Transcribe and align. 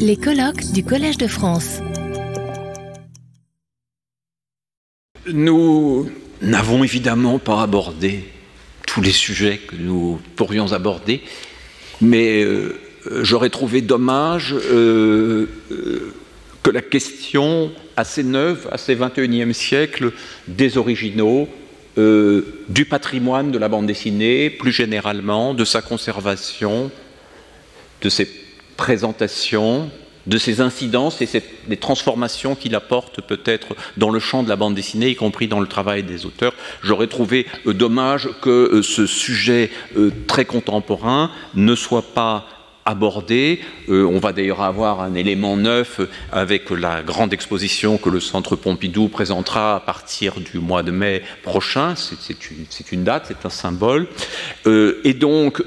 Les 0.00 0.16
colloques 0.16 0.72
du 0.72 0.82
Collège 0.82 1.18
de 1.18 1.28
France. 1.28 1.78
Nous 5.32 6.10
n'avons 6.42 6.82
évidemment 6.82 7.38
pas 7.38 7.62
abordé 7.62 8.24
tous 8.88 9.00
les 9.00 9.12
sujets 9.12 9.58
que 9.58 9.76
nous 9.76 10.18
pourrions 10.34 10.72
aborder, 10.72 11.22
mais 12.00 12.42
euh, 12.42 12.76
j'aurais 13.22 13.50
trouvé 13.50 13.82
dommage 13.82 14.52
euh, 14.52 15.46
euh, 15.70 16.12
que 16.64 16.70
la 16.70 16.82
question 16.82 17.70
assez 17.96 18.24
neuve, 18.24 18.68
assez 18.72 18.96
21e 18.96 19.52
siècle, 19.52 20.12
des 20.48 20.76
originaux, 20.76 21.48
du 21.96 22.84
patrimoine 22.84 23.52
de 23.52 23.58
la 23.58 23.68
bande 23.68 23.86
dessinée, 23.86 24.50
plus 24.50 24.70
généralement, 24.70 25.54
de 25.54 25.64
sa 25.64 25.80
conservation, 25.80 26.90
de 28.02 28.08
ses 28.10 28.26
présentations, 28.76 29.90
de 30.26 30.38
ses 30.38 30.60
incidences 30.60 31.22
et 31.22 31.28
des 31.68 31.76
transformations 31.76 32.54
qu'il 32.54 32.74
apporte 32.74 33.20
peut-être 33.20 33.68
dans 33.96 34.10
le 34.10 34.18
champ 34.18 34.42
de 34.42 34.48
la 34.48 34.56
bande 34.56 34.74
dessinée, 34.74 35.10
y 35.10 35.16
compris 35.16 35.48
dans 35.48 35.60
le 35.60 35.68
travail 35.68 36.02
des 36.02 36.26
auteurs. 36.26 36.52
J'aurais 36.82 37.06
trouvé 37.06 37.46
euh, 37.66 37.72
dommage 37.72 38.28
que 38.42 38.50
euh, 38.50 38.82
ce 38.82 39.06
sujet 39.06 39.70
euh, 39.96 40.10
très 40.26 40.44
contemporain 40.44 41.30
ne 41.54 41.74
soit 41.74 42.14
pas 42.14 42.46
abordé. 42.88 43.58
on 43.88 44.20
va 44.20 44.32
d'ailleurs 44.32 44.62
avoir 44.62 45.00
un 45.00 45.14
élément 45.16 45.56
neuf 45.56 46.00
avec 46.30 46.70
la 46.70 47.02
grande 47.02 47.32
exposition 47.32 47.98
que 47.98 48.08
le 48.08 48.20
Centre 48.20 48.54
Pompidou 48.54 49.08
présentera 49.08 49.74
à 49.74 49.80
partir 49.80 50.34
du 50.38 50.60
mois 50.60 50.84
de 50.84 50.92
mai 50.92 51.24
prochain. 51.42 51.94
C'est 51.96 52.92
une, 52.92 53.02
date, 53.02 53.24
c'est 53.26 53.44
un 53.44 53.50
symbole. 53.50 54.06
et 54.66 55.14
donc, 55.14 55.64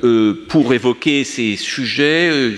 pour 0.48 0.73
évoquer 0.73 1.26
ces 1.26 1.57
sujets, 1.57 2.53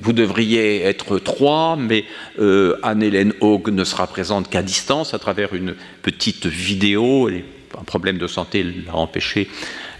vous 0.00 0.12
devriez 0.12 0.82
être 0.82 1.18
trois, 1.18 1.76
mais 1.76 2.04
euh, 2.38 2.76
Anne-Hélène 2.82 3.32
Haug 3.40 3.70
ne 3.70 3.84
sera 3.84 4.06
présente 4.06 4.48
qu'à 4.48 4.62
distance 4.62 5.14
à 5.14 5.18
travers 5.18 5.54
une 5.54 5.74
petite 6.02 6.46
vidéo. 6.46 7.28
un 7.28 7.84
problème 7.84 8.18
de 8.18 8.26
santé 8.26 8.62
l'a 8.62 8.94
empêché 8.94 9.48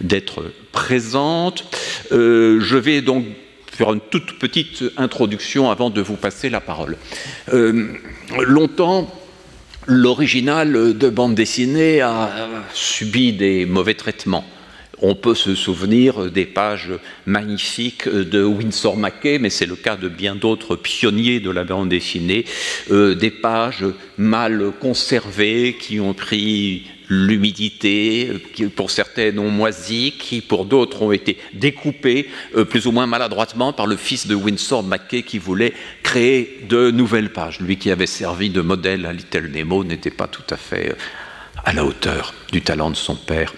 d'être 0.01 0.53
présente. 0.73 1.65
Euh, 2.13 2.61
je 2.61 2.77
vais 2.77 3.01
donc 3.03 3.25
faire 3.71 3.93
une 3.93 4.01
toute 4.01 4.39
petite 4.39 4.85
introduction 4.97 5.71
avant 5.71 5.91
de 5.91 6.01
vous 6.01 6.17
passer 6.17 6.51
la 6.51 6.61
parole. 6.61 6.97
Euh, 7.53 7.93
longtemps, 8.47 9.13
l'original 9.87 10.97
de 10.97 11.09
bande 11.09 11.35
dessinée 11.35 12.01
a 12.01 12.49
subi 12.75 13.33
des 13.33 13.67
mauvais 13.67 13.95
traitements. 13.95 14.45
On 15.01 15.15
peut 15.15 15.35
se 15.35 15.55
souvenir 15.55 16.31
des 16.31 16.45
pages 16.45 16.91
magnifiques 17.27 18.09
de 18.09 18.43
Winsor 18.43 18.97
McKay, 18.97 19.39
mais 19.39 19.51
c'est 19.51 19.67
le 19.67 19.77
cas 19.77 19.97
de 19.97 20.09
bien 20.09 20.35
d'autres 20.35 20.77
pionniers 20.77 21.41
de 21.41 21.51
la 21.51 21.65
bande 21.65 21.89
dessinée, 21.89 22.45
euh, 22.91 23.15
des 23.15 23.31
pages 23.31 23.85
mal 24.17 24.73
conservées 24.81 25.77
qui 25.79 26.01
ont 26.01 26.15
pris 26.15 26.85
l'humidité, 27.09 28.31
qui 28.53 28.67
pour 28.67 28.91
certaines 28.91 29.39
ont 29.39 29.51
moisi, 29.51 30.15
qui 30.19 30.41
pour 30.41 30.65
d'autres 30.65 31.03
ont 31.03 31.13
été 31.13 31.39
découpées 31.55 32.29
euh, 32.57 32.65
plus 32.65 32.87
ou 32.87 32.93
moins 32.93 33.07
maladroitement 33.07 33.73
par 33.73 33.87
le 33.87 33.97
fils 33.97 34.27
de 34.27 34.35
Winsor 34.35 34.83
McKay 34.83 35.23
qui 35.23 35.39
voulait 35.39 35.73
créer 36.03 36.61
de 36.69 36.91
nouvelles 36.91 37.33
pages. 37.33 37.61
Lui 37.61 37.77
qui 37.77 37.91
avait 37.91 38.07
servi 38.07 38.51
de 38.51 38.61
modèle 38.61 39.07
à 39.07 39.13
Little 39.13 39.49
Nemo 39.51 39.85
n'était 39.85 40.11
pas 40.11 40.27
tout 40.27 40.43
à 40.51 40.57
fait 40.57 40.91
euh, 40.91 40.95
à 41.69 41.75
la 41.75 41.85
hauteur 41.85 42.33
du 42.51 42.63
talent 42.63 42.89
de 42.89 42.97
son 42.97 43.15
père. 43.15 43.53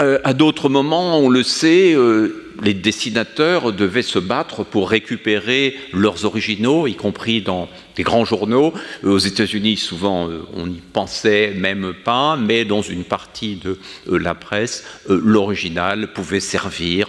Euh, 0.00 0.18
à 0.22 0.34
d'autres 0.34 0.68
moments, 0.68 1.18
on 1.18 1.30
le 1.30 1.42
sait, 1.42 1.94
euh, 1.94 2.52
les 2.62 2.74
dessinateurs 2.74 3.72
devaient 3.72 4.02
se 4.02 4.18
battre 4.18 4.64
pour 4.64 4.90
récupérer 4.90 5.74
leurs 5.94 6.26
originaux, 6.26 6.86
y 6.86 6.94
compris 6.94 7.40
dans 7.40 7.70
des 7.96 8.02
grands 8.02 8.26
journaux. 8.26 8.74
Euh, 9.02 9.12
aux 9.12 9.18
États-Unis, 9.18 9.78
souvent, 9.78 10.28
on 10.52 10.66
n'y 10.66 10.82
pensait 10.92 11.54
même 11.56 11.94
pas, 12.04 12.36
mais 12.36 12.66
dans 12.66 12.82
une 12.82 13.04
partie 13.04 13.56
de 13.56 13.78
la 14.06 14.34
presse, 14.34 14.84
l'original 15.08 16.12
pouvait 16.12 16.40
servir, 16.40 17.08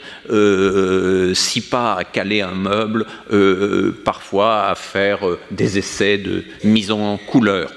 si 1.33 1.61
pas 1.69 1.95
à 1.95 2.05
caler 2.05 2.39
un 2.39 2.55
meuble, 2.55 3.05
parfois 4.05 4.67
à 4.67 4.75
faire 4.75 5.19
des 5.51 5.77
essais 5.77 6.17
de 6.17 6.45
mise 6.63 6.91
en 6.91 7.17
couleur. 7.17 7.73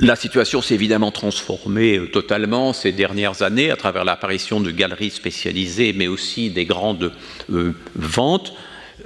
La 0.00 0.16
situation 0.16 0.60
s'est 0.60 0.74
évidemment 0.74 1.12
transformée 1.12 1.98
euh, 1.98 2.06
totalement 2.10 2.72
ces 2.72 2.90
dernières 2.90 3.42
années 3.42 3.70
à 3.70 3.76
travers 3.76 4.04
l'apparition 4.04 4.60
de 4.60 4.72
galeries 4.72 5.10
spécialisées, 5.10 5.92
mais 5.92 6.08
aussi 6.08 6.50
des 6.50 6.64
grandes 6.64 7.12
euh, 7.52 7.72
ventes. 7.94 8.54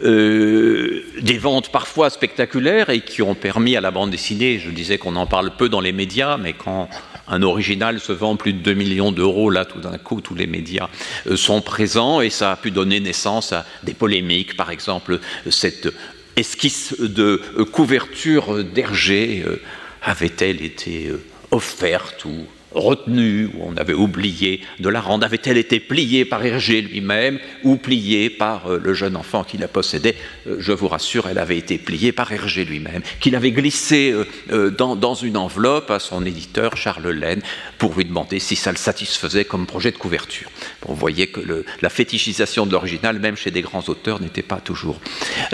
Euh, 0.03 1.03
des 1.21 1.39
ventes 1.39 1.71
parfois 1.73 2.09
spectaculaires 2.09 2.89
et 2.91 3.01
qui 3.01 3.21
ont 3.21 3.35
permis 3.35 3.75
à 3.75 3.81
la 3.81 3.91
bande 3.91 4.11
dessinée, 4.11 4.59
je 4.59 4.71
disais 4.71 4.97
qu'on 4.97 5.17
en 5.17 5.27
parle 5.27 5.51
peu 5.57 5.69
dans 5.69 5.81
les 5.81 5.93
médias, 5.93 6.37
mais 6.37 6.53
quand 6.53 6.89
un 7.27 7.43
original 7.43 7.99
se 7.99 8.13
vend 8.13 8.37
plus 8.37 8.53
de 8.53 8.61
2 8.61 8.75
millions 8.75 9.13
d'euros, 9.13 9.51
là 9.51 9.65
tout 9.65 9.81
d'un 9.81 9.99
coup 9.99 10.21
tous 10.21 10.35
les 10.35 10.47
médias 10.47 10.89
sont 11.35 11.63
présents 11.63 12.21
et 12.21 12.31
ça 12.31 12.53
a 12.53 12.57
pu 12.57 12.71
donner 12.71 13.01
naissance 13.01 13.53
à 13.53 13.65
des 13.83 13.95
polémiques, 13.95 14.57
par 14.57 14.71
exemple 14.71 15.19
cette 15.51 15.89
esquisse 16.37 16.95
de 17.01 17.43
couverture 17.73 18.63
d'Hergé 18.63 19.43
avait-elle 20.03 20.63
été 20.63 21.09
euh, 21.09 21.23
offerte 21.51 22.25
ou 22.25 22.47
retenue, 22.79 23.47
ou 23.47 23.65
on 23.65 23.77
avait 23.77 23.95
oublié 23.95 24.61
de 24.81 24.89
la 24.89 25.01
rendre, 25.01 25.25
avait-elle 25.25 25.59
été 25.59 25.81
pliée 25.81 26.25
par 26.25 26.45
Hergé 26.45 26.81
lui-même 26.81 27.39
ou 27.65 27.77
pliée 27.77 28.31
par 28.31 28.71
euh, 28.71 28.81
le 28.83 28.95
jeune 28.95 29.17
enfant 29.17 29.45
qui 29.45 29.59
la 29.59 29.69
possédait? 29.69 30.17
Euh, 30.47 30.57
Je 30.59 30.73
vous 30.73 30.89
rassure, 30.89 31.29
elle 31.29 31.39
avait 31.39 31.59
été 31.59 31.79
pliée 31.79 32.13
par 32.13 32.33
Hergé 32.33 32.65
lui-même, 32.65 33.03
qu'il 33.21 33.37
avait 33.37 33.53
glissé 33.53 34.15
dans, 34.77 35.15
une 35.15 35.37
enveloppe 35.37 35.91
à 35.91 35.99
son 35.99 36.25
éditeur 36.25 36.77
Charles 36.77 37.11
Laine 37.11 37.43
pour 37.79 37.95
lui 37.95 38.05
demander 38.05 38.39
si 38.39 38.57
ça 38.57 38.71
le 38.71 38.77
satisfaisait 38.77 39.45
comme 39.45 39.67
projet 39.67 39.91
de 39.91 39.97
couverture. 39.97 40.51
vous 40.87 40.95
voyez 40.95 41.29
que 41.29 41.41
la 41.81 41.89
fétichisation 41.89 42.67
de 42.67 42.73
l'original, 42.73 43.19
même 43.19 43.37
chez 43.37 43.51
des 43.51 43.63
grands 43.63 43.85
auteurs, 43.89 44.21
n'était 44.21 44.43
pas 44.43 44.61
toujours 44.61 45.01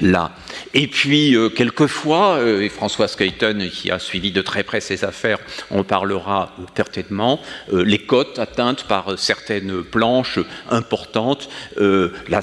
là. 0.01 0.37
Et 0.73 0.87
puis, 0.87 1.37
euh, 1.37 1.49
quelquefois, 1.49 2.37
euh, 2.37 2.63
et 2.63 2.69
François 2.69 3.09
Skuyten, 3.09 3.69
qui 3.69 3.91
a 3.91 3.99
suivi 3.99 4.33
de 4.33 4.43
très 4.43 4.63
près 4.63 4.81
ces 4.81 5.05
affaires, 5.05 5.39
en 5.71 5.85
parlera 5.85 6.55
certainement, 6.77 7.14
euh, 7.21 7.85
les 7.85 7.99
cotes 7.99 8.39
atteintes 8.39 8.85
par 8.85 9.19
certaines 9.19 9.83
planches 9.83 10.39
importantes, 10.71 11.49
la 11.77 12.41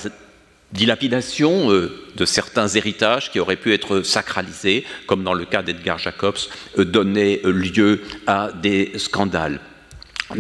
dilapidation 0.72 1.70
de 1.70 2.26
certains 2.26 2.68
héritages 2.68 3.32
qui 3.32 3.40
auraient 3.40 3.56
pu 3.56 3.74
être 3.74 4.02
sacralisés, 4.02 4.86
comme 5.08 5.24
dans 5.24 5.34
le 5.34 5.46
cas 5.46 5.62
d'Edgar 5.62 5.98
Jacobs, 5.98 6.38
donnait 6.78 7.42
lieu 7.44 8.02
à 8.28 8.52
des 8.54 8.94
scandales. 8.98 9.60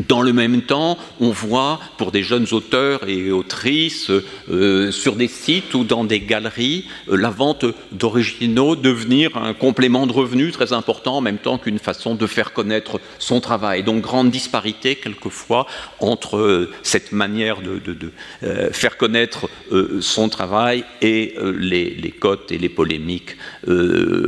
Dans 0.08 0.22
le 0.22 0.32
même 0.32 0.62
temps, 0.62 0.98
on 1.20 1.32
voit 1.32 1.80
pour 1.98 2.12
des 2.12 2.24
jeunes 2.24 2.48
auteurs 2.52 3.08
et 3.08 3.32
autrices 3.32 4.10
euh, 4.50 4.92
sur 4.92 5.16
des 5.16 5.28
sites 5.28 5.74
ou 5.74 5.84
dans 5.84 6.04
des 6.04 6.20
galeries 6.20 6.86
euh, 7.10 7.18
la 7.18 7.30
vente 7.30 7.66
d'originaux 7.92 8.76
devenir 8.76 9.36
un 9.38 9.54
complément 9.54 10.08
de 10.08 10.14
revenus 10.14 10.54
très 10.54 10.74
important 10.74 11.18
en 11.18 11.22
même 11.22 11.38
temps 11.38 11.58
qu'une 11.58 11.80
façon 11.80 12.16
de 12.16 12.26
faire 12.28 12.54
connaître 12.54 13.00
son 13.20 13.42
travail. 13.42 13.84
Donc 13.84 14.02
grande 14.02 14.32
disparité 14.32 14.96
quelquefois 14.96 15.68
entre 16.00 16.38
euh, 16.38 16.72
cette 16.84 17.12
manière 17.12 17.58
de, 17.62 17.82
faire 18.72 18.98
connaître 18.98 19.50
son 20.00 20.30
travail 20.30 20.84
et 21.02 21.36
les, 21.58 22.14
cotes 22.18 22.52
et 22.52 22.58
les 22.58 22.70
polémiques 22.70 23.38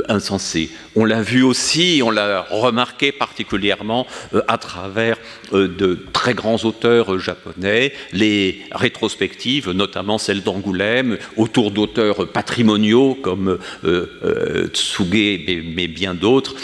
insensées. 0.08 0.70
On 0.96 1.04
l'a 1.04 1.22
vu 1.22 1.42
aussi, 1.42 2.02
on 2.04 2.10
l'a 2.10 2.46
remarqué 2.50 3.12
particulièrement 3.12 4.06
à 4.48 4.58
travers 4.58 5.16
de 5.54 5.98
très 6.12 6.34
grands 6.34 6.64
auteurs 6.64 7.18
japonais, 7.18 7.92
les 8.12 8.60
rétrospectives, 8.72 9.70
notamment 9.70 10.18
celle 10.18 10.42
d'Angoulême, 10.42 11.18
autour 11.36 11.70
d'auteurs 11.70 12.28
patrimoniaux 12.28 13.14
comme 13.14 13.58
euh, 13.84 14.06
euh, 14.24 14.66
Tsuge, 14.68 15.04
mais, 15.76 15.86
bien 15.86 16.14
d'autres, 16.14 16.54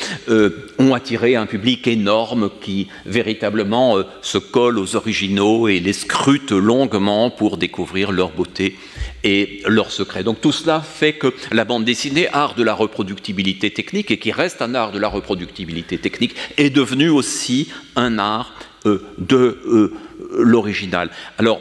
ont 0.79 0.95
attiré 0.95 1.37
un 1.37 1.47
public 1.47 1.87
énorme 1.87 2.51
qui 2.61 2.89
véritablement 3.07 3.97
se 4.23 4.39
colle 4.39 4.79
aux 4.79 4.97
originaux 4.97 5.69
et 5.69 5.81
les 5.81 5.93
scrute 5.93 6.53
longuement 6.53 7.31
pour 7.31 7.57
découvrir 7.57 8.13
leur 8.13 8.31
beauté 8.31 8.77
et 9.25 9.63
leurs 9.67 9.91
secrets. 9.91 10.23
Donc 10.23 10.41
tout 10.41 10.53
cela 10.53 10.81
fait 10.81 11.13
que 11.15 11.33
la 11.53 11.65
bande 11.65 11.85
dessinée, 11.85 12.29
art 12.33 12.55
de 12.55 12.63
la 12.63 12.75
reproductibilité 12.75 13.71
technique, 13.71 14.11
et 14.11 14.19
qui 14.19 14.33
reste 14.33 14.63
un 14.63 14.75
art 14.75 14.93
de 14.93 14.99
la 14.99 15.09
reproductibilité 15.09 15.99
technique, 15.99 16.35
est 16.57 16.71
devenu 16.71 17.09
aussi 17.11 17.69
un 17.97 18.19
art 18.19 18.55
euh, 18.55 18.60
de 18.85 19.59
euh, 19.67 19.93
l'original. 20.39 21.11
Alors, 21.39 21.61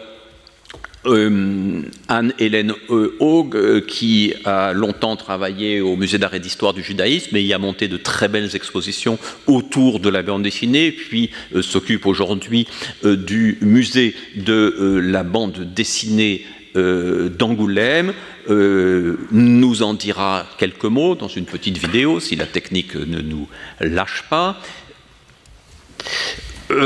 euh, 1.06 1.82
Anne-Hélène 2.10 2.74
Haug, 3.20 3.86
qui 3.88 4.34
a 4.44 4.74
longtemps 4.74 5.16
travaillé 5.16 5.80
au 5.80 5.96
Musée 5.96 6.18
d'art 6.18 6.34
et 6.34 6.40
d'histoire 6.40 6.74
du 6.74 6.84
judaïsme 6.84 7.36
et 7.38 7.42
y 7.42 7.54
a 7.54 7.58
monté 7.58 7.88
de 7.88 7.96
très 7.96 8.28
belles 8.28 8.56
expositions 8.56 9.18
autour 9.48 10.02
de 10.02 10.10
la 10.10 10.24
bande 10.24 10.44
dessinée, 10.44 10.92
puis 10.92 11.32
s'occupe 11.62 12.06
aujourd'hui 12.06 12.68
du 13.06 13.58
musée 13.62 14.14
de 14.36 15.00
la 15.02 15.24
bande 15.24 15.74
dessinée 15.74 16.46
d'Angoulême 16.76 18.14
nous 18.50 19.84
en 19.84 19.94
dira 19.94 20.46
quelques 20.58 20.84
mots 20.84 21.16
dans 21.16 21.30
une 21.30 21.46
petite 21.46 21.78
vidéo, 21.78 22.20
si 22.20 22.36
la 22.36 22.46
technique 22.46 22.96
ne 22.96 23.22
nous 23.22 23.48
lâche 23.80 24.26
pas. 24.30 24.62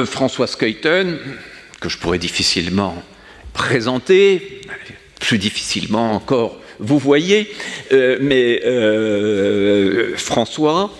François 0.06 0.48
Skeuten, 0.48 1.18
que 1.80 1.90
je 1.90 1.98
pourrais 1.98 2.20
difficilement 2.20 3.04
présenter, 3.54 4.62
plus 5.20 5.38
difficilement 5.38 6.14
encore 6.14 6.60
vous 6.80 6.98
voyez, 6.98 7.52
euh, 7.92 8.18
mais 8.22 8.62
euh, 8.66 10.16
François 10.18 10.92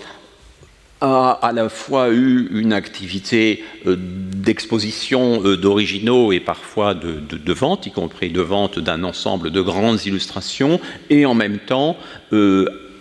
a 1.00 1.32
à 1.42 1.52
la 1.52 1.68
fois 1.68 2.10
eu 2.10 2.48
une 2.52 2.72
activité 2.72 3.62
euh, 3.86 3.96
d'exposition 3.98 5.40
d'originaux 5.56 6.32
et 6.32 6.40
parfois 6.40 6.94
de, 6.94 7.52
vente, 7.52 7.86
y 7.86 7.90
compris 7.90 8.30
de 8.30 8.40
vente 8.40 8.78
d'un 8.78 9.04
ensemble 9.04 9.50
de 9.50 9.60
grandes 9.60 10.06
illustrations, 10.06 10.80
et 11.10 11.26
en 11.26 11.34
même 11.34 11.58
temps 11.58 11.96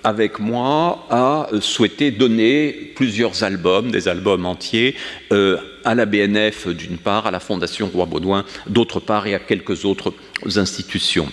avec 0.04 0.40
moi, 0.40 1.06
a 1.10 1.48
souhaité 1.62 2.12
donner 2.12 2.72
plusieurs 2.96 3.44
albums, 3.44 3.92
des 3.92 4.08
albums 4.08 4.46
entiers, 4.46 4.96
à 5.32 5.96
la 5.96 6.06
BNF 6.06 6.68
d'une 6.68 6.98
part, 6.98 7.28
à 7.28 7.32
la 7.32 7.40
Fondation 7.40 7.90
Roi-Baudouin 7.94 8.46
d'autre 8.68 9.00
part, 9.00 9.28
et 9.28 9.36
à 9.36 9.40
quelques 9.40 9.86
autres 9.86 10.14
institutions. 10.56 11.30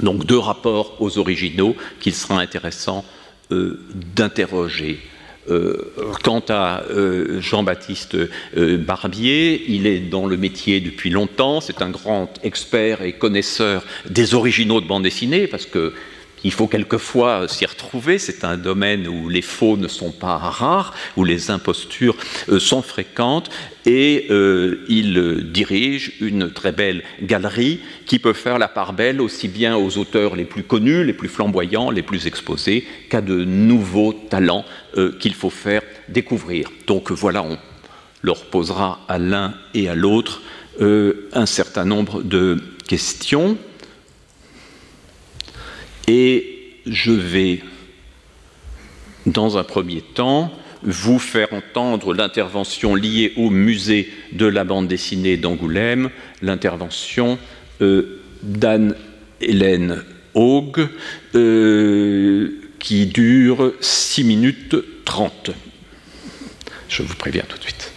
Donc 0.00 0.24
deux 0.24 0.38
rapports 0.38 0.96
aux 1.00 1.18
originaux 1.18 1.76
qu'il 2.00 2.14
sera 2.14 2.40
intéressant 2.40 3.04
euh, 3.50 3.80
d'interroger. 4.16 5.00
Euh, 5.50 5.92
quant 6.22 6.42
à 6.48 6.84
euh, 6.90 7.40
Jean-Baptiste 7.40 8.16
Barbier, 8.54 9.64
il 9.68 9.88
est 9.88 9.98
dans 9.98 10.26
le 10.26 10.36
métier 10.36 10.80
depuis 10.80 11.10
longtemps, 11.10 11.60
c'est 11.60 11.82
un 11.82 11.90
grand 11.90 12.32
expert 12.44 13.02
et 13.02 13.12
connaisseur 13.12 13.84
des 14.08 14.34
originaux 14.34 14.80
de 14.80 14.86
bande 14.86 15.02
dessinée, 15.02 15.48
parce 15.48 15.66
que 15.66 15.92
il 16.44 16.52
faut 16.52 16.66
quelquefois 16.66 17.48
s'y 17.48 17.66
retrouver. 17.66 18.18
C'est 18.18 18.44
un 18.44 18.56
domaine 18.56 19.06
où 19.06 19.28
les 19.28 19.42
faux 19.42 19.76
ne 19.76 19.88
sont 19.88 20.12
pas 20.12 20.36
rares, 20.36 20.94
où 21.16 21.24
les 21.24 21.50
impostures 21.50 22.16
euh, 22.48 22.58
sont 22.58 22.82
fréquentes, 22.82 23.50
et 23.86 24.26
euh, 24.30 24.84
il 24.88 25.50
dirige 25.52 26.12
une 26.20 26.52
très 26.52 26.72
belle 26.72 27.02
galerie 27.22 27.80
qui 28.06 28.18
peut 28.18 28.32
faire 28.32 28.58
la 28.58 28.68
part 28.68 28.92
belle 28.92 29.20
aussi 29.20 29.48
bien 29.48 29.76
aux 29.76 29.98
auteurs 29.98 30.36
les 30.36 30.44
plus 30.44 30.62
connus, 30.62 31.04
les 31.04 31.12
plus 31.12 31.28
flamboyants, 31.28 31.90
les 31.90 32.02
plus 32.02 32.26
exposés, 32.26 32.86
qu'à 33.08 33.20
de 33.20 33.44
nouveaux 33.44 34.12
talents 34.12 34.64
euh, 34.96 35.12
qu'il 35.18 35.34
faut 35.34 35.50
faire 35.50 35.82
découvrir. 36.08 36.70
Donc 36.86 37.10
voilà, 37.10 37.42
on 37.42 37.58
leur 38.22 38.44
posera 38.46 39.00
à 39.08 39.18
l'un 39.18 39.54
et 39.74 39.88
à 39.88 39.94
l'autre 39.94 40.42
un 40.80 41.44
certain 41.44 41.84
nombre 41.84 42.22
de 42.22 42.56
questions. 42.88 43.58
Et 46.08 46.76
je 46.86 47.12
vais, 47.12 47.60
dans 49.26 49.58
un 49.58 49.64
premier 49.64 50.00
temps, 50.02 50.52
vous 50.82 51.18
faire 51.18 51.52
entendre 51.52 52.12
l'intervention 52.12 52.94
liée 52.94 53.32
au 53.36 53.50
musée 53.50 54.10
de 54.32 54.46
la 54.46 54.64
bande 54.64 54.88
dessinée 54.88 55.36
d'Angoulême, 55.36 56.10
l'intervention 56.40 57.38
euh, 57.80 58.20
d'Anne-Hélène 58.42 60.02
Haug, 60.34 60.88
euh, 61.34 62.50
qui 62.78 63.06
dure 63.06 63.74
6 63.80 64.24
minutes 64.24 64.76
30. 65.04 65.50
Je 66.88 67.02
vous 67.02 67.14
préviens 67.14 67.44
tout 67.48 67.56
de 67.58 67.62
suite. 67.62 67.92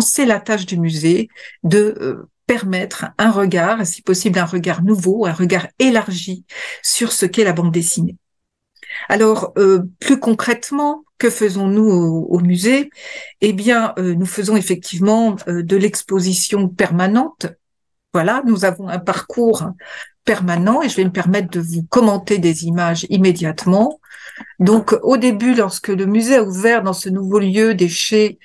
C'est 0.00 0.26
la 0.26 0.38
tâche 0.38 0.66
du 0.66 0.78
musée 0.78 1.28
de 1.62 1.94
euh, 2.00 2.28
permettre 2.46 3.06
un 3.18 3.30
regard, 3.30 3.86
si 3.86 4.02
possible 4.02 4.38
un 4.38 4.44
regard 4.44 4.82
nouveau, 4.82 5.26
un 5.26 5.32
regard 5.32 5.66
élargi 5.78 6.44
sur 6.82 7.12
ce 7.12 7.26
qu'est 7.26 7.44
la 7.44 7.52
bande 7.52 7.72
dessinée. 7.72 8.16
Alors, 9.08 9.52
euh, 9.56 9.82
plus 10.00 10.18
concrètement, 10.18 11.04
que 11.18 11.30
faisons-nous 11.30 11.84
au, 11.84 12.38
musée? 12.40 12.90
Eh 13.40 13.52
bien, 13.52 13.94
euh, 13.98 14.14
nous 14.14 14.26
faisons 14.26 14.56
effectivement 14.56 15.36
euh, 15.48 15.62
de 15.62 15.76
l'exposition 15.76 16.68
permanente. 16.68 17.46
Voilà, 18.12 18.42
nous 18.46 18.64
avons 18.64 18.88
un 18.88 18.98
parcours 18.98 19.70
permanent 20.24 20.82
et 20.82 20.88
je 20.88 20.96
vais 20.96 21.04
me 21.04 21.12
permettre 21.12 21.50
de 21.50 21.60
vous 21.60 21.82
commenter 21.84 22.38
des 22.38 22.64
images 22.64 23.06
immédiatement. 23.10 24.00
Donc, 24.58 24.94
au 25.02 25.16
début, 25.16 25.54
lorsque 25.54 25.88
le 25.88 26.06
musée 26.06 26.36
a 26.36 26.44
ouvert 26.44 26.82
dans 26.82 26.92
ce 26.92 27.08
nouveau 27.08 27.38
lieu 27.38 27.74
des 27.74 27.88
chais 27.88 28.38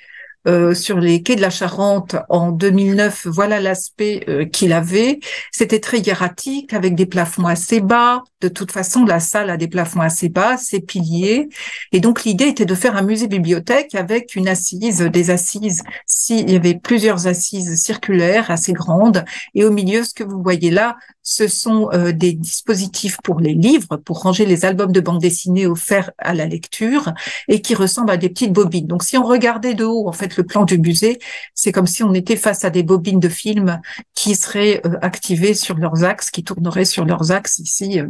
euh, 0.48 0.74
sur 0.74 0.98
les 0.98 1.22
quais 1.22 1.36
de 1.36 1.42
la 1.42 1.50
Charente 1.50 2.16
en 2.30 2.50
2009, 2.50 3.26
voilà 3.26 3.60
l'aspect 3.60 4.24
euh, 4.28 4.46
qu'il 4.46 4.72
avait. 4.72 5.20
C'était 5.52 5.80
très 5.80 5.98
hiératique, 5.98 6.72
avec 6.72 6.94
des 6.94 7.06
plafonds 7.06 7.46
assez 7.46 7.80
bas. 7.80 8.22
De 8.40 8.48
toute 8.48 8.72
façon, 8.72 9.04
la 9.04 9.20
salle 9.20 9.50
a 9.50 9.58
des 9.58 9.68
plafonds 9.68 10.00
assez 10.00 10.30
bas, 10.30 10.56
ses 10.56 10.80
piliers. 10.80 11.48
Et 11.92 12.00
donc, 12.00 12.24
l'idée 12.24 12.46
était 12.46 12.64
de 12.64 12.74
faire 12.74 12.96
un 12.96 13.02
musée-bibliothèque 13.02 13.94
avec 13.94 14.34
une 14.34 14.48
assise, 14.48 15.00
des 15.00 15.30
assises. 15.30 15.82
S'il 16.06 16.50
y 16.50 16.56
avait 16.56 16.74
plusieurs 16.74 17.26
assises 17.26 17.80
circulaires 17.82 18.50
assez 18.50 18.72
grandes. 18.72 19.24
Et 19.54 19.64
au 19.64 19.70
milieu, 19.70 20.04
ce 20.04 20.14
que 20.14 20.24
vous 20.24 20.42
voyez 20.42 20.70
là, 20.70 20.96
ce 21.22 21.48
sont 21.48 21.90
euh, 21.92 22.12
des 22.12 22.32
dispositifs 22.32 23.18
pour 23.22 23.40
les 23.40 23.54
livres, 23.54 23.96
pour 23.96 24.22
ranger 24.22 24.46
les 24.46 24.64
albums 24.64 24.92
de 24.92 25.00
bande 25.00 25.20
dessinée 25.20 25.66
offerts 25.66 26.10
à 26.18 26.34
la 26.34 26.46
lecture 26.46 27.12
et 27.48 27.60
qui 27.60 27.74
ressemblent 27.74 28.10
à 28.10 28.16
des 28.16 28.30
petites 28.30 28.52
bobines. 28.52 28.86
Donc, 28.86 29.02
si 29.02 29.18
on 29.18 29.24
regardait 29.24 29.74
de 29.74 29.84
haut, 29.84 30.08
en 30.08 30.12
fait, 30.12 30.29
le 30.36 30.44
plan 30.44 30.64
du 30.64 30.78
musée, 30.78 31.18
c'est 31.54 31.72
comme 31.72 31.86
si 31.86 32.02
on 32.02 32.14
était 32.14 32.36
face 32.36 32.64
à 32.64 32.70
des 32.70 32.82
bobines 32.82 33.20
de 33.20 33.28
films 33.28 33.80
qui 34.14 34.34
seraient 34.34 34.80
euh, 34.86 34.98
activées 35.02 35.54
sur 35.54 35.76
leurs 35.76 36.04
axes, 36.04 36.30
qui 36.30 36.44
tourneraient 36.44 36.84
sur 36.84 37.04
leurs 37.04 37.32
axes 37.32 37.58
ici. 37.58 38.00
Euh. 38.00 38.08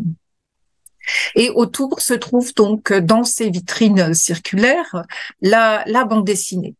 Et 1.34 1.50
autour 1.50 2.00
se 2.00 2.14
trouve 2.14 2.54
donc 2.54 2.92
dans 2.92 3.24
ces 3.24 3.50
vitrines 3.50 4.14
circulaires 4.14 5.04
la, 5.40 5.82
la 5.86 6.04
bande 6.04 6.24
dessinée. 6.24 6.74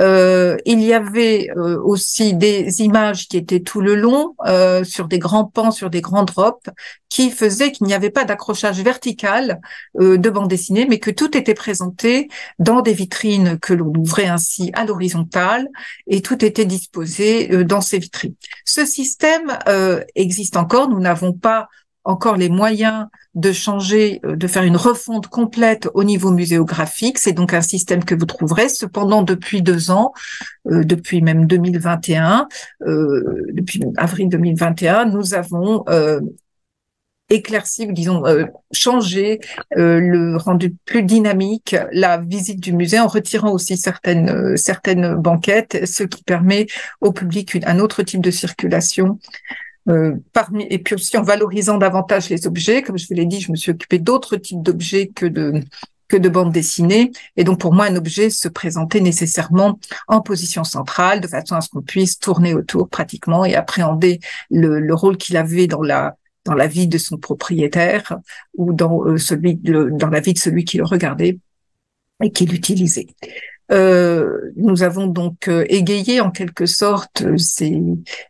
Euh, 0.00 0.56
il 0.64 0.80
y 0.80 0.94
avait 0.94 1.48
euh, 1.56 1.78
aussi 1.82 2.34
des 2.34 2.80
images 2.80 3.28
qui 3.28 3.36
étaient 3.36 3.60
tout 3.60 3.80
le 3.80 3.94
long 3.94 4.34
euh, 4.46 4.82
sur 4.82 5.08
des 5.08 5.18
grands 5.18 5.44
pans, 5.44 5.70
sur 5.70 5.90
des 5.90 6.00
grands 6.00 6.24
drops, 6.24 6.70
qui 7.08 7.30
faisaient 7.30 7.72
qu'il 7.72 7.86
n'y 7.86 7.94
avait 7.94 8.10
pas 8.10 8.24
d'accrochage 8.24 8.80
vertical 8.80 9.60
de 9.98 10.30
bande 10.30 10.48
dessinée, 10.48 10.86
mais 10.88 11.00
que 11.00 11.10
tout 11.10 11.36
était 11.36 11.54
présenté 11.54 12.28
dans 12.60 12.82
des 12.82 12.92
vitrines 12.92 13.58
que 13.58 13.74
l'on 13.74 13.92
ouvrait 13.96 14.28
ainsi 14.28 14.70
à 14.74 14.84
l'horizontale 14.84 15.66
et 16.06 16.22
tout 16.22 16.44
était 16.44 16.64
disposé 16.64 17.64
dans 17.64 17.80
ces 17.80 17.98
vitrines. 17.98 18.34
Ce 18.64 18.84
système 18.86 19.58
existe 20.14 20.56
encore. 20.56 20.88
Nous 20.88 21.00
n'avons 21.00 21.32
pas 21.32 21.68
encore 22.04 22.36
les 22.36 22.48
moyens 22.48 23.06
de 23.34 23.52
changer, 23.52 24.20
euh, 24.24 24.36
de 24.36 24.46
faire 24.46 24.62
une 24.62 24.76
refonte 24.76 25.28
complète 25.28 25.88
au 25.94 26.04
niveau 26.04 26.30
muséographique. 26.30 27.18
C'est 27.18 27.32
donc 27.32 27.54
un 27.54 27.60
système 27.60 28.04
que 28.04 28.14
vous 28.14 28.26
trouverez. 28.26 28.68
Cependant, 28.68 29.22
depuis 29.22 29.62
deux 29.62 29.90
ans, 29.90 30.12
euh, 30.66 30.82
depuis 30.82 31.22
même 31.22 31.46
2021, 31.46 32.48
euh, 32.86 33.46
depuis 33.52 33.82
avril 33.96 34.28
2021, 34.28 35.06
nous 35.06 35.34
avons 35.34 35.84
éclairci, 37.32 37.86
disons, 37.92 38.24
changé 38.72 39.38
le 39.76 40.36
rendu 40.36 40.74
plus 40.84 41.04
dynamique 41.04 41.76
la 41.92 42.18
visite 42.18 42.58
du 42.58 42.72
musée 42.72 42.98
en 42.98 43.06
retirant 43.06 43.52
aussi 43.52 43.76
certaines 43.76 44.56
certaines 44.56 45.14
banquettes, 45.14 45.86
ce 45.86 46.02
qui 46.02 46.24
permet 46.24 46.66
au 47.00 47.12
public 47.12 47.56
un 47.66 47.78
autre 47.78 48.02
type 48.02 48.20
de 48.20 48.32
circulation 48.32 49.20
euh, 49.90 50.16
parmi, 50.32 50.66
et 50.70 50.78
puis 50.78 50.94
aussi 50.94 51.16
en 51.16 51.22
valorisant 51.22 51.78
davantage 51.78 52.30
les 52.30 52.46
objets. 52.46 52.82
Comme 52.82 52.98
je 52.98 53.06
vous 53.08 53.14
l'ai 53.14 53.26
dit, 53.26 53.40
je 53.40 53.50
me 53.50 53.56
suis 53.56 53.72
occupée 53.72 53.98
d'autres 53.98 54.36
types 54.36 54.62
d'objets 54.62 55.08
que 55.08 55.26
de 55.26 55.62
que 56.08 56.16
de 56.16 56.28
bandes 56.28 56.52
dessinées. 56.52 57.12
Et 57.36 57.44
donc, 57.44 57.60
pour 57.60 57.72
moi, 57.72 57.86
un 57.86 57.94
objet 57.94 58.30
se 58.30 58.48
présentait 58.48 59.00
nécessairement 59.00 59.78
en 60.08 60.20
position 60.20 60.64
centrale, 60.64 61.20
de 61.20 61.28
façon 61.28 61.54
à 61.54 61.60
ce 61.60 61.68
qu'on 61.68 61.82
puisse 61.82 62.18
tourner 62.18 62.52
autour 62.52 62.88
pratiquement 62.88 63.44
et 63.44 63.54
appréhender 63.54 64.18
le, 64.50 64.80
le 64.80 64.94
rôle 64.94 65.16
qu'il 65.16 65.36
avait 65.36 65.68
dans 65.68 65.82
la 65.82 66.16
dans 66.46 66.54
la 66.54 66.66
vie 66.66 66.88
de 66.88 66.98
son 66.98 67.18
propriétaire 67.18 68.18
ou 68.56 68.72
dans 68.72 69.04
euh, 69.04 69.18
celui 69.18 69.56
dans 69.56 70.08
la 70.08 70.20
vie 70.20 70.32
de 70.32 70.38
celui 70.38 70.64
qui 70.64 70.78
le 70.78 70.84
regardait 70.84 71.38
et 72.22 72.30
qui 72.30 72.46
l'utilisait. 72.46 73.06
Euh, 73.70 74.52
nous 74.56 74.82
avons 74.82 75.06
donc 75.06 75.48
euh, 75.48 75.64
égayé 75.68 76.20
en 76.20 76.30
quelque 76.30 76.66
sorte 76.66 77.22
euh, 77.22 77.36
ces, 77.38 77.80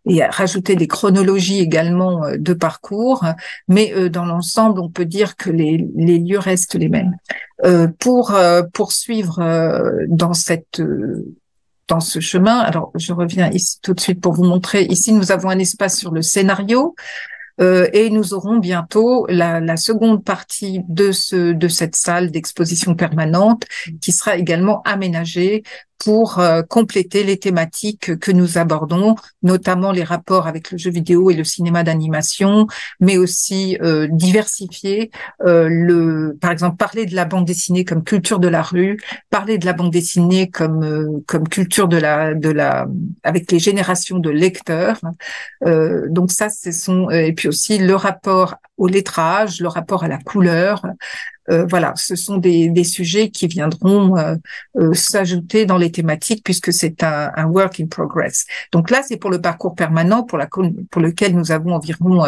et 0.07 0.25
rajouté 0.25 0.77
des 0.77 0.87
chronologies 0.87 1.61
également 1.61 2.23
de 2.37 2.53
parcours, 2.53 3.25
mais 3.69 4.11
dans 4.11 4.27
l'ensemble, 4.27 4.81
on 4.81 4.91
peut 4.91 5.05
dire 5.05 5.37
que 5.37 5.51
les, 5.51 5.89
les 5.97 6.19
lieux 6.19 6.39
restent 6.39 6.75
les 6.75 6.89
mêmes. 6.89 7.17
pour 7.99 8.35
poursuivre 8.73 9.43
dans 10.09 10.35
cette 10.35 10.83
dans 11.89 12.01
ce 12.01 12.21
chemin. 12.21 12.59
Alors, 12.61 12.93
je 12.95 13.13
reviens 13.13 13.51
ici 13.51 13.79
tout 13.83 13.95
de 13.95 14.01
suite 14.01 14.21
pour 14.21 14.33
vous 14.33 14.45
montrer. 14.45 14.85
Ici, 14.85 15.13
nous 15.13 15.33
avons 15.33 15.51
un 15.51 15.59
espace 15.59 15.99
sur 15.99 16.13
le 16.13 16.23
scénario 16.23 16.95
euh, 17.61 17.89
et 17.93 18.11
nous 18.11 18.35
aurons 18.35 18.59
bientôt 18.59 19.27
la, 19.29 19.77
seconde 19.77 20.25
partie 20.25 20.81
de 20.89 21.13
cette 21.13 21.97
salle 21.97 22.31
d'exposition 22.31 22.95
permanente 22.95 23.65
qui 24.01 24.13
sera 24.13 24.37
également 24.37 24.83
aménagée 24.83 25.63
pour 26.01 26.39
euh, 26.39 26.63
compléter 26.63 27.25
les 27.25 27.37
thématiques 27.37 28.19
que 28.19 28.33
nous 28.33 28.57
abordons, 28.57 29.17
notamment 29.43 29.93
les 29.93 30.03
rapports 30.03 30.47
avec 30.47 30.71
le 30.73 30.79
jeu 30.79 30.91
vidéo 30.91 31.31
et 31.31 31.35
le 31.35 31.45
cinéma 31.45 31.85
d'animation, 31.85 32.67
mais 33.01 33.19
aussi 33.19 33.77
euh, 33.83 34.09
diversifier 34.11 35.11
euh, 35.43 35.69
le, 35.71 36.39
par 36.41 36.51
exemple, 36.53 36.79
parler 36.79 37.05
de 37.05 37.15
la 37.15 37.27
bande 37.27 37.45
dessinée 37.45 37.85
comme 37.85 38.03
culture 38.03 38.39
de 38.39 38.49
la 38.49 38.63
rue, 38.63 38.99
parler 39.29 39.59
de 39.59 39.67
la 39.67 39.75
bande 39.75 39.93
dessinée 39.93 40.49
comme 40.49 41.23
comme 41.27 41.47
culture 41.49 41.87
de 41.87 41.99
la 41.99 42.35
de 42.35 42.49
la 42.49 42.87
avec 43.23 43.53
les 43.53 43.59
générations 43.59 44.19
de 44.19 44.31
lecteurs. 44.31 45.01
donc 46.09 46.31
ça, 46.31 46.49
ce 46.49 46.73
sont 46.73 47.11
et 47.11 47.33
puis 47.35 47.49
aussi 47.49 47.79
le 47.79 47.95
rapport 47.95 48.57
au 48.79 48.87
lettrage, 48.89 49.61
le 49.61 49.69
rapport 49.69 50.05
à 50.05 50.09
la 50.09 50.19
couleur, 50.19 50.83
euh, 50.87 50.93
voilà, 51.69 51.93
ce 51.97 52.17
sont 52.17 52.39
des, 52.39 52.85
sujets 52.85 53.31
qui 53.31 53.47
viendront 53.47 54.17
euh, 54.17 54.37
euh, 54.77 54.95
s'ajouter 54.95 55.67
dans 55.67 55.77
les 55.77 55.91
thématiques 55.91 56.43
puisque 56.45 56.73
c'est 56.73 57.03
un, 57.03 57.47
work 57.47 57.81
in 57.81 57.87
progress. 57.87 58.47
Donc 58.73 58.91
là, 58.91 59.03
c'est 59.07 59.17
pour 59.17 59.31
le 59.31 59.41
parcours 59.41 59.75
permanent 59.75 60.23
pour 60.23 60.39
lequel 60.39 61.37
nous 61.37 61.53
avons 61.53 61.75
environ 61.75 62.25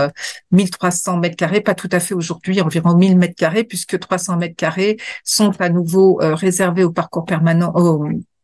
1300 0.51 1.19
mètres 1.19 1.37
carrés, 1.37 1.61
pas 1.61 1.75
tout 1.75 1.89
à 1.93 2.01
fait 2.01 2.15
aujourd'hui, 2.15 2.61
environ 2.61 2.97
1000 2.97 3.19
mètres 3.19 3.37
carrés, 3.37 3.65
puisque 3.65 3.99
300 3.99 4.37
mètres 4.37 4.57
carrés 4.57 4.99
sont 5.25 5.53
à 5.61 5.69
nouveau 5.69 6.19
réservés 6.21 6.85
au 6.85 6.93
parcours 6.93 7.25
permanent, 7.25 7.73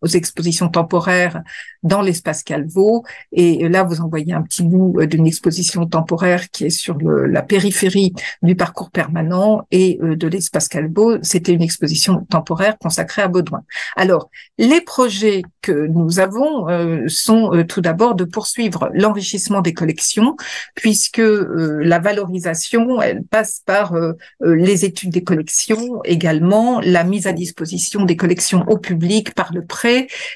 aux 0.03 0.07
expositions 0.07 0.69
temporaires 0.69 1.43
dans 1.83 2.03
l'espace 2.03 2.43
Calvo. 2.43 3.05
Et 3.33 3.69
là, 3.69 3.83
vous 3.83 4.01
envoyez 4.01 4.33
un 4.33 4.43
petit 4.43 4.63
bout 4.63 4.99
euh, 4.99 5.07
d'une 5.07 5.27
exposition 5.27 5.87
temporaire 5.87 6.51
qui 6.51 6.67
est 6.67 6.71
sur 6.71 6.99
la 7.01 7.43
périphérie 7.43 8.13
du 8.43 8.57
parcours 8.57 8.91
permanent 8.91 9.67
et 9.71 9.99
euh, 10.03 10.17
de 10.17 10.29
l'espace 10.29 10.69
Calvo. 10.69 11.19
C'était 11.23 11.53
une 11.53 11.63
exposition 11.63 12.27
temporaire 12.31 12.77
consacrée 12.79 13.23
à 13.23 13.29
Baudouin. 13.29 13.63
Alors, 13.97 14.31
les 14.59 14.81
projets 14.81 15.43
que 15.63 15.87
nous 15.87 16.19
avons 16.19 16.69
euh, 16.69 17.05
sont 17.09 17.65
tout 17.69 17.81
d'abord 17.81 18.15
de 18.15 18.25
poursuivre 18.25 18.91
l'enrichissement 18.93 19.61
des 19.61 19.75
collections, 19.75 20.37
puisque 20.75 21.23
la 21.23 21.99
valorisation, 21.99 23.01
elle 23.01 23.23
passe 23.23 23.63
par 23.65 23.95
les 24.41 24.85
études 24.85 25.11
des 25.11 25.23
collections, 25.23 26.01
également 26.05 26.81
la 26.81 27.05
mise 27.05 27.27
à 27.27 27.33
disposition 27.33 28.05
des 28.05 28.17
collections 28.17 28.65
au 28.69 28.79
public 28.79 29.35
par 29.35 29.53
le 29.53 29.65
prêt 29.65 29.88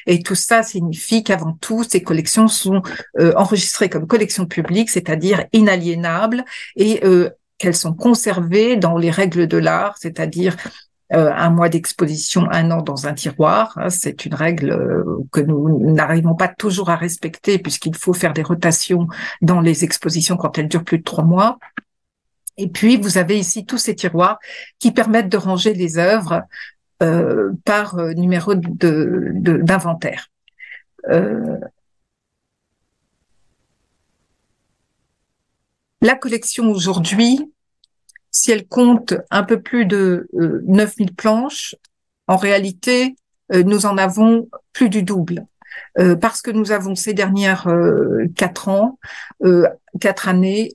et 0.06 0.22
tout 0.22 0.34
ça 0.34 0.62
signifie 0.62 1.22
qu'avant 1.22 1.56
tout, 1.60 1.84
ces 1.84 2.02
collections 2.02 2.48
sont 2.48 2.82
euh, 3.18 3.32
enregistrées 3.36 3.88
comme 3.88 4.06
collections 4.06 4.46
publiques, 4.46 4.90
c'est-à-dire 4.90 5.44
inaliénables, 5.52 6.44
et 6.76 7.04
euh, 7.04 7.30
qu'elles 7.58 7.76
sont 7.76 7.94
conservées 7.94 8.76
dans 8.76 8.96
les 8.96 9.10
règles 9.10 9.46
de 9.46 9.56
l'art, 9.56 9.96
c'est-à-dire 9.98 10.56
euh, 11.12 11.30
un 11.34 11.50
mois 11.50 11.68
d'exposition, 11.68 12.48
un 12.50 12.70
an 12.70 12.82
dans 12.82 13.06
un 13.06 13.12
tiroir. 13.12 13.74
Hein, 13.76 13.90
c'est 13.90 14.24
une 14.24 14.34
règle 14.34 15.04
que 15.30 15.40
nous 15.40 15.92
n'arrivons 15.92 16.34
pas 16.34 16.48
toujours 16.48 16.90
à 16.90 16.96
respecter 16.96 17.58
puisqu'il 17.58 17.96
faut 17.96 18.14
faire 18.14 18.32
des 18.32 18.42
rotations 18.42 19.06
dans 19.42 19.60
les 19.60 19.84
expositions 19.84 20.36
quand 20.36 20.56
elles 20.58 20.68
durent 20.68 20.84
plus 20.84 20.98
de 20.98 21.04
trois 21.04 21.24
mois. 21.24 21.58
Et 22.58 22.68
puis, 22.68 22.96
vous 22.96 23.18
avez 23.18 23.38
ici 23.38 23.64
tous 23.64 23.78
ces 23.78 23.94
tiroirs 23.94 24.38
qui 24.78 24.92
permettent 24.92 25.30
de 25.30 25.36
ranger 25.36 25.72
les 25.72 25.98
œuvres 25.98 26.42
par 27.64 27.98
euh, 27.98 28.12
numéro 28.12 28.54
d'inventaire. 28.54 30.28
Euh, 31.10 31.58
la 36.00 36.14
collection 36.14 36.70
aujourd'hui, 36.70 37.52
si 38.30 38.50
elle 38.50 38.66
compte 38.66 39.14
un 39.30 39.42
peu 39.42 39.60
plus 39.60 39.84
de 39.84 40.28
9000 40.32 41.14
planches, 41.14 41.76
en 42.28 42.36
réalité, 42.36 43.14
nous 43.52 43.84
en 43.84 43.98
avons 43.98 44.48
plus 44.72 44.88
du 44.88 45.02
double. 45.02 45.44
parce 46.20 46.40
que 46.40 46.50
nous 46.50 46.72
avons 46.72 46.94
ces 46.94 47.12
dernières 47.12 47.68
quatre 48.34 48.68
ans, 48.68 48.98
quatre 50.00 50.28
années, 50.28 50.72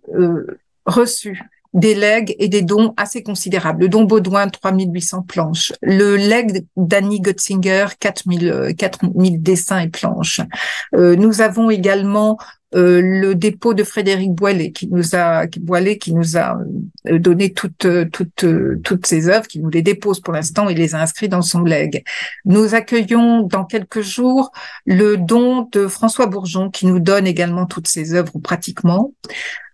reçu 0.86 1.42
des 1.74 1.96
legs 1.96 2.36
et 2.40 2.48
des 2.48 2.62
dons 2.62 2.94
assez 2.98 3.24
considérables. 3.24 3.82
Le 3.82 3.90
don 3.90 4.04
Baudouin, 4.04 4.48
3800 4.48 5.24
planches. 5.24 5.74
Le 5.82 6.16
leg 6.16 6.66
d'Annie 6.76 7.22
Götzinger, 7.22 7.88
4000, 8.00 8.74
4000 8.78 9.42
dessins 9.42 9.80
et 9.80 9.90
planches. 9.90 10.42
Euh, 10.96 11.16
nous 11.16 11.42
avons 11.42 11.70
également 11.70 12.38
euh, 12.76 13.02
le 13.02 13.34
dépôt 13.34 13.74
de 13.74 13.84
Frédéric 13.84 14.32
Boilet 14.32 14.72
qui 14.72 14.88
nous 14.90 15.16
a 15.16 15.46
Boilet 15.62 15.98
qui 15.98 16.14
nous 16.14 16.38
a 16.38 16.58
euh, 17.08 17.18
donné 17.18 17.54
toutes 17.54 17.88
toutes 18.12 18.46
toutes 18.84 19.08
ses 19.08 19.30
œuvres, 19.30 19.48
qui 19.48 19.60
nous 19.60 19.70
les 19.70 19.82
dépose 19.82 20.20
pour 20.20 20.34
l'instant 20.34 20.68
et 20.68 20.76
les 20.76 20.96
a 20.96 21.02
inscrits 21.02 21.30
dans 21.30 21.42
son 21.42 21.62
leg. 21.62 22.04
Nous 22.46 22.76
accueillons 22.76 23.44
dans 23.44 23.66
quelques 23.66 24.02
jours 24.02 24.52
le 24.86 25.18
don 25.18 25.70
de 25.72 25.88
François 25.88 26.28
Bourgeon 26.28 26.70
qui 26.70 26.86
nous 26.86 27.00
donne 27.00 27.26
également 27.28 27.66
toutes 27.66 27.88
ses 27.88 28.14
œuvres 28.14 28.40
pratiquement. 28.40 29.14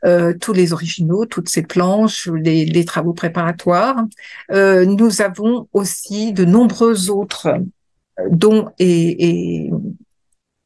Euh, 0.05 0.33
tous 0.33 0.51
les 0.51 0.73
originaux, 0.73 1.25
toutes 1.25 1.47
ces 1.47 1.61
planches, 1.61 2.27
les, 2.27 2.65
les 2.65 2.83
travaux 2.83 3.13
préparatoires. 3.13 4.03
Euh, 4.51 4.85
nous 4.85 5.21
avons 5.21 5.69
aussi 5.71 6.33
de 6.33 6.43
nombreux 6.43 7.09
autres 7.09 7.55
dons 8.29 8.69
et, 8.79 9.63
et 9.63 9.71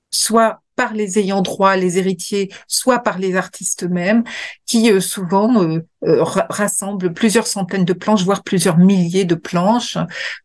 soit 0.10 0.62
par 0.77 0.93
les 0.93 1.19
ayants 1.19 1.41
droit, 1.41 1.75
les 1.75 1.98
héritiers, 1.98 2.50
soit 2.67 3.00
par 3.00 3.17
les 3.17 3.36
artistes 3.36 3.84
eux-mêmes, 3.84 4.24
qui 4.65 4.91
euh, 4.91 5.01
souvent 5.01 5.62
euh, 5.63 5.79
euh, 6.05 6.24
rassemblent 6.24 7.12
plusieurs 7.13 7.48
centaines 7.48 7.84
de 7.84 7.93
planches, 7.93 8.24
voire 8.24 8.43
plusieurs 8.43 8.77
milliers 8.77 9.25
de 9.25 9.36
planches, 9.36 9.98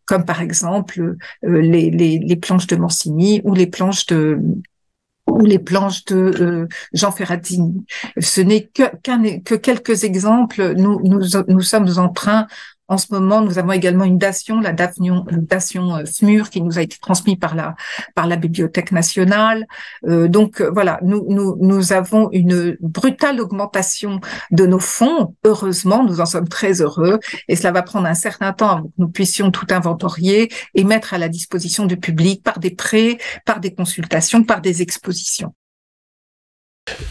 comme 0.07 0.25
par 0.25 0.41
exemple 0.41 1.17
les, 1.43 1.91
les, 1.91 2.19
les, 2.19 2.37
planches 2.37 2.67
de 2.67 2.77
Mancini 2.77 3.43
ou 3.45 3.55
les 3.55 3.67
planches 3.67 4.07
de 4.07 4.41
ou 5.29 5.45
les 5.45 5.59
planches 5.59 6.05
de 6.07 6.67
Jean 6.93 7.13
Ferratini. 7.13 7.85
Ce 8.19 8.41
n'est 8.41 8.65
que, 8.65 8.83
que 9.39 9.55
quelques 9.55 10.05
exemples. 10.05 10.75
Nous, 10.77 11.01
nous, 11.05 11.23
nous 11.47 11.61
sommes 11.61 11.89
en 11.99 12.09
train 12.09 12.47
en 12.93 12.99
ce 12.99 13.07
moment, 13.11 13.41
nous 13.41 13.59
avons 13.59 13.73
également 13.73 14.05
une 14.05 14.19
dation, 14.19 14.61
la 14.61 14.73
dation, 14.75 15.25
euh, 15.97 16.05
SMUR, 16.05 16.51
qui 16.51 16.61
nous 16.61 16.79
a 16.79 16.83
été 16.83 16.99
transmise 16.99 17.37
par 17.37 17.55
la 17.55 17.75
par 18.15 18.27
la 18.27 18.37
Bibliothèque 18.37 18.93
nationale. 18.93 19.67
Euh, 20.07 20.29
donc 20.29 20.61
euh, 20.61 20.71
voilà, 20.71 21.01
nous, 21.03 21.25
nous 21.27 21.57
nous 21.59 21.95
avons 21.95 22.29
une 22.33 22.77
brutale 22.81 23.41
augmentation 23.41 24.21
de 24.51 24.67
nos 24.67 24.79
fonds. 24.79 25.35
Heureusement, 25.45 26.05
nous 26.05 26.21
en 26.21 26.27
sommes 26.27 26.49
très 26.49 26.83
heureux, 26.83 27.19
et 27.49 27.57
cela 27.57 27.73
va 27.73 27.83
prendre 27.83 28.07
un 28.07 28.15
certain 28.15 28.53
temps 28.53 28.69
avant 28.69 28.89
que 28.89 28.99
nous 28.99 29.09
puissions 29.09 29.51
tout 29.51 29.67
inventorier 29.71 30.53
et 30.75 30.85
mettre 30.85 31.15
à 31.15 31.19
la 31.19 31.31
disposition 31.31 31.87
du 31.87 31.97
public 31.97 32.43
par 32.43 32.59
des 32.59 32.73
prêts, 32.73 33.17
par 33.47 33.61
des 33.61 33.73
consultations, 33.73 34.45
par 34.45 34.61
des 34.61 34.83
expositions. 34.83 35.55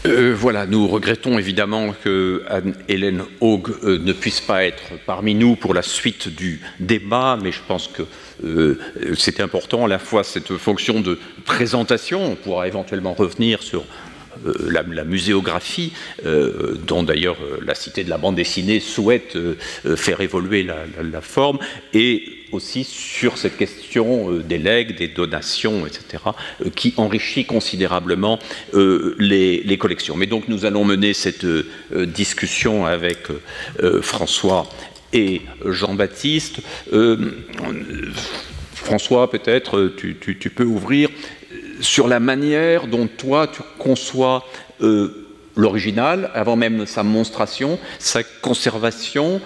Euh, 0.06 0.34
voilà, 0.36 0.66
nous 0.66 0.88
regrettons 0.88 1.38
évidemment 1.38 1.94
que 2.04 2.42
Anne-Hélène 2.48 3.22
Haug 3.40 3.70
euh, 3.84 3.98
ne 3.98 4.12
puisse 4.12 4.40
pas 4.40 4.64
être 4.64 4.82
parmi 5.06 5.34
nous 5.34 5.56
pour 5.56 5.74
la 5.74 5.82
suite 5.82 6.28
du 6.28 6.60
débat, 6.80 7.38
mais 7.40 7.52
je 7.52 7.60
pense 7.66 7.88
que 7.88 8.02
euh, 8.44 8.78
c'était 9.16 9.42
important. 9.42 9.84
À 9.84 9.88
la 9.88 9.98
fois 9.98 10.24
cette 10.24 10.56
fonction 10.56 11.00
de 11.00 11.18
présentation, 11.44 12.32
on 12.32 12.34
pourra 12.34 12.66
éventuellement 12.66 13.14
revenir 13.14 13.62
sur 13.62 13.84
la, 14.44 15.04
muséographie, 15.04 15.92
dont 16.86 17.02
d'ailleurs 17.02 17.38
la 17.64 17.74
Cité 17.74 18.04
de 18.04 18.10
la 18.10 18.18
bande 18.18 18.36
dessinée 18.36 18.80
souhaite 18.80 19.36
faire 19.96 20.20
évoluer 20.20 20.62
la, 20.62 21.20
forme, 21.20 21.58
et 21.92 22.42
aussi 22.52 22.84
sur 22.84 23.38
cette 23.38 23.56
question 23.56 24.30
euh, 24.30 24.42
des 24.42 24.58
legs, 24.58 24.96
des 24.96 25.08
donations, 25.08 25.86
etc., 25.86 26.22
euh, 26.60 26.70
qui 26.70 26.94
enrichit 26.96 27.44
considérablement 27.44 28.38
euh, 28.74 29.16
les, 29.18 29.78
collections. 29.78 30.16
Mais 30.16 30.26
donc 30.26 30.48
nous 30.48 30.64
allons 30.64 30.84
mener 30.84 31.14
cette 31.14 31.46
discussion 31.92 32.84
avec 32.84 33.28
François 34.02 34.68
et 35.12 35.40
Jean-Baptiste. 35.64 36.60
François, 38.74 39.30
peut-être 39.30 39.92
tu, 39.96 40.50
peux 40.54 40.64
ouvrir 40.64 41.08
sur 41.82 42.08
la 42.08 42.20
manière 42.20 42.86
dont 42.86 43.06
toi 43.06 43.46
tu 43.46 43.60
conçois 43.78 44.44
l'original, 45.54 46.30
avant 46.34 46.56
même 46.56 46.86
sa 46.86 47.02
monstration, 47.02 47.78
sa 47.98 48.22
conservation, 48.22 49.40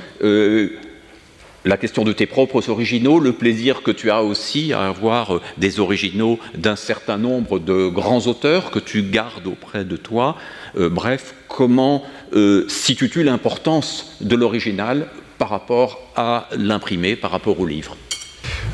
la 1.67 1.77
question 1.77 2.05
de 2.05 2.13
tes 2.13 2.27
propres 2.27 2.71
originaux, 2.71 3.19
le 3.19 3.33
plaisir 3.33 3.83
que 3.83 3.91
tu 3.91 4.11
as 4.11 4.23
aussi 4.23 4.73
à 4.73 4.87
avoir 4.87 5.35
euh, 5.35 5.41
des 5.59 5.81
originaux 5.81 6.39
d'un 6.55 6.77
certain 6.77 7.19
nombre 7.19 7.59
de 7.59 7.89
grands 7.89 8.27
auteurs 8.29 8.71
que 8.71 8.79
tu 8.79 9.03
gardes 9.03 9.49
auprès 9.49 9.85
de 9.85 9.97
toi. 9.97 10.37
Euh, 10.79 10.89
bref, 10.89 11.35
comment 11.49 12.05
euh, 12.35 12.67
situes-tu 12.69 13.25
l'importance 13.25 14.17
de 14.21 14.37
l'original 14.37 15.09
par 15.39 15.51
rapport 15.51 16.09
à 16.15 16.49
l'imprimé, 16.57 17.17
par 17.17 17.33
rapport 17.33 17.59
au 17.59 17.67
livre? 17.67 17.97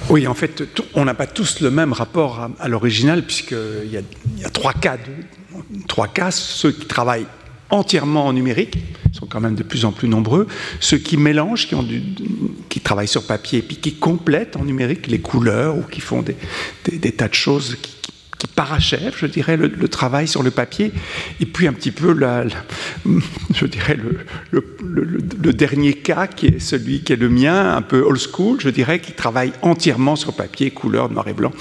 Oui, 0.09 0.27
en 0.27 0.35
fait, 0.35 0.63
on 0.95 1.05
n'a 1.05 1.15
pas 1.15 1.27
tous 1.27 1.61
le 1.61 1.71
même 1.71 1.93
rapport 1.93 2.49
à, 2.59 2.69
l'original, 2.69 3.25
puisqu'il 3.25 3.89
y, 3.89 4.41
y, 4.41 4.45
a 4.45 4.51
trois 4.51 4.73
cas. 4.73 4.99
trois 5.89 6.09
ceux 6.31 6.73
qui 6.73 6.87
travaillent 6.87 7.27
entièrement 7.73 8.27
en 8.27 8.33
numérique, 8.35 8.79
sont 9.13 9.27
quand 9.27 9.41
même 9.41 9.55
de 9.55 9.63
plus 9.63 9.85
en 9.85 9.93
plus 9.93 10.09
nombreux, 10.09 10.47
ceux 10.79 10.99
qui 10.99 11.17
mélangent, 11.17 11.69
qui 12.69 12.81
travaillent 12.81 13.09
sur 13.09 13.27
papier 13.27 13.61
et 13.61 13.63
puis 13.63 13.77
qui 13.77 13.95
complètent 13.95 14.57
en 14.57 14.65
numérique 14.65 15.07
les 15.07 15.21
couleurs 15.21 15.77
ou 15.77 15.83
qui 15.83 16.01
font 16.01 16.23
des, 16.23 16.37
des, 16.91 17.13
tas 17.13 17.29
de 17.29 17.35
choses 17.35 17.77
qui, 17.81 18.02
qui 18.43 18.49
parachèvent, 18.49 19.15
je 19.17 19.27
dirais, 19.27 19.57
le, 19.57 19.89
travail 19.89 20.27
sur 20.27 20.43
le 20.43 20.51
papier. 20.51 20.91
Et 21.39 21.47
puis 21.47 21.69
un 21.69 21.73
petit 21.73 21.93
peu, 21.93 22.13
je 23.55 23.67
dirais, 23.67 23.97
le, 24.51 25.53
dernier 25.53 25.93
cas 25.93 26.27
qui 26.27 26.47
est 26.47 26.59
celui 26.59 27.05
qui 27.05 27.13
est 27.13 27.17
le 27.17 27.29
mien, 27.29 27.77
un 27.77 27.83
peu 27.83 28.03
old 28.03 28.19
school, 28.19 28.61
je 28.61 28.69
dirais, 28.69 28.99
qui 28.99 29.13
travaille 29.13 29.53
entièrement 29.63 30.17
sur 30.17 30.35
papier, 30.35 30.73
couleur, 30.73 31.09
noir 31.09 31.29
et 31.29 31.35
blanc. 31.35 31.53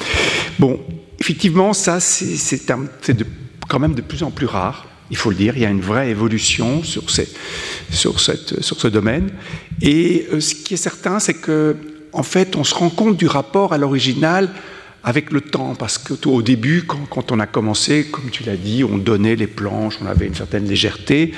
Bon, 0.58 0.80
effectivement, 1.20 1.74
ça, 1.74 2.00
c'est 2.00 2.66
quand 2.66 3.80
même 3.80 3.94
de 3.94 4.02
plus 4.02 4.24
en 4.24 4.32
plus 4.32 4.48
rare 4.48 4.88
il 5.12 5.18
faut 5.18 5.30
le 5.30 5.36
dire, 5.36 5.58
il 5.58 5.62
y 5.62 5.66
a 5.66 5.70
une 5.70 5.82
vraie 5.82 6.10
évolution 6.10 6.84
sur, 6.84 7.10
sur 7.10 8.18
ce 8.18 8.88
domaine. 8.88 9.30
Et 9.82 10.26
euh, 10.32 10.40
ce 10.40 10.56
qui 10.56 10.76
est 10.76 10.78
certain, 10.78 11.20
c'est 11.20 11.34
que 11.34 11.76
en 12.14 12.24
fait, 12.24 12.56
on 12.56 12.64
se 12.64 12.74
rend 12.74 12.90
compte 12.90 13.18
du 13.18 13.28
rapport 13.28 13.74
à 13.74 13.78
l'original 13.78 14.50
avec 15.04 15.32
le 15.32 15.42
temps, 15.42 15.76
parce 15.76 15.98
que 15.98 16.14
au 16.28 16.42
début, 16.42 16.84
quand, 16.84 17.32
on 17.32 17.40
a 17.40 17.48
commencé, 17.48 18.06
comme 18.06 18.30
tu 18.30 18.44
l'as 18.44 18.56
dit, 18.56 18.84
on 18.84 18.98
donnait 18.98 19.36
les 19.36 19.48
planches, 19.48 19.98
on 20.02 20.06
avait 20.06 20.28
une 20.28 20.36
certaine 20.36 20.68
légèreté, 20.68 21.34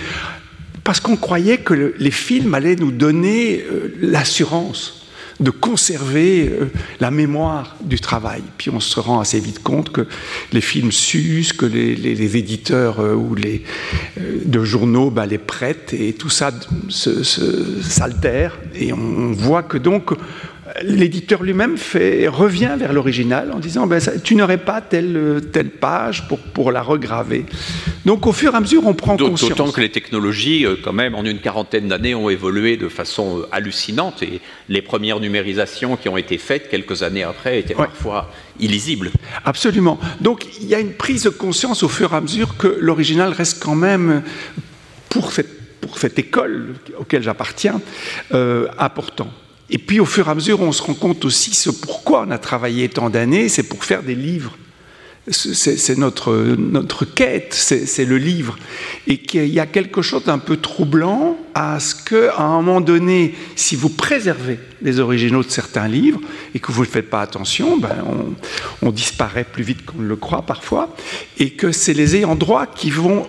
parce 0.84 1.00
qu'on 1.00 1.16
croyait 1.16 1.60
que 1.60 1.94
les 1.98 2.12
films 2.12 2.54
allaient 2.54 2.76
nous 2.76 2.92
donner 2.92 3.62
euh, 3.62 3.96
l'assurance 4.02 5.00
de 5.40 5.50
conserver 5.50 6.50
euh, 6.50 6.66
la 7.00 7.10
mémoire 7.10 7.78
du 7.84 8.00
travail. 8.00 8.44
Puis 8.58 8.70
on 8.70 8.82
se 8.82 9.00
rend 9.00 9.22
assez 9.22 9.40
vite 9.40 9.64
compte 9.64 9.92
que 9.92 10.08
les 10.52 10.62
films 10.62 10.92
s'usent, 10.92 11.54
que 11.54 11.66
les, 11.66 12.38
éditeurs 12.38 13.00
euh, 13.00 13.16
ou 13.16 13.34
les 13.34 13.64
de 14.18 14.64
journaux 14.64 15.10
bah, 15.10 15.26
les 15.26 15.38
prêtent 15.38 15.94
et 15.94 16.14
tout 16.14 16.30
ça 16.30 16.52
s'altère. 16.90 18.60
Et 18.76 18.92
on 18.94 19.32
voit 19.32 19.64
que 19.64 19.78
donc 19.78 20.12
l'éditeur 20.82 21.44
lui-même 21.44 21.76
revient 22.28 22.76
vers 22.78 22.94
l'original 22.94 23.52
en 23.52 23.60
disant 23.60 23.86
ben, 23.86 24.02
tu 24.24 24.36
n'aurais 24.36 24.58
pas 24.58 24.82
telle, 24.82 25.42
telle 25.52 25.70
page 25.70 26.28
pour, 26.28 26.40
pour 26.40 26.72
la 26.72 26.82
regraver. 26.82 27.46
Donc 28.06 28.26
au 28.26 28.34
fur 28.34 28.54
et 28.54 28.58
à 28.58 28.60
mesure, 28.60 28.86
on 28.86 28.94
prend 28.94 29.16
conscience. 29.16 29.50
D'autant 29.50 29.72
que 29.72 29.82
les 29.82 29.90
technologies, 29.90 30.66
euh, 30.66 30.76
quand 30.84 30.94
même, 30.94 31.16
en 31.16 31.24
une 31.24 31.40
quarantaine 31.40 31.88
d'années, 31.88 32.16
ont 32.16 32.30
évolué 32.30 32.78
de 32.78 32.90
façon 32.90 33.40
euh, 33.40 33.48
hallucinante 33.52 34.24
et 34.24 34.42
les 34.68 34.82
premières 34.82 35.20
numérisations 35.20 35.96
qui 35.96 36.10
ont 36.10 36.18
été 36.18 36.38
faites 36.38 36.70
quelques 36.70 37.04
années 37.04 37.24
après 37.24 37.60
étaient 37.60 37.76
parfois 37.76 38.32
illisibles. 38.60 39.12
Absolument. 39.46 40.00
Donc 40.22 40.46
il 40.60 40.68
y 40.68 40.76
a 40.76 40.80
une 40.80 40.94
prise 40.94 41.24
de 41.24 41.30
conscience 41.30 41.84
au 41.84 41.90
fur 41.90 42.14
et 42.14 42.16
à 42.16 42.22
mesure 42.22 42.58
que 42.58 42.78
l'original 42.80 43.32
reste 43.32 43.64
quand 43.64 43.76
même, 43.76 44.24
pour 45.10 45.32
cette, 45.32 45.80
pour 45.80 45.98
cette 45.98 46.18
école 46.18 46.76
auquel 46.98 47.22
j'appartiens, 47.22 47.80
euh, 48.34 48.68
important. 48.80 49.30
Et 49.74 49.80
puis 49.80 50.00
au 50.00 50.06
fur 50.06 50.28
et 50.28 50.32
à 50.32 50.36
mesure, 50.36 50.62
on 50.62 50.72
se 50.72 50.84
rend 50.84 50.94
compte 50.94 51.26
aussi 51.26 51.54
ce 51.56 51.72
pourquoi 51.72 52.26
on 52.28 52.32
a 52.32 52.38
travaillé 52.38 52.88
tant 52.90 53.10
d'années, 53.10 53.50
c'est 53.50 53.64
pour 53.64 53.84
faire 53.84 54.04
des 54.04 54.14
livres. 54.14 54.56
C'est 55.32 55.98
notre, 55.98 56.34
notre 56.58 57.06
quête, 57.06 57.54
c'est 57.54 58.06
le 58.06 58.18
livre. 58.18 58.58
Et 59.08 59.18
qu'il 59.18 59.48
y 59.48 59.60
a 59.60 59.66
quelque 59.66 60.02
chose 60.02 60.26
d'un 60.26 60.38
peu 60.38 60.58
troublant 60.58 61.38
à 61.56 61.80
ce 61.80 61.96
qu'à 61.96 62.38
un 62.40 62.62
moment 62.62 62.82
donné, 62.82 63.34
si 63.56 63.76
vous 63.76 63.90
préservez 63.90 64.60
les 64.82 65.00
originaux 65.00 65.42
de 65.42 65.50
certains 65.50 65.88
livres 65.88 66.20
et 66.54 66.60
que 66.60 66.72
vous 66.72 66.82
ne 66.82 66.88
faites 66.88 67.10
pas 67.10 67.22
attention, 67.22 67.78
ben 67.78 67.96
on 68.82 68.92
disparaît 68.92 69.46
plus 69.46 69.64
vite 69.64 69.86
qu'on 69.86 70.00
ne 70.00 70.08
le 70.08 70.18
croit 70.18 70.44
parfois, 70.44 70.94
et 71.40 71.52
que 71.52 71.72
c'est 71.72 71.94
les 71.94 72.18
ayants 72.18 72.36
droit 72.36 72.68
qui 72.68 72.92
vont 72.92 73.26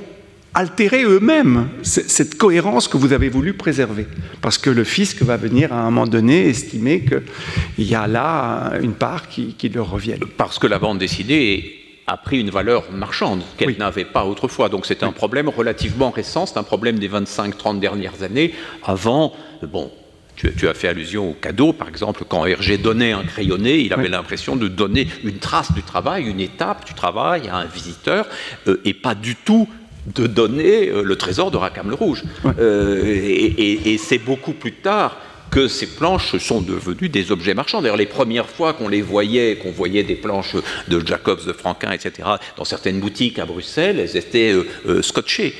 altérer 0.54 1.02
eux-mêmes 1.02 1.68
cette 1.82 2.36
cohérence 2.36 2.88
que 2.88 2.96
vous 2.96 3.12
avez 3.12 3.28
voulu 3.28 3.54
préserver. 3.54 4.06
Parce 4.40 4.56
que 4.56 4.70
le 4.70 4.84
fisc 4.84 5.22
va 5.22 5.36
venir 5.36 5.72
à 5.72 5.80
un 5.80 5.90
moment 5.90 6.06
donné 6.06 6.48
estimer 6.48 7.04
qu'il 7.04 7.84
y 7.84 7.94
a 7.94 8.06
là 8.06 8.74
une 8.80 8.94
part 8.94 9.28
qui, 9.28 9.54
qui 9.54 9.68
leur 9.68 9.90
revient. 9.90 10.16
Parce 10.36 10.58
que 10.58 10.66
la 10.66 10.78
bande 10.78 10.98
dessinée 10.98 11.80
a 12.06 12.16
pris 12.16 12.40
une 12.40 12.50
valeur 12.50 12.90
marchande 12.92 13.42
qu'elle 13.56 13.76
n'avait 13.78 14.04
pas 14.04 14.24
autrefois. 14.24 14.68
Donc 14.68 14.86
c'est 14.86 15.02
un 15.02 15.12
problème 15.12 15.48
relativement 15.48 16.10
récent, 16.10 16.46
c'est 16.46 16.58
un 16.58 16.62
problème 16.62 16.98
des 16.98 17.08
25-30 17.08 17.80
dernières 17.80 18.22
années. 18.22 18.54
Avant, 18.84 19.32
bon, 19.62 19.90
tu, 20.36 20.68
as 20.68 20.74
fait 20.74 20.88
allusion 20.88 21.30
au 21.30 21.34
cadeau, 21.34 21.72
par 21.72 21.88
exemple, 21.88 22.24
quand 22.28 22.44
Hergé 22.44 22.76
donnait 22.76 23.12
un 23.12 23.22
crayonné, 23.22 23.78
il 23.78 23.92
avait 23.92 24.08
l'impression 24.08 24.56
de 24.56 24.68
donner 24.68 25.06
une 25.22 25.38
trace 25.38 25.72
du 25.72 25.82
travail, 25.82 26.24
une 26.24 26.40
étape 26.40 26.84
du 26.86 26.94
travail 26.94 27.48
à 27.48 27.56
un 27.56 27.66
visiteur, 27.66 28.26
euh, 28.66 28.80
et 28.84 28.94
pas 28.94 29.14
du 29.14 29.36
tout 29.36 29.68
de 30.06 30.26
donner 30.26 30.88
euh, 30.88 31.02
le 31.02 31.16
trésor 31.16 31.50
de 31.50 31.56
Rackham 31.56 31.88
le 31.88 31.94
Rouge. 31.94 32.22
Euh, 32.58 33.02
et, 33.04 33.98
c'est 33.98 34.18
beaucoup 34.18 34.52
plus 34.52 34.72
tard 34.72 35.18
que 35.50 35.68
ces 35.68 35.86
planches 35.86 36.36
sont 36.38 36.60
devenues 36.60 37.08
des 37.08 37.30
objets 37.30 37.54
marchands. 37.54 37.80
D'ailleurs, 37.80 37.96
les 37.96 38.06
premières 38.06 38.48
fois 38.48 38.72
qu'on 38.72 38.88
les 38.88 39.02
voyait, 39.02 39.56
qu'on 39.56 39.70
voyait 39.70 40.02
des 40.02 40.16
planches 40.16 40.56
de 40.88 41.06
Jacobs, 41.06 41.46
de 41.46 41.52
Franquin, 41.52 41.92
etc., 41.92 42.28
dans 42.56 42.64
certaines 42.64 42.98
boutiques 42.98 43.38
à 43.38 43.46
Bruxelles, 43.46 44.00
elles 44.00 44.16
étaient 44.16 44.52
euh, 44.52 45.02
scotchées 45.02 45.54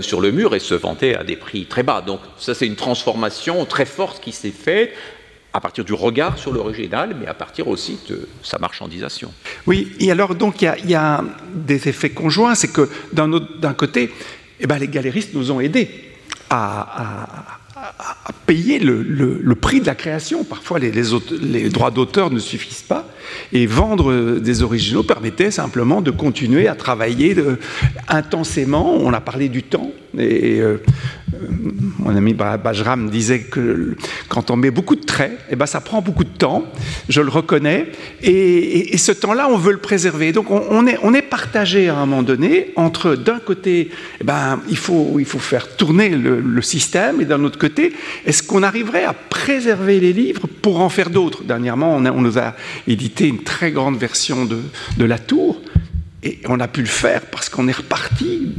sur 0.00 0.22
le 0.22 0.32
mur 0.32 0.54
et 0.54 0.58
se 0.58 0.74
vendaient 0.74 1.14
à 1.14 1.22
des 1.22 1.36
prix 1.36 1.66
très 1.66 1.82
bas. 1.82 2.02
Donc 2.04 2.20
ça, 2.38 2.54
c'est 2.54 2.66
une 2.66 2.76
transformation 2.76 3.66
très 3.66 3.84
forte 3.84 4.22
qui 4.22 4.32
s'est 4.32 4.50
faite 4.50 4.94
à 5.52 5.60
partir 5.60 5.84
du 5.84 5.92
regard 5.92 6.38
sur 6.38 6.52
l'original, 6.52 7.16
mais 7.18 7.26
à 7.26 7.34
partir 7.34 7.68
aussi 7.68 7.98
de 8.08 8.28
sa 8.42 8.58
marchandisation. 8.58 9.32
Oui, 9.66 9.92
et 9.98 10.10
alors 10.10 10.34
donc 10.34 10.62
il 10.62 10.90
y, 10.90 10.94
a 10.94 11.24
des 11.54 11.88
effets 11.88 12.10
conjoints, 12.10 12.54
c'est 12.54 12.72
que 12.72 12.88
d'un 13.12 13.74
côté, 13.74 14.12
eh 14.60 14.66
ben, 14.66 14.78
les 14.78 14.88
galéristes 14.88 15.34
nous 15.34 15.50
ont 15.50 15.60
aidés 15.60 15.90
à, 16.50 17.58
payer 18.46 18.78
le, 18.78 19.54
prix 19.54 19.80
de 19.80 19.86
la 19.86 19.94
création. 19.94 20.44
Parfois, 20.44 20.78
les, 20.78 21.68
droits 21.70 21.90
d'auteur 21.90 22.30
ne 22.30 22.38
suffisent 22.38 22.82
pas. 22.82 23.08
Et 23.52 23.66
vendre 23.66 24.38
des 24.38 24.62
originaux 24.62 25.02
permettait 25.02 25.50
simplement 25.50 26.02
de 26.02 26.10
continuer 26.10 26.68
à 26.68 26.74
travailler 26.74 27.36
intensément. 28.08 28.96
On 28.96 29.12
a 29.12 29.20
parlé 29.20 29.48
du 29.48 29.62
temps. 29.62 29.92
Et 30.18 30.60
euh, 30.60 30.82
mon 32.00 32.16
ami 32.16 32.34
Bajram 32.34 33.10
disait 33.10 33.40
que 33.40 33.96
quand 34.28 34.50
on 34.50 34.56
met 34.56 34.70
beaucoup 34.70 34.96
de 34.96 35.04
traits, 35.04 35.38
eh 35.50 35.56
ben, 35.56 35.66
ça 35.66 35.80
prend 35.80 36.00
beaucoup 36.00 36.24
de 36.24 36.30
temps, 36.30 36.64
je 37.08 37.20
le 37.20 37.28
reconnais, 37.28 37.88
et, 38.22 38.96
ce 38.96 39.12
temps-là, 39.12 39.48
on 39.50 39.56
veut 39.56 39.72
le 39.72 39.78
préserver. 39.78 40.32
Donc 40.32 40.50
on, 40.50 40.86
est, 40.86 41.22
partagé 41.22 41.88
à 41.88 41.96
un 41.96 42.06
moment 42.06 42.22
donné 42.22 42.72
entre, 42.76 43.14
d'un 43.14 43.38
côté, 43.38 43.90
eh 44.20 44.24
ben, 44.24 44.60
il, 44.68 44.76
faut, 44.76 45.16
il 45.18 45.24
faut 45.24 45.38
faire 45.38 45.76
tourner 45.76 46.10
le, 46.10 46.62
système, 46.62 47.20
et 47.20 47.24
d'un 47.24 47.42
autre 47.44 47.58
côté, 47.58 47.92
est-ce 48.26 48.42
qu'on 48.42 48.62
arriverait 48.62 49.04
à 49.04 49.12
préserver 49.14 49.98
les 49.98 50.12
livres 50.12 50.46
pour 50.62 50.80
en 50.80 50.88
faire 50.88 51.10
d'autres? 51.10 51.42
Dernièrement, 51.44 51.96
on, 51.96 52.04
on, 52.06 52.20
nous 52.20 52.38
a 52.38 52.54
édité 52.86 53.26
une 53.26 53.42
très 53.42 53.70
grande 53.70 53.96
version 53.96 54.44
de, 54.44 54.58
de 54.98 55.04
La 55.04 55.18
Tour, 55.18 55.59
et 56.22 56.40
on 56.48 56.60
a 56.60 56.68
pu 56.68 56.80
le 56.80 56.86
faire 56.86 57.22
parce 57.26 57.48
qu'on 57.48 57.68
est 57.68 57.76
reparti 57.76 58.52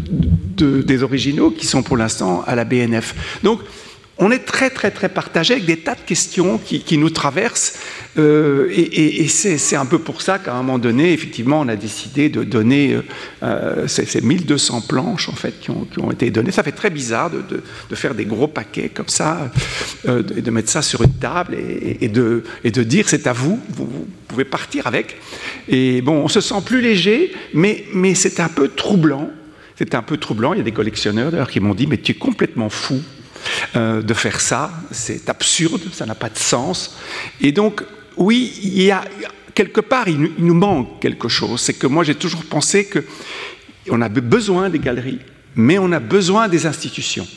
des 0.57 1.03
originaux 1.03 1.51
qui 1.51 1.65
sont 1.65 1.83
pour 1.83 1.97
l'instant 1.97 2.43
à 2.45 2.55
la 2.55 2.65
BNF. 2.65 3.39
Donc, 3.43 3.61
on 4.21 4.29
est 4.29 4.45
très 4.45 4.69
très 4.69 4.91
très 4.91 5.09
partagé 5.09 5.55
avec 5.55 5.65
des 5.65 5.77
tas 5.77 5.95
de 5.95 6.01
questions 6.01 6.59
qui, 6.59 6.97
nous 6.97 7.09
traversent 7.09 7.79
euh, 8.19 8.69
et, 8.71 9.27
c'est 9.27 9.75
un 9.75 9.85
peu 9.85 9.97
pour 9.97 10.21
ça 10.21 10.37
qu'à 10.37 10.53
un 10.53 10.57
moment 10.57 10.77
donné, 10.77 11.11
effectivement, 11.11 11.59
on 11.61 11.67
a 11.67 11.75
décidé 11.75 12.29
de 12.29 12.43
donner 12.43 12.99
euh, 13.41 13.87
ces, 13.87 14.21
1200 14.21 14.81
planches 14.81 15.27
en 15.27 15.33
fait 15.33 15.59
qui 15.59 15.71
ont, 15.71 16.11
été 16.11 16.29
données. 16.29 16.51
Ça 16.51 16.61
fait 16.61 16.71
très 16.71 16.91
bizarre 16.91 17.31
de, 17.31 17.95
faire 17.95 18.13
des 18.13 18.25
gros 18.25 18.47
paquets 18.47 18.89
comme 18.89 19.07
ça, 19.07 19.51
euh, 20.07 20.21
et 20.35 20.41
de 20.41 20.51
mettre 20.51 20.69
ça 20.69 20.81
sur 20.81 21.01
une 21.01 21.13
table 21.13 21.55
et, 21.55 22.07
de, 22.07 22.43
dire 22.83 23.09
c'est 23.09 23.25
à 23.25 23.33
vous, 23.33 23.59
vous, 23.69 23.85
vous, 23.85 24.07
pouvez 24.27 24.45
partir 24.45 24.85
avec. 24.85 25.17
Et 25.67 26.01
bon, 26.01 26.23
on 26.23 26.27
se 26.27 26.41
sent 26.41 26.61
plus 26.63 26.81
léger, 26.81 27.33
mais, 27.53 27.85
mais 27.93 28.13
c'est 28.13 28.39
un 28.39 28.49
peu 28.49 28.67
troublant. 28.67 29.31
C'est 29.77 29.95
un 29.95 30.03
peu 30.03 30.17
troublant. 30.17 30.53
Il 30.53 30.57
y 30.57 30.61
a 30.61 30.63
des 30.63 30.71
collectionneurs 30.71 31.31
d'ailleurs 31.31 31.49
qui 31.49 31.59
m'ont 31.59 31.73
dit 31.73 31.87
mais 31.87 31.97
tu 31.97 32.11
es 32.11 32.15
complètement 32.15 32.69
fou 32.69 33.01
euh, 33.75 34.01
de 34.01 34.13
faire 34.13 34.39
ça. 34.39 34.71
C'est 34.91 35.29
absurde, 35.29 35.81
ça 35.93 36.05
n'a 36.05 36.15
pas 36.15 36.29
de 36.29 36.37
sens. 36.37 36.97
Et 37.39 37.51
donc, 37.51 37.83
oui, 38.17 38.53
il 38.63 38.83
y 38.83 38.91
a 38.91 39.03
quelque 39.53 39.81
part, 39.81 40.07
il, 40.07 40.31
nous 40.37 40.53
manque 40.53 40.99
quelque 40.99 41.27
chose. 41.27 41.61
C'est 41.61 41.73
que 41.73 41.87
moi, 41.87 42.03
j'ai 42.03 42.15
toujours 42.15 42.43
pensé 42.43 42.85
que 42.85 43.03
on 43.89 44.01
a 44.01 44.09
besoin 44.09 44.69
des 44.69 44.79
galeries, 44.79 45.19
mais 45.55 45.77
on 45.77 45.91
a 45.91 45.99
besoin 45.99 46.47
des 46.47 46.65
institutions. 46.65 47.27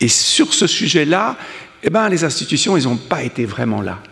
Et 0.00 0.08
sur 0.08 0.54
ce 0.54 0.66
sujet-là, 0.66 1.36
eh 1.82 1.90
ben, 1.90 2.08
les 2.08 2.24
institutions, 2.24 2.76
ils 2.76 2.84
n'ont 2.84 2.96
pas 2.96 3.22
été 3.22 3.44
vraiment 3.44 3.82
là. 3.82 4.02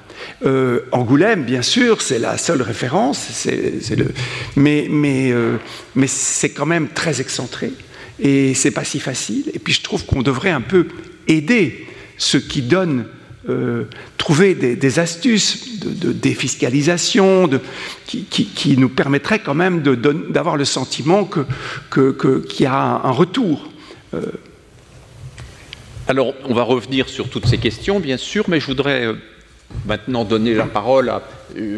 Euh, 0.45 0.81
Angoulême, 0.93 1.45
bien 1.45 1.63
sûr, 1.63 2.03
c'est 2.03 2.19
la 2.19 2.39
seule 2.39 2.63
référence, 2.63 3.19
c'est, 3.19 3.97
le... 3.97 4.09
mais, 4.57 4.87
mais, 4.91 5.31
euh, 5.31 5.57
mais 5.95 6.07
c'est 6.07 6.51
quand 6.51 6.67
même 6.67 6.89
très 6.89 7.21
excentré 7.21 7.73
et 8.21 8.55
c'est 8.55 8.71
pas 8.71 8.85
si 8.85 9.01
facile. 9.01 9.51
Et 9.55 9.59
puis 9.59 9.73
je 9.73 9.83
trouve 9.83 10.05
qu'on 10.07 10.23
devrait 10.23 10.51
un 10.51 10.61
peu 10.61 10.89
aider 11.29 11.87
ceux 12.17 12.41
qui 12.41 12.63
donnent, 12.63 13.07
euh, 13.49 13.85
trouver 14.17 14.55
des, 14.55 14.99
astuces 14.99 15.81
de, 15.81 16.13
défiscalisation 16.13 17.49
qui, 18.07 18.77
nous 18.77 18.89
permettraient 18.89 19.39
quand 19.39 19.55
même 19.55 19.83
d'avoir 19.83 20.57
le 20.57 20.65
sentiment 20.65 21.25
qu'il 21.25 21.45
que, 21.91 22.45
y 22.59 22.67
a 22.67 23.01
un, 23.05 23.11
retour. 23.11 23.71
Euh, 24.15 24.21
Alors, 26.09 26.35
on 26.45 26.55
va 26.55 26.63
revenir 26.63 27.09
sur 27.09 27.29
toutes 27.29 27.47
ces 27.47 27.59
questions, 27.59 28.01
bien 28.01 28.17
sûr, 28.17 28.47
mais 28.49 28.61
je 28.61 28.67
voudrais 28.67 29.07
euh, 29.07 29.15
maintenant 29.87 30.25
donner 30.25 30.55
la 30.55 30.67
parole 30.67 31.09
à 31.09 31.23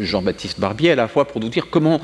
Jean-Baptiste 0.01 0.59
Barbier 0.59 0.91
à 0.91 0.95
la 0.95 1.07
fois 1.07 1.25
pour 1.25 1.39
nous 1.39 1.49
dire 1.49 1.69
comment 1.69 1.99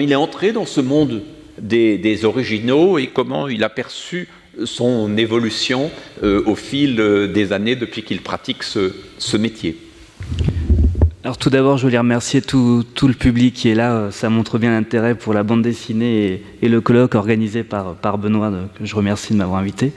il 0.00 0.10
est 0.10 0.16
entré 0.16 0.52
dans 0.52 0.66
ce 0.66 0.80
monde 0.80 1.22
des, 1.58 2.24
originaux 2.24 2.98
et 2.98 3.08
comment 3.08 3.48
il 3.48 3.62
a 3.64 3.68
perçu 3.68 4.28
son 4.64 5.16
évolution 5.16 5.90
euh, 6.22 6.42
au 6.46 6.54
fil 6.54 6.96
des 7.32 7.52
années 7.52 7.76
depuis 7.76 8.02
qu'il 8.02 8.20
pratique 8.20 8.62
ce 8.62 9.36
métier. 9.36 9.76
Alors 11.24 11.38
tout 11.38 11.50
d'abord, 11.50 11.78
je 11.78 11.84
voulais 11.84 11.98
remercier 11.98 12.42
tout, 12.42 12.84
le 13.00 13.14
public 13.14 13.54
qui 13.54 13.68
est 13.68 13.76
là. 13.76 14.08
Ça 14.10 14.28
montre 14.28 14.58
bien 14.58 14.72
l'intérêt 14.72 15.14
pour 15.14 15.32
la 15.32 15.44
bande 15.44 15.62
dessinée 15.62 16.42
et, 16.60 16.68
le 16.68 16.80
colloque 16.80 17.14
organisé 17.14 17.62
par, 17.62 18.18
Benoît, 18.18 18.50
que 18.76 18.84
je 18.84 18.96
remercie 18.96 19.32
de 19.32 19.38
m'avoir 19.38 19.60
invité. 19.60 19.92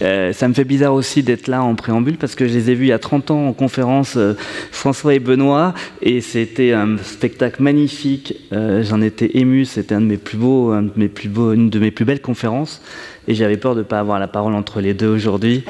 Euh, 0.00 0.32
ça 0.32 0.46
me 0.46 0.54
fait 0.54 0.62
bizarre 0.62 0.94
aussi 0.94 1.24
d'être 1.24 1.48
là 1.48 1.64
en 1.64 1.74
préambule 1.74 2.18
parce 2.18 2.36
que 2.36 2.46
je 2.46 2.54
les 2.54 2.70
ai 2.70 2.74
vus 2.76 2.84
il 2.84 2.90
y 2.90 2.92
a 2.92 3.00
30 3.00 3.32
ans 3.32 3.48
en 3.48 3.52
conférence, 3.52 4.16
euh, 4.16 4.34
François 4.70 5.14
et 5.14 5.18
Benoît, 5.18 5.74
et 6.02 6.20
c'était 6.20 6.72
un 6.72 6.98
spectacle 6.98 7.60
magnifique. 7.60 8.36
Euh, 8.52 8.84
j'en 8.84 9.02
étais 9.02 9.38
ému, 9.38 9.64
c'était 9.64 9.96
une 9.96 10.06
de 10.06 11.78
mes 11.78 11.90
plus 11.90 12.04
belles 12.04 12.22
conférences 12.22 12.80
et 13.28 13.34
j'avais 13.34 13.56
peur 13.56 13.74
de 13.74 13.80
ne 13.80 13.84
pas 13.84 14.00
avoir 14.00 14.18
la 14.18 14.28
parole 14.28 14.54
entre 14.54 14.80
les 14.80 14.94
deux 14.94 15.08
aujourd'hui. 15.08 15.64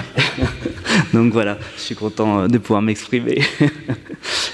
Donc 1.12 1.32
voilà, 1.32 1.58
je 1.76 1.82
suis 1.82 1.94
content 1.94 2.46
de 2.46 2.58
pouvoir 2.58 2.82
m'exprimer. 2.82 3.42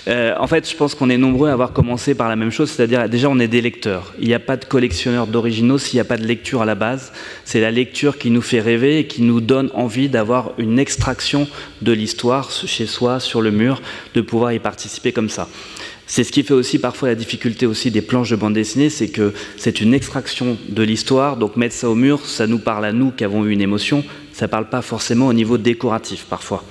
Euh, 0.09 0.35
en 0.39 0.47
fait, 0.47 0.71
je 0.71 0.77
pense 0.77 0.95
qu'on 0.95 1.11
est 1.11 1.19
nombreux 1.19 1.49
à 1.49 1.53
avoir 1.53 1.73
commencé 1.73 2.15
par 2.15 2.29
la 2.29 2.37
même 2.37 2.53
chose, 2.53 2.71
c'est-à-dire 2.71 3.09
déjà 3.09 3.29
on 3.29 3.41
est 3.41 3.49
des 3.49 3.61
lecteurs. 3.61 4.15
Il 4.21 4.29
n'y 4.29 4.35
a 4.35 4.39
pas 4.39 4.57
de 4.57 4.65
collectionneur 4.65 5.27
d'originaux 5.27 5.79
s'il 5.79 5.97
n'y 5.97 6.01
a 6.01 6.05
pas 6.05 6.17
de 6.17 6.25
lecture 6.25 6.63
à 6.63 6.65
la 6.65 6.77
base. 6.77 7.13
C'est 7.45 7.61
la 7.61 7.73
lecture 7.73 8.17
qui 8.17 8.31
nous 8.31 8.41
fait 8.41 8.61
rêver 8.61 9.01
et 9.01 9.07
qui 9.09 9.23
nous 9.23 9.41
donne 9.41 9.69
envie 9.75 10.09
d'avoir 10.09 10.53
une 10.59 10.79
extraction 10.79 11.49
de 11.83 11.91
l'histoire 11.91 12.53
chez 12.53 12.87
soi, 12.87 13.19
sur 13.19 13.43
le 13.43 13.51
mur, 13.51 13.83
de 14.15 14.21
pouvoir 14.21 14.53
y 14.53 14.61
participer 14.61 15.11
comme 15.11 15.29
ça. 15.29 15.49
C'est 16.07 16.23
ce 16.23 16.31
qui 16.31 16.43
fait 16.45 16.55
aussi 16.55 16.79
parfois 16.79 17.09
la 17.09 17.15
difficulté 17.15 17.67
aussi 17.67 17.91
des 17.91 18.03
planches 18.03 18.31
de 18.31 18.37
bande 18.37 18.55
dessinée, 18.55 18.91
c'est 18.91 19.09
que 19.09 19.33
c'est 19.57 19.81
une 19.81 19.93
extraction 19.93 20.57
de 20.69 20.83
l'histoire, 20.83 21.37
donc 21.37 21.57
mettre 21.57 21.75
ça 21.75 21.91
au 21.91 21.97
mur, 21.97 22.25
ça 22.25 22.47
nous 22.47 22.61
parle 22.61 22.85
à 22.85 22.93
nous 22.93 23.11
qui 23.11 23.25
avons 23.25 23.45
eu 23.45 23.51
une 23.51 23.61
émotion, 23.61 24.05
ça 24.33 24.47
parle 24.47 24.69
pas 24.69 24.83
forcément 24.83 25.27
au 25.27 25.33
niveau 25.33 25.59
décoratif 25.59 26.27
parfois. 26.31 26.65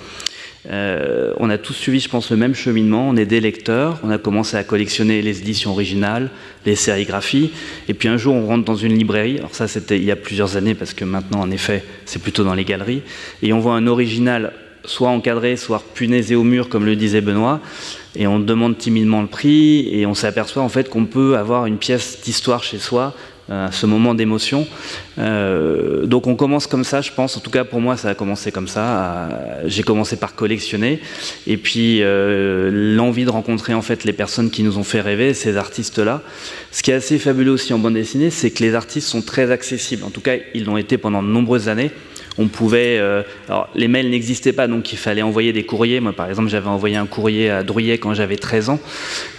Euh, 0.70 1.34
on 1.38 1.50
a 1.50 1.58
tous 1.58 1.74
suivi, 1.74 2.00
je 2.00 2.10
pense, 2.10 2.32
le 2.32 2.38
même 2.38 2.56
cheminement. 2.56 3.08
On 3.08 3.16
est 3.16 3.26
des 3.26 3.40
lecteurs. 3.40 4.00
On 4.04 4.10
a 4.10 4.18
commencé 4.18 4.58
à 4.58 4.64
collectionner 4.64 5.22
les 5.22 5.40
éditions 5.40 5.72
originales, 5.72 6.32
les 6.66 6.76
sérigraphies. 6.76 7.52
Et 7.88 7.94
puis 7.94 8.08
un 8.08 8.18
jour, 8.18 8.36
on 8.36 8.48
rentre 8.48 8.66
dans 8.66 8.76
une 8.76 8.98
librairie. 8.98 9.38
Alors 9.38 9.54
ça, 9.54 9.68
c'était 9.68 9.98
il 9.98 10.04
y 10.04 10.12
a 10.12 10.16
plusieurs 10.16 10.58
années, 10.58 10.74
parce 10.74 10.94
que 10.94 11.06
maintenant, 11.06 11.42
en 11.42 11.52
effet, 11.52 11.84
c'est 12.06 12.22
plutôt 12.22 12.44
dans 12.44 12.56
les 12.56 12.66
galeries. 12.66 13.04
Et 13.44 13.54
on 13.54 13.60
voit 13.60 13.76
un 13.76 13.88
original 13.88 14.54
soit 14.86 15.10
encadré, 15.10 15.58
soit 15.58 15.84
punaisé 15.94 16.36
au 16.36 16.44
mur, 16.44 16.70
comme 16.70 16.86
le 16.86 16.96
disait 16.96 17.22
Benoît. 17.22 17.60
Et 18.16 18.28
on 18.28 18.40
demande 18.40 18.78
timidement 18.78 19.22
le 19.22 19.28
prix. 19.28 19.90
Et 19.92 20.06
on 20.06 20.14
s'aperçoit 20.14 20.64
en 20.64 20.70
fait 20.70 20.90
qu'on 20.90 21.06
peut 21.06 21.38
avoir 21.38 21.66
une 21.66 21.78
pièce 21.78 22.20
d'histoire 22.24 22.64
chez 22.64 22.80
soi 22.80 23.14
euh, 23.52 23.70
ce 23.70 23.86
moment 23.86 24.16
d'émotion. 24.16 24.66
Euh, 25.20 26.08
donc 26.08 26.26
on 26.26 26.36
commence 26.36 26.66
comme 26.66 26.84
ça, 26.84 27.02
je 27.02 27.12
pense. 27.12 27.38
En 27.38 27.40
tout 27.42 27.52
cas 27.52 27.64
pour 27.64 27.80
moi, 27.80 27.96
ça 27.96 28.10
a 28.10 28.16
commencé 28.16 28.52
comme 28.52 28.68
ça. 28.68 29.30
J'ai 29.66 29.84
commencé 29.84 30.16
par 30.16 30.34
collectionner, 30.34 31.00
et 31.46 31.58
puis 31.58 32.00
euh, 32.02 32.96
l'envie 32.96 33.24
de 33.24 33.30
rencontrer 33.30 33.76
en 33.76 33.84
fait 33.84 34.04
les 34.04 34.14
personnes 34.14 34.50
qui 34.50 34.64
nous 34.64 34.80
ont 34.80 34.84
fait 34.84 35.00
rêver, 35.00 35.36
ces 35.36 35.58
artistes-là. 35.58 36.24
Ce 36.72 36.82
qui 36.82 36.90
est 36.90 36.96
assez 36.96 37.20
fabuleux 37.20 37.52
aussi 37.52 37.72
en 37.72 37.78
bande 37.78 37.94
dessinée, 37.94 38.32
c'est 38.32 38.50
que 38.50 38.64
les 38.64 38.74
artistes 38.74 39.08
sont 39.08 39.22
très 39.22 39.52
accessibles. 39.52 40.04
En 40.04 40.10
tout 40.10 40.22
cas, 40.22 40.38
ils 40.56 40.66
l'ont 40.66 40.78
été 40.78 40.98
pendant 40.98 41.22
de 41.22 41.28
nombreuses 41.28 41.70
années 41.70 41.92
on 42.38 42.48
pouvait. 42.48 42.98
Euh, 43.00 43.24
alors, 43.48 43.70
les 43.76 43.88
mails 43.88 44.10
n'existaient 44.10 44.54
pas, 44.54 44.68
donc 44.68 44.92
il 44.92 44.98
fallait 44.98 45.22
envoyer 45.22 45.54
des 45.54 45.64
courriers. 45.64 46.00
Moi, 46.00 46.14
par 46.14 46.30
exemple, 46.30 46.50
j'avais 46.50 46.68
envoyé 46.68 46.96
un 46.96 47.06
courrier 47.06 47.50
à 47.50 47.64
Drouillet 47.64 47.98
quand 47.98 48.14
j'avais 48.14 48.36
13 48.36 48.70
ans. 48.70 48.80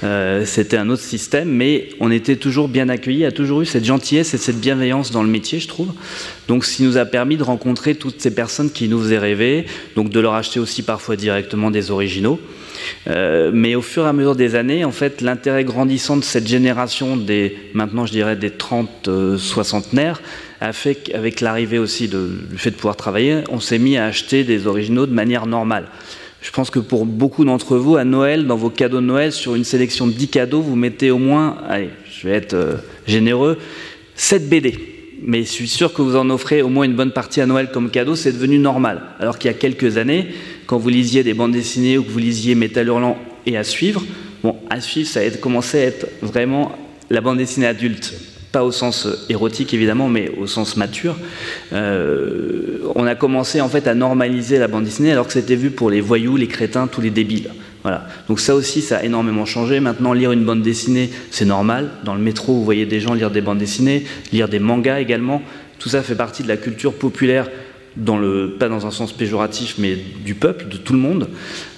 Euh, 0.05 0.45
c'était 0.45 0.77
un 0.77 0.89
autre 0.89 1.03
système, 1.03 1.49
mais 1.49 1.91
on 2.01 2.11
était 2.11 2.37
toujours 2.37 2.69
bien 2.69 2.89
accueillis, 2.89 3.25
a 3.25 3.33
toujours 3.33 3.63
eu 3.63 3.67
cette 3.67 3.85
gentillesse 3.85 4.35
et 4.35 4.39
cette 4.39 4.61
bienveillance 4.61 5.11
dans 5.11 5.23
le 5.23 5.29
métier, 5.29 5.61
je 5.61 5.69
trouve. 5.69 5.93
Donc, 6.49 6.65
ce 6.65 6.77
qui 6.77 6.83
nous 6.85 6.97
a 6.97 7.05
permis 7.05 7.37
de 7.37 7.43
rencontrer 7.43 7.95
toutes 7.95 8.21
ces 8.21 8.35
personnes 8.35 8.71
qui 8.71 8.89
nous 8.89 9.01
faisaient 9.01 9.19
rêver, 9.19 9.67
donc 9.95 10.11
de 10.11 10.21
leur 10.21 10.35
acheter 10.35 10.61
aussi 10.61 10.83
parfois 10.83 11.17
directement 11.17 11.71
des 11.71 11.91
originaux. 11.91 12.41
Euh, 13.09 13.51
mais 13.53 13.75
au 13.75 13.83
fur 13.83 14.05
et 14.05 14.09
à 14.09 14.13
mesure 14.13 14.37
des 14.37 14.55
années, 14.55 14.85
en 14.85 14.93
fait, 14.93 15.21
l'intérêt 15.21 15.65
grandissant 15.65 16.17
de 16.17 16.25
cette 16.25 16.47
génération 16.47 17.17
des, 17.17 17.57
maintenant 17.75 18.07
je 18.07 18.13
dirais 18.13 18.37
des 18.37 18.51
30 18.51 19.37
soixantenaires, 19.39 20.21
a 20.61 20.73
fait 20.73 20.95
qu'avec 20.95 21.41
l'arrivée 21.41 21.79
aussi 21.79 22.09
du 22.09 22.57
fait 22.57 22.71
de 22.71 22.77
pouvoir 22.77 22.97
travailler, 22.97 23.43
on 23.51 23.61
s'est 23.61 23.79
mis 23.79 23.97
à 23.97 24.07
acheter 24.07 24.45
des 24.45 24.67
originaux 24.67 25.07
de 25.07 25.13
manière 25.13 25.47
normale. 25.47 25.87
Je 26.41 26.51
pense 26.51 26.71
que 26.71 26.79
pour 26.79 27.07
beaucoup 27.07 27.45
d'entre 27.45 27.77
vous, 27.77 27.97
à 27.97 28.05
Noël, 28.05 28.47
dans 28.47 28.57
vos 28.57 28.71
cadeaux 28.71 29.01
de 29.01 29.07
Noël, 29.07 29.33
sur 29.33 29.55
une 29.55 29.65
sélection 29.65 30.07
de 30.07 30.13
10 30.13 30.29
cadeaux, 30.29 30.61
vous 30.61 30.77
mettez 30.77 31.11
au 31.11 31.19
moins, 31.19 31.59
allez, 31.69 31.91
je 32.11 32.29
vais 32.29 32.35
être 32.35 32.55
euh, 32.55 32.75
généreux, 33.07 33.59
7 34.15 34.49
BD. 34.49 34.96
Mais 35.23 35.43
je 35.43 35.49
suis 35.49 35.69
sûr 35.69 35.93
que 35.93 36.03
vous 36.03 36.17
en 36.17 36.29
offrez 36.31 36.63
au 36.63 36.69
moins 36.69 36.85
une 36.85 36.95
bonne 36.95 37.13
partie 37.13 37.41
à 37.41 37.47
Noël 37.47 37.71
comme 37.73 37.91
cadeau, 37.91 38.17
c'est 38.17 38.33
devenu 38.33 38.59
normal. 38.59 39.03
Alors 39.19 39.39
qu'il 39.39 39.51
y 39.51 39.55
a 39.55 39.57
quelques 39.57 39.97
années, 39.97 40.29
quand 40.67 40.79
vous 40.79 40.89
lisiez 40.89 41.23
des 41.23 41.35
bandes 41.35 41.53
dessinées 41.53 41.99
ou 41.99 42.03
que 42.03 42.11
vous 42.11 42.19
lisiez 42.19 42.55
Métal 42.55 42.87
Hurlant 42.87 43.19
et 43.47 43.57
à 43.57 43.65
suivre, 43.65 44.03
bon, 44.43 44.57
à 44.71 44.81
suivre, 44.81 45.09
ça 45.09 45.21
a 45.21 45.31
commencé 45.31 45.79
à 45.79 45.85
être 45.85 46.07
vraiment 46.23 46.77
la 47.11 47.21
bande 47.21 47.39
dessinée 47.39 47.67
adulte 47.67 48.15
pas 48.57 48.65
au 48.65 48.73
sens 48.73 49.07
érotique 49.29 49.75
évidemment, 49.75 50.09
mais 50.09 50.33
au 50.39 50.47
sens 50.47 50.79
mature, 50.79 51.15
euh, 51.75 52.79
on 52.95 53.07
a 53.07 53.15
commencé 53.15 53.61
en 53.61 53.69
fait 53.69 53.87
à 53.87 53.95
normaliser 53.95 54.59
la 54.59 54.67
bande 54.67 54.85
dessinée 54.85 55.13
alors 55.13 55.27
que 55.27 55.35
c'était 55.35 55.57
vu 55.57 55.71
pour 55.71 55.91
les 55.91 56.01
voyous, 56.01 56.39
les 56.39 56.47
crétins, 56.47 56.87
tous 56.87 57.03
les 57.03 57.11
débiles. 57.11 57.51
Donc 58.29 58.41
ça 58.41 58.55
aussi, 58.55 58.83
ça 58.83 58.99
a 58.99 59.03
énormément 59.03 59.45
changé. 59.45 59.81
Maintenant, 59.81 60.13
lire 60.13 60.33
une 60.33 60.45
bande 60.45 60.63
dessinée, 60.63 61.11
c'est 61.31 61.45
normal. 61.45 61.91
Dans 62.05 62.15
le 62.15 62.21
métro, 62.21 62.55
vous 62.55 62.65
voyez 62.65 62.87
des 62.87 63.01
gens 63.01 63.15
lire 63.15 63.31
des 63.31 63.41
bandes 63.41 63.59
dessinées, 63.59 64.05
lire 64.33 64.49
des 64.49 64.59
mangas 64.59 65.01
également. 65.01 65.43
Tout 65.79 65.89
ça 65.89 66.03
fait 66.03 66.15
partie 66.15 66.43
de 66.43 66.49
la 66.49 66.57
culture 66.57 66.95
populaire 66.95 67.49
pas 68.59 68.69
dans 68.69 68.87
un 68.87 68.91
sens 68.91 69.13
péjoratif, 69.13 69.77
mais 69.79 69.97
du 70.25 70.35
peuple, 70.35 70.69
de 70.69 70.77
tout 70.77 70.93
le 70.93 70.99
monde. 70.99 71.29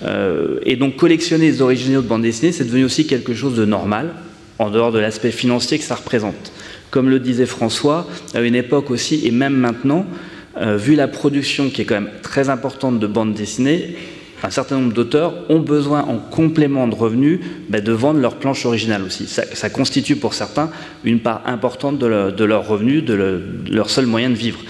Euh, 0.02 0.58
et 0.64 0.76
donc 0.76 0.96
collectionner 0.96 1.46
les 1.46 1.62
originaux 1.62 2.02
de 2.02 2.08
bande 2.08 2.22
dessinée, 2.22 2.52
c'est 2.52 2.64
devenu 2.64 2.84
aussi 2.84 3.06
quelque 3.06 3.34
chose 3.34 3.54
de 3.54 3.64
normal, 3.64 4.14
en 4.58 4.70
dehors 4.70 4.92
de 4.92 4.98
l'aspect 4.98 5.30
financier 5.30 5.78
que 5.78 5.84
ça 5.84 5.94
représente. 5.94 6.52
Comme 6.90 7.08
le 7.08 7.20
disait 7.20 7.46
François, 7.46 8.06
à 8.34 8.40
une 8.40 8.54
époque 8.54 8.90
aussi, 8.90 9.26
et 9.26 9.30
même 9.30 9.54
maintenant, 9.54 10.06
euh, 10.56 10.76
vu 10.76 10.94
la 10.94 11.06
production 11.06 11.70
qui 11.70 11.82
est 11.82 11.84
quand 11.84 11.94
même 11.94 12.10
très 12.22 12.48
importante 12.48 12.98
de 12.98 13.06
bandes 13.06 13.34
dessinées, 13.34 13.94
un 14.42 14.50
certain 14.50 14.78
nombre 14.78 14.92
d'auteurs 14.92 15.34
ont 15.48 15.60
besoin, 15.60 16.02
en 16.02 16.18
complément 16.18 16.86
de 16.86 16.94
revenus, 16.94 17.40
bah, 17.68 17.80
de 17.80 17.92
vendre 17.92 18.20
leur 18.20 18.36
planche 18.36 18.64
originale 18.66 19.02
aussi. 19.02 19.26
Ça, 19.26 19.70
constitue 19.70 20.16
pour 20.16 20.34
certains 20.34 20.70
une 21.04 21.20
part 21.20 21.42
importante 21.46 21.98
de, 21.98 22.44
leurs 22.44 22.66
revenus, 22.66 23.04
de, 23.04 23.42
leur 23.70 23.90
seul 23.90 24.06
moyen 24.06 24.30
de 24.30 24.34
vivre. 24.34 24.60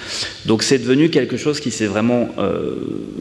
Donc 0.46 0.62
c'est 0.62 0.78
devenu 0.78 1.10
quelque 1.10 1.36
chose 1.36 1.60
qui 1.60 1.70
s'est 1.70 1.86
vraiment 1.86 2.30
euh, 2.38 2.76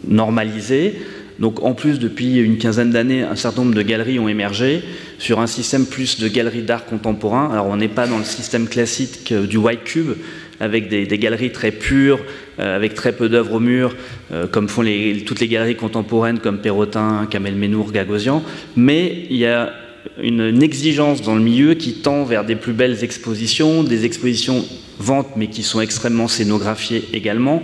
normalisé. 0.08 0.96
Donc 1.40 1.64
en 1.64 1.74
plus, 1.74 2.00
depuis 2.00 2.38
une 2.38 2.58
quinzaine 2.58 2.90
d'années, 2.90 3.22
un 3.22 3.36
certain 3.36 3.64
nombre 3.64 3.76
de 3.76 3.82
galeries 3.84 4.18
ont 4.18 4.28
émergé 4.28 4.82
sur 5.20 5.40
un 5.40 5.48
système 5.48 5.86
plus 5.86 6.20
de 6.20 6.28
galeries 6.28 6.64
d'art 6.64 6.86
contemporain. 6.86 7.50
Alors 7.52 7.68
on 7.68 7.78
n'est 7.78 7.88
pas 7.88 8.08
dans 8.08 8.18
le 8.18 8.24
système 8.24 8.68
classique 8.68 9.34
du 9.34 9.58
White 9.58 9.84
Cube, 9.84 10.14
avec 10.60 10.90
des, 10.90 11.06
galeries 11.18 11.52
très 11.52 11.72
pures, 11.72 12.20
euh, 12.60 12.76
avec 12.76 12.94
très 12.94 13.14
peu 13.14 13.30
d'œuvres 13.30 13.54
au 13.54 13.60
mur, 13.60 13.96
euh, 14.32 14.48
comme 14.48 14.68
font 14.68 14.84
toutes 15.26 15.40
les 15.40 15.48
galeries 15.48 15.76
contemporaines 15.76 16.40
comme 16.40 16.60
Perrotin, 16.60 17.28
Kamel 17.30 17.56
Ménour, 17.56 17.92
Gagosian. 17.92 18.44
Mais 18.76 19.26
il 19.30 19.38
y 19.38 19.46
a 19.46 19.74
une, 20.22 20.64
exigence 20.64 21.22
dans 21.22 21.36
le 21.36 21.42
milieu 21.42 21.74
qui 21.74 21.94
tend 21.94 22.24
vers 22.24 22.46
des 22.46 22.56
plus 22.56 22.74
belles 22.74 23.04
expositions, 23.04 23.84
des 23.84 24.06
expositions 24.06 24.66
ventes 25.00 25.36
mais 25.36 25.48
qui 25.48 25.64
sont 25.64 25.82
extrêmement 25.82 26.28
scénographiées 26.28 27.04
également. 27.14 27.62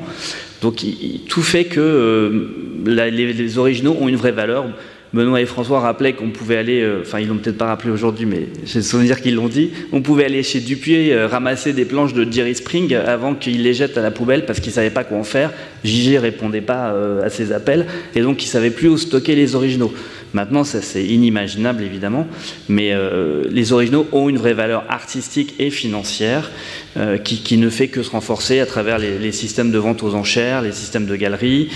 Donc 0.62 0.86
tout 1.28 1.42
fait 1.42 1.66
que 1.66 1.80
euh, 1.80 2.48
les, 2.86 3.58
originaux 3.58 3.98
ont 4.00 4.08
une 4.08 4.16
vraie 4.16 4.32
valeur. 4.32 4.66
Benoît 5.14 5.42
et 5.42 5.46
François 5.46 5.80
rappelaient 5.80 6.14
qu'on 6.14 6.30
pouvait 6.30 6.58
aller, 6.58 6.82
euh, 6.82 7.02
enfin 7.02 7.20
ils 7.20 7.28
l'ont 7.28 7.38
peut-être 7.38 7.58
pas 7.58 7.68
rappelé 7.68 7.92
aujourd'hui, 7.92 8.26
mais 8.26 8.48
j'ai 8.66 8.80
le 8.80 8.84
souvenir 8.84 9.22
qu'ils 9.22 9.36
l'ont 9.36 9.48
dit, 9.48 9.72
on 9.92 10.02
pouvait 10.02 10.26
aller 10.26 10.42
chez 10.42 10.60
Dupuis 10.60 11.12
euh, 11.12 11.28
ramasser 11.28 11.72
des 11.74 11.86
planches 11.86 12.14
de 12.14 12.30
Jerry 12.32 12.56
Spring 12.56 12.96
avant 12.96 13.36
qu'il 13.36 13.62
les 13.62 13.74
jette 13.74 13.98
à 13.98 14.02
la 14.02 14.12
poubelle 14.12 14.46
parce 14.46 14.60
qu'il 14.60 14.72
savait 14.72 14.90
pas 14.90 15.04
quoi 15.04 15.18
en 15.18 15.24
faire. 15.24 15.52
JG 15.84 16.18
répondait 16.18 16.62
pas 16.62 16.96
à 17.24 17.30
ses 17.30 17.52
appels 17.52 17.86
et 18.16 18.22
donc 18.22 18.44
il 18.44 18.48
savait 18.48 18.70
plus 18.72 18.88
où 18.88 18.98
stocker 18.98 19.36
les 19.36 19.56
originaux. 19.56 19.94
Maintenant, 20.34 20.64
ça 20.64 20.82
c'est 20.82 21.06
inimaginable 21.06 21.84
évidemment, 21.84 22.28
mais 22.68 22.92
euh, 22.92 23.44
les 23.52 23.72
originaux 23.72 24.08
ont 24.12 24.30
une 24.30 24.38
vraie 24.38 24.54
valeur 24.54 24.84
artistique 24.90 25.54
et 25.60 25.70
financière 25.70 26.50
euh, 26.98 27.18
qui, 27.18 27.58
ne 27.58 27.70
fait 27.70 27.88
que 27.88 28.02
se 28.02 28.10
renforcer 28.10 28.60
à 28.60 28.66
travers 28.66 28.98
les, 28.98 29.32
systèmes 29.32 29.72
de 29.72 29.78
vente 29.78 30.02
aux 30.02 30.16
enchères, 30.16 30.64
les 30.64 30.72
systèmes 30.72 31.06
de 31.06 31.16
galeries. 31.16 31.70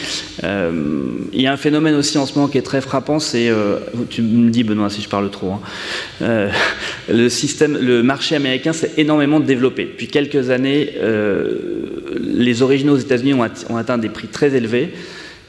Euh, 0.44 0.72
il 1.34 1.42
y 1.42 1.46
a 1.46 1.54
un 1.54 1.58
phénomène 1.58 1.94
aussi 1.94 2.18
en 2.18 2.26
ce 2.26 2.34
moment 2.34 2.48
qui 2.48 2.58
est 2.58 2.64
très 2.64 2.82
frappant, 2.82 3.20
c'est, 3.20 3.52
tu 4.10 4.24
me 4.24 4.50
dis 4.50 4.64
Benoît 4.64 4.90
si 4.90 5.04
je 5.04 5.10
parle 5.10 5.30
trop, 5.30 5.54
hein, 6.22 6.50
le 7.10 7.30
système, 7.30 7.78
le 7.80 8.02
marché 8.02 8.36
américain 8.36 8.74
s'est 8.74 8.94
énormément 8.98 9.40
développé. 9.40 9.86
Depuis 9.86 10.08
quelques 10.08 10.50
années, 10.50 10.94
les 12.20 12.62
originaux 12.64 12.96
aux 12.96 13.00
États-Unis 13.00 13.34
ont, 13.36 13.46
ont 13.70 13.78
atteint 13.78 14.00
des 14.00 14.10
prix 14.10 14.28
très 14.28 14.56
élevés. 14.56 14.94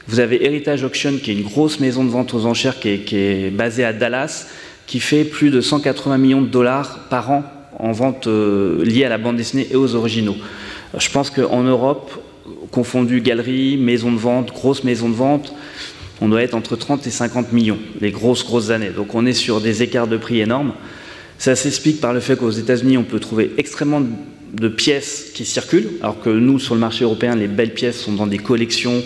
Vous 0.09 0.19
avez 0.19 0.43
Heritage 0.43 0.83
Auction, 0.83 1.17
qui 1.21 1.29
est 1.29 1.35
une 1.35 1.43
grosse 1.43 1.79
maison 1.79 2.03
de 2.03 2.09
vente 2.09 2.33
aux 2.33 2.47
enchères 2.47 2.79
qui 2.79 2.89
est, 2.89 3.55
basée 3.55 3.83
à 3.83 3.93
Dallas, 3.93 4.47
qui 4.87 4.99
fait 4.99 5.23
plus 5.23 5.51
de 5.51 5.61
180 5.61 6.17
millions 6.17 6.41
de 6.41 6.47
dollars 6.47 7.05
par 7.11 7.29
an 7.29 7.43
en 7.77 7.91
vente 7.91 8.25
euh, 8.25 8.83
liée 8.83 9.05
à 9.05 9.09
la 9.09 9.19
bande 9.19 9.37
dessinée 9.37 9.67
et 9.69 9.75
aux 9.75 9.93
originaux. 9.93 10.35
Je 10.97 11.11
pense 11.11 11.29
qu'en 11.29 11.61
Europe, 11.61 12.11
confondu 12.71 13.21
galeries, 13.21 13.77
maisons 13.77 14.11
de 14.11 14.17
vente, 14.17 14.51
grosses 14.51 14.83
maisons 14.83 15.09
de 15.09 15.13
vente, 15.13 15.53
on 16.21 16.27
doit 16.27 16.41
être 16.41 16.55
entre 16.55 16.75
30 16.75 17.05
et 17.05 17.11
50 17.11 17.53
millions, 17.53 17.77
les 18.01 18.09
grosses, 18.09 18.43
grosses 18.43 18.71
années. 18.71 18.89
Donc 18.89 19.13
on 19.13 19.27
est 19.27 19.33
sur 19.33 19.61
des 19.61 19.83
écarts 19.83 20.07
de 20.07 20.17
prix 20.17 20.39
énormes. 20.41 20.73
Ça 21.37 21.55
s'explique 21.55 22.01
par 22.01 22.13
le 22.13 22.19
fait 22.19 22.35
qu'aux 22.35 22.49
États-Unis, 22.49 22.97
on 22.97 23.03
peut 23.03 23.19
trouver 23.19 23.51
extrêmement 23.59 24.01
de 24.53 24.67
pièces 24.69 25.29
qui 25.35 25.45
circulent, 25.45 25.91
alors 26.01 26.19
que 26.19 26.31
nous, 26.31 26.57
sur 26.57 26.73
le 26.73 26.81
marché 26.81 27.03
européen, 27.03 27.35
les 27.35 27.47
belles 27.47 27.75
pièces 27.75 28.01
sont 28.01 28.13
dans 28.13 28.25
des 28.25 28.39
collections 28.39 29.03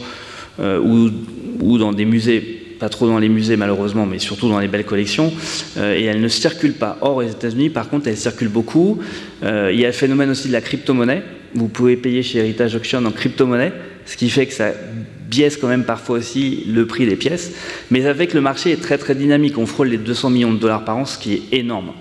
euh, 0.59 0.79
ou, 0.79 1.77
dans 1.77 1.93
des 1.93 2.05
musées, 2.05 2.41
pas 2.79 2.89
trop 2.89 3.07
dans 3.07 3.17
les 3.17 3.29
musées 3.29 3.57
malheureusement, 3.57 4.05
mais 4.05 4.19
surtout 4.19 4.49
dans 4.49 4.59
les 4.59 4.67
belles 4.67 4.85
collections, 4.85 5.33
euh, 5.77 5.95
et 5.97 6.03
elles 6.03 6.21
ne 6.21 6.27
circulent 6.27 6.73
pas. 6.73 6.97
Or, 7.01 7.17
aux 7.17 7.23
États-Unis, 7.23 7.69
par 7.69 7.89
contre, 7.89 8.07
elles 8.07 8.17
circulent 8.17 8.49
beaucoup. 8.49 8.99
Euh, 9.43 9.71
il 9.73 9.79
y 9.79 9.85
a 9.85 9.87
le 9.87 9.93
phénomène 9.93 10.29
aussi 10.29 10.47
de 10.47 10.53
la 10.53 10.61
crypto-monnaie. 10.61 11.23
Vous 11.55 11.67
pouvez 11.67 11.95
payer 11.95 12.23
chez 12.23 12.39
Heritage 12.39 12.75
Auction 12.75 13.03
en 13.05 13.11
crypto-monnaie, 13.11 13.73
ce 14.05 14.17
qui 14.17 14.29
fait 14.29 14.45
que 14.45 14.53
ça 14.53 14.71
biaise 15.29 15.57
quand 15.57 15.67
même 15.67 15.85
parfois 15.85 16.17
aussi 16.19 16.65
le 16.67 16.85
prix 16.85 17.05
des 17.07 17.15
pièces. 17.15 17.53
Mais 17.89 18.05
avec 18.05 18.33
le 18.33 18.41
marché 18.41 18.71
est 18.71 18.81
très 18.81 18.97
très 18.97 19.15
dynamique, 19.15 19.57
on 19.57 19.65
frôle 19.65 19.87
les 19.87 19.97
200 19.97 20.29
millions 20.29 20.53
de 20.53 20.59
dollars 20.59 20.85
par 20.85 20.97
an, 20.97 21.05
ce 21.05 21.17
qui 21.17 21.33
est 21.33 21.57
énorme 21.57 21.93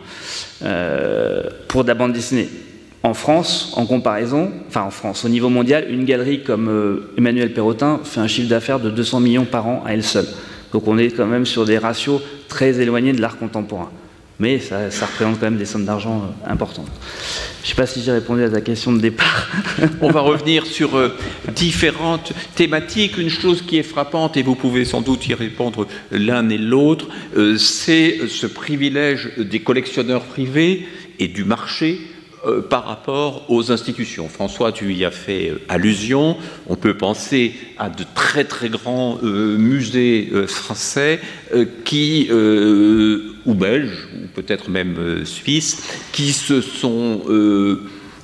pour 1.68 1.82
de 1.82 1.88
la 1.88 1.94
bande 1.94 2.12
dessinée. 2.12 2.48
En 3.04 3.14
France, 3.14 3.72
en 3.76 3.84
comparaison, 3.84 4.52
enfin 4.68 4.82
en 4.82 4.90
France, 4.90 5.24
au 5.24 5.28
niveau 5.28 5.48
mondial, 5.48 5.86
une 5.90 6.04
galerie 6.04 6.44
comme 6.44 6.68
euh, 6.68 7.12
Emmanuel 7.18 7.52
Perrotin 7.52 8.00
fait 8.04 8.20
un 8.20 8.28
chiffre 8.28 8.48
d'affaires 8.48 8.78
de 8.78 8.90
200 8.90 9.20
millions 9.20 9.44
par 9.44 9.66
an 9.66 9.82
à 9.84 9.92
elle 9.92 10.04
seule. 10.04 10.28
Donc 10.72 10.86
on 10.86 10.96
est 10.98 11.10
quand 11.10 11.26
même 11.26 11.44
sur 11.44 11.64
des 11.64 11.78
ratios 11.78 12.20
très 12.48 12.80
éloignés 12.80 13.12
de 13.12 13.20
l'art 13.20 13.38
contemporain 13.38 13.90
mais 14.42 14.58
ça, 14.58 14.88
représente 15.06 15.38
quand 15.38 15.46
même 15.46 15.56
des 15.56 15.64
sommes 15.64 15.84
d'argent 15.84 16.22
euh, 16.22 16.50
importantes. 16.50 16.88
Je 17.62 17.66
ne 17.66 17.68
sais 17.68 17.74
pas 17.76 17.86
si 17.86 18.02
j'ai 18.02 18.10
répondu 18.10 18.42
à 18.42 18.50
ta 18.50 18.60
question 18.60 18.92
de 18.92 18.98
départ. 18.98 19.48
On 20.00 20.10
va 20.10 20.20
revenir 20.20 20.66
sur 20.66 20.96
euh, 20.96 21.16
différentes 21.54 22.32
thématiques. 22.56 23.18
Une 23.18 23.30
chose 23.30 23.62
qui 23.62 23.78
est 23.78 23.84
frappante, 23.84 24.36
et 24.36 24.42
vous 24.42 24.56
pouvez 24.56 24.84
sans 24.84 25.00
doute 25.00 25.28
y 25.28 25.34
répondre 25.34 25.86
l'un 26.10 26.48
et 26.48 26.58
l'autre, 26.58 27.06
c'est 27.56 28.18
ce 28.28 28.48
privilège 28.48 29.30
des 29.38 29.60
collectionneurs 29.60 30.24
privés 30.24 30.88
et 31.20 31.28
du 31.28 31.44
marché 31.44 32.00
euh, 32.44 32.60
par 32.60 32.86
rapport 32.86 33.48
aux 33.48 33.70
institutions. 33.70 34.28
François, 34.28 34.72
tu 34.72 34.92
y 34.92 35.04
as 35.04 35.12
fait 35.12 35.50
euh, 35.50 35.60
allusion. 35.68 36.36
On 36.68 36.74
peut 36.74 36.94
penser 36.94 37.54
à 37.78 37.88
de 37.88 38.04
très 38.16 38.42
très 38.42 38.68
grands 38.68 39.18
euh, 39.22 39.56
musées 39.56 40.28
français 40.48 41.20
qui, 41.84 42.28
ou 42.32 43.54
belges, 43.54 44.08
ou 44.16 44.26
peut-être 44.34 44.70
même 44.70 45.24
suisses, 45.24 45.84
qui 46.10 46.32
se 46.32 46.60
sont 46.60 47.20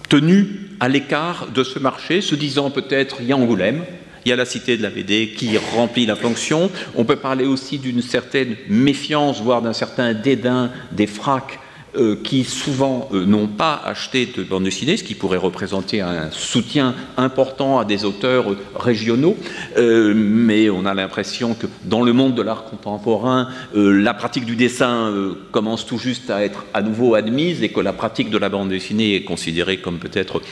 tenus 0.08 0.46
à 0.80 0.88
l'écart 0.88 1.48
de 1.54 1.62
ce 1.62 1.78
marché, 1.78 2.20
se 2.20 2.34
disant 2.34 2.70
peut-être 2.70 3.18
il 3.20 3.26
y 3.26 3.32
a 3.32 3.36
Angoulême, 3.36 3.84
il 4.24 4.30
y 4.30 4.32
a 4.32 4.36
la 4.36 4.46
cité 4.46 4.76
de 4.76 4.82
la 4.82 4.90
BD 4.90 5.34
qui 5.36 5.56
remplit 5.58 6.06
la 6.06 6.16
fonction. 6.16 6.70
On 6.96 7.04
peut 7.04 7.16
parler 7.16 7.44
aussi 7.44 7.78
d'une 7.78 8.02
certaine 8.02 8.56
méfiance, 8.68 9.40
voire 9.42 9.62
d'un 9.62 9.72
certain 9.72 10.12
dédain 10.12 10.70
des 10.92 11.06
fracs 11.06 11.60
euh, 11.96 12.16
qui 12.22 12.44
souvent 12.44 13.08
euh, 13.14 13.24
n'ont 13.24 13.46
pas 13.46 13.80
acheté 13.82 14.26
de 14.26 14.42
bande 14.42 14.64
dessinée, 14.64 14.98
ce 14.98 15.04
qui 15.04 15.14
pourrait 15.14 15.38
représenter 15.38 16.02
un 16.02 16.30
soutien 16.30 16.94
important 17.16 17.78
à 17.78 17.86
des 17.86 18.04
auteurs 18.04 18.52
euh, 18.52 18.58
régionaux. 18.76 19.38
mais 19.74 20.68
on 20.68 20.84
a 20.84 20.92
l'impression 20.92 21.54
que 21.54 21.66
dans 21.84 22.02
le 22.02 22.12
monde 22.12 22.34
de 22.34 22.42
l'art 22.42 22.64
contemporain, 22.64 23.48
la 23.74 24.12
pratique 24.12 24.44
du 24.44 24.54
dessin 24.54 25.12
commence 25.50 25.86
tout 25.86 25.98
juste 25.98 26.28
à 26.28 26.44
être 26.44 26.66
à 26.74 26.82
nouveau 26.82 27.14
admise 27.14 27.62
et 27.62 27.70
que 27.70 27.80
la 27.80 27.94
pratique 27.94 28.28
de 28.28 28.38
la 28.38 28.50
bande 28.50 28.68
dessinée 28.68 29.14
est 29.14 29.24
considérée 29.24 29.78
comme 29.78 29.98
peut-être 29.98 30.42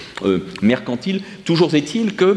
mercantile. 0.62 1.20
Toujours 1.44 1.74
est-il 1.74 2.14
que 2.14 2.36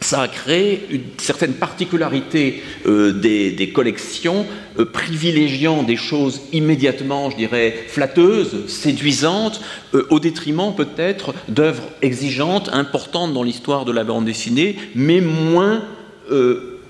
ça 0.00 0.22
a 0.22 0.28
créé 0.28 0.86
une 0.90 1.02
certaine 1.18 1.54
particularité 1.54 2.62
des, 2.84 3.72
collections, 3.74 4.46
euh, 4.78 4.84
privilégiant 4.84 5.82
des 5.82 5.96
choses 5.96 6.42
immédiatement, 6.52 7.30
je 7.30 7.36
dirais, 7.36 7.74
flatteuses, 7.88 8.66
séduisantes, 8.68 9.60
euh, 9.94 10.06
au 10.10 10.20
détriment 10.20 10.74
peut-être 10.74 11.34
d'œuvres 11.48 11.84
exigeantes, 12.02 12.70
importantes 12.72 13.32
dans 13.32 13.42
l'histoire 13.42 13.84
de 13.84 13.92
la 13.92 14.04
bande 14.04 14.24
dessinée, 14.24 14.76
mais 14.94 15.20
moins 15.20 15.82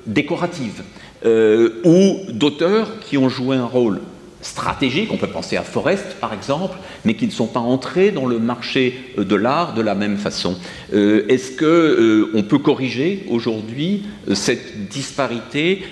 décoratives, 0.07 0.83
ou 1.24 2.16
d'auteurs 2.33 2.98
qui 2.98 3.16
ont 3.16 3.29
joué 3.29 3.57
un 3.57 3.66
rôle 3.66 4.01
stratégiques, 4.40 5.11
on 5.12 5.16
peut 5.16 5.27
penser 5.27 5.57
à 5.57 5.62
Forest 5.62 6.16
par 6.20 6.33
exemple, 6.33 6.77
mais 7.05 7.14
qui 7.14 7.27
ne 7.27 7.33
sont 7.33 7.46
pas 7.46 7.61
entrés 7.61 8.11
dans 8.11 8.27
le 8.27 8.38
marché 8.38 9.12
euh, 9.18 9.24
de 9.24 9.35
l'art 9.35 9.74
de 9.74 9.83
la 9.83 9.94
même 9.94 10.16
façon. 10.16 10.57
Euh, 10.94 11.27
est-ce 11.29 11.53
que 11.53 11.64
euh, 11.64 12.42
peut 12.42 12.59
corriger 12.59 13.27
aujourd'hui 13.29 14.05
cette 14.35 14.88
disparité 14.88 15.83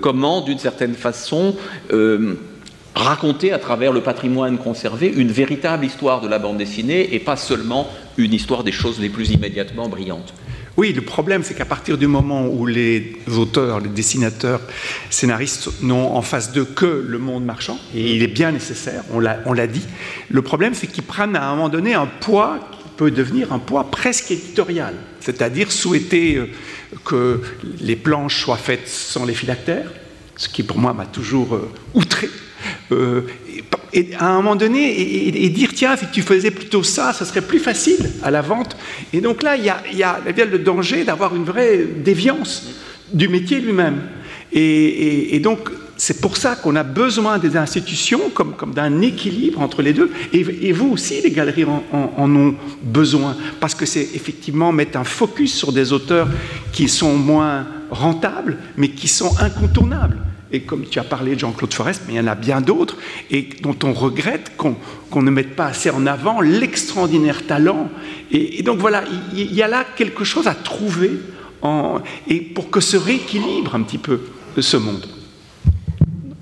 Comment, 0.00 0.40
d'une 0.40 0.58
certaine 0.58 0.94
façon, 0.94 1.56
raconter 2.94 3.52
à 3.52 3.58
travers 3.58 3.92
le 3.92 4.02
patrimoine 4.02 4.58
conservé 4.58 5.08
une 5.08 5.32
véritable 5.32 5.84
histoire 5.84 6.20
de 6.20 6.28
la 6.28 6.38
bande 6.38 6.58
dessinée 6.58 7.14
et 7.14 7.18
pas 7.18 7.36
seulement 7.36 7.88
une 8.16 8.32
histoire 8.34 8.62
des 8.62 8.72
choses 8.72 9.00
les 9.00 9.08
plus 9.08 9.30
immédiatement 9.30 9.88
brillantes? 9.88 10.32
Oui, 10.78 10.92
le 10.92 11.02
problème, 11.02 11.42
c'est 11.42 11.54
qu'à 11.54 11.64
partir 11.64 11.98
du 11.98 12.06
moment 12.06 12.46
où 12.46 12.64
les 12.64 13.16
auteurs, 13.36 13.80
les 13.80 13.88
dessinateurs, 13.88 14.60
scénaristes 15.10 15.82
n'ont 15.82 16.14
en 16.14 16.22
face 16.22 16.52
d'eux 16.52 16.64
que 16.64 17.04
le 17.04 17.18
monde 17.18 17.44
marchand, 17.44 17.80
et 17.96 18.14
il 18.14 18.22
est 18.22 18.28
bien 18.28 18.52
nécessaire, 18.52 19.02
on 19.12 19.18
l'a 19.18 19.66
dit, 19.66 19.82
le 20.30 20.40
problème, 20.40 20.74
c'est 20.74 20.86
qu'ils 20.86 21.02
prennent 21.02 21.34
à 21.34 21.48
un 21.48 21.56
moment 21.56 21.68
donné 21.68 21.94
un 21.94 22.06
poids 22.06 22.60
qui 22.70 22.88
peut 22.96 23.10
devenir 23.10 23.52
un 23.52 23.58
poids 23.58 23.90
presque 23.90 24.30
éditorial, 24.30 24.94
c'est-à-dire 25.18 25.72
souhaiter 25.72 26.36
euh, 26.36 26.46
que 27.04 27.42
les 27.80 27.96
planches 27.96 28.44
soient 28.44 28.56
faites 28.56 28.86
sans 28.86 29.24
les 29.24 29.34
phylactères, 29.34 29.90
ce 30.36 30.48
qui 30.48 30.62
pour 30.62 30.78
moi 30.78 30.92
m'a 30.92 31.06
toujours 31.06 31.56
euh, 31.56 31.68
outré. 31.94 32.28
Euh, 32.92 33.22
et 33.92 34.14
à 34.18 34.28
un 34.28 34.36
moment 34.36 34.56
donné, 34.56 35.00
et, 35.28 35.48
dire 35.48 35.70
tiens, 35.74 35.96
si 35.96 36.06
tu 36.12 36.22
faisais 36.22 36.50
plutôt 36.50 36.82
ça, 36.82 37.12
ça 37.12 37.24
serait 37.24 37.42
plus 37.42 37.58
facile 37.58 38.10
à 38.22 38.30
la 38.30 38.42
vente. 38.42 38.76
Et 39.12 39.20
donc 39.20 39.42
là, 39.42 39.56
il 39.56 39.64
y 39.64 40.02
a, 40.02 40.18
le 40.26 40.58
danger 40.58 41.04
d'avoir 41.04 41.34
une 41.34 41.44
vraie 41.44 41.78
déviance 41.78 42.68
du 43.12 43.28
métier 43.28 43.60
lui-même. 43.60 44.00
Et, 44.52 45.38
donc, 45.40 45.70
c'est 45.96 46.20
pour 46.20 46.36
ça 46.36 46.54
qu'on 46.56 46.76
a 46.76 46.82
besoin 46.82 47.38
des 47.38 47.56
institutions 47.56 48.30
comme, 48.30 48.54
d'un 48.74 49.00
équilibre 49.00 49.60
entre 49.60 49.82
les 49.82 49.92
deux. 49.92 50.10
Et, 50.32 50.72
vous 50.72 50.90
aussi, 50.90 51.20
les 51.22 51.30
galeries 51.30 51.64
en, 51.64 52.36
ont 52.36 52.54
besoin. 52.82 53.36
Parce 53.58 53.74
que 53.74 53.86
c'est 53.86 54.08
effectivement 54.14 54.70
mettre 54.72 54.98
un 54.98 55.04
focus 55.04 55.54
sur 55.54 55.72
des 55.72 55.92
auteurs 55.92 56.28
qui 56.72 56.88
sont 56.88 57.16
moins 57.16 57.66
rentables, 57.90 58.58
mais 58.76 58.90
qui 58.90 59.08
sont 59.08 59.32
incontournables 59.40 60.18
et 60.52 60.60
comme 60.60 60.84
tu 60.86 60.98
as 60.98 61.04
parlé 61.04 61.34
de 61.34 61.40
Jean-Claude 61.40 61.72
Forest, 61.74 62.02
mais 62.06 62.14
il 62.14 62.16
y 62.16 62.20
en 62.20 62.26
a 62.26 62.34
bien 62.34 62.60
d'autres, 62.60 62.96
et 63.30 63.48
dont 63.62 63.76
on 63.84 63.92
regrette 63.92 64.52
qu'on 64.56 65.22
ne 65.22 65.30
mette 65.30 65.54
pas 65.54 65.66
assez 65.66 65.90
en 65.90 66.06
avant 66.06 66.40
l'extraordinaire 66.40 67.46
talent. 67.46 67.90
Et, 68.30 68.62
donc 68.62 68.78
voilà, 68.78 69.04
il, 69.34 69.52
y 69.52 69.62
a 69.62 69.68
là 69.68 69.84
quelque 69.96 70.24
chose 70.24 70.46
à 70.46 70.54
trouver 70.54 71.10
et 72.28 72.40
pour 72.40 72.70
que 72.70 72.80
se 72.80 72.96
rééquilibre 72.96 73.74
un 73.74 73.82
petit 73.82 73.98
peu 73.98 74.20
ce 74.58 74.76
monde. 74.76 75.06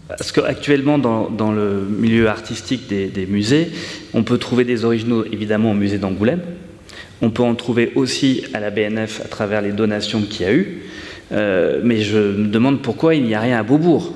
Parce 0.09 0.31
qu'actuellement, 0.31 0.99
dans, 0.99 1.29
dans, 1.29 1.53
le 1.53 1.81
milieu 1.81 2.29
artistique 2.29 2.87
des, 2.87 3.09
des, 3.09 3.27
musées, 3.27 3.69
on 4.14 4.23
peut 4.23 4.38
trouver 4.38 4.64
des 4.64 4.85
originaux 4.85 5.25
évidemment 5.25 5.73
au 5.73 5.75
musée 5.75 5.99
d'Angoulême. 5.99 6.42
On 7.23 7.31
peut 7.31 7.42
en 7.42 7.55
trouver 7.55 7.92
aussi 7.97 8.45
à 8.55 8.61
la 8.61 8.71
BNF 8.71 9.21
à 9.25 9.29
travers 9.29 9.62
les 9.62 9.73
donations 9.73 10.23
qu'il 10.23 10.42
y 10.42 10.49
a 10.49 10.53
eu. 10.53 10.83
Euh, 11.33 11.81
mais 11.83 12.03
je 12.03 12.19
me 12.19 12.49
demande 12.49 12.83
pourquoi 12.83 13.15
il 13.15 13.25
n'y 13.25 13.35
a 13.35 13.41
rien 13.41 13.59
à 13.59 13.62
Beaubourg. 13.62 14.12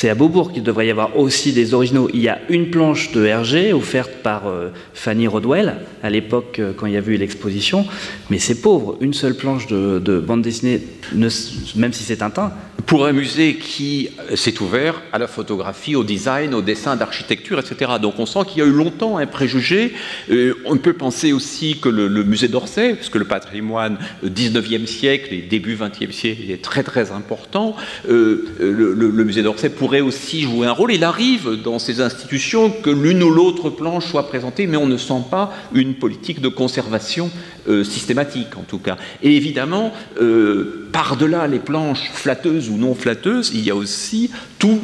C'est 0.00 0.08
à 0.08 0.14
Beaubourg 0.14 0.52
qu'il 0.52 0.62
devrait 0.62 0.86
y 0.86 0.92
avoir 0.92 1.18
aussi 1.18 1.52
des 1.52 1.74
originaux. 1.74 2.08
Il 2.14 2.20
y 2.20 2.28
a 2.28 2.38
une 2.50 2.70
planche 2.70 3.10
de 3.10 3.26
Hergé 3.26 3.72
offerte 3.72 4.12
par 4.22 4.46
euh, 4.46 4.68
Fanny 4.94 5.26
Rodwell 5.26 5.74
à 6.04 6.08
l'époque 6.08 6.60
euh, 6.60 6.72
quand 6.72 6.86
il 6.86 6.92
y 6.92 6.96
a 6.96 7.00
eu 7.00 7.16
l'exposition, 7.16 7.84
mais 8.30 8.38
c'est 8.38 8.62
pauvre. 8.62 8.96
Une 9.00 9.12
seule 9.12 9.34
planche 9.34 9.66
de, 9.66 10.20
bande 10.24 10.42
dessinée, 10.42 10.80
même 11.12 11.92
si 11.92 12.04
c'est 12.04 12.18
Tintin, 12.18 12.52
pour 12.86 13.06
un 13.06 13.12
musée 13.12 13.56
qui 13.56 14.08
s'est 14.34 14.62
ouvert 14.62 15.02
à 15.12 15.18
la 15.18 15.26
photographie, 15.26 15.96
au 15.96 16.04
design, 16.04 16.54
au 16.54 16.62
dessin 16.62 16.96
d'architecture, 16.96 17.58
etc. 17.58 17.92
Donc 18.00 18.18
on 18.18 18.26
sent 18.26 18.40
qu'il 18.48 18.60
y 18.60 18.62
a 18.62 18.66
eu 18.66 18.72
longtemps 18.72 19.18
un 19.18 19.26
préjugé. 19.26 19.92
Euh, 20.30 20.54
on 20.64 20.76
peut 20.76 20.92
penser 20.92 21.32
aussi 21.32 21.78
que 21.80 21.88
le, 21.88 22.08
musée 22.24 22.48
d'Orsay, 22.48 22.94
puisque 22.94 23.16
le 23.16 23.24
patrimoine 23.24 23.98
19e 24.24 24.86
siècle 24.86 25.34
et 25.34 25.42
début 25.42 25.76
20e 25.76 26.12
siècle 26.12 26.50
est 26.50 26.62
très 26.62 26.82
très 26.82 27.10
important, 27.10 27.76
euh, 28.08 28.46
le, 28.58 29.24
musée 29.24 29.42
d'Orsay 29.42 29.68
pourrait 29.70 29.87
aussi 29.96 30.42
jouer 30.42 30.66
un 30.66 30.72
rôle. 30.72 30.92
Il 30.92 31.04
arrive 31.04 31.60
dans 31.62 31.78
ces 31.78 32.00
institutions 32.00 32.70
que 32.70 32.90
l'une 32.90 33.22
ou 33.22 33.30
l'autre 33.30 33.70
planche 33.70 34.06
soit 34.06 34.28
présentée, 34.28 34.66
mais 34.66 34.76
on 34.76 34.86
ne 34.86 34.96
sent 34.96 35.22
pas 35.30 35.52
une 35.72 35.94
politique 35.94 36.40
de 36.40 36.48
conservation 36.48 37.30
euh, 37.68 37.84
systématique, 37.84 38.56
en 38.56 38.62
tout 38.62 38.78
cas. 38.78 38.96
Et 39.22 39.36
évidemment, 39.36 39.92
euh, 40.20 40.88
par-delà 40.92 41.46
les 41.46 41.58
planches 41.58 42.10
flatteuses 42.12 42.68
ou 42.68 42.76
non 42.76 42.94
flatteuses, 42.94 43.50
il 43.54 43.64
y 43.64 43.70
a 43.70 43.74
aussi 43.74 44.30
tout 44.58 44.80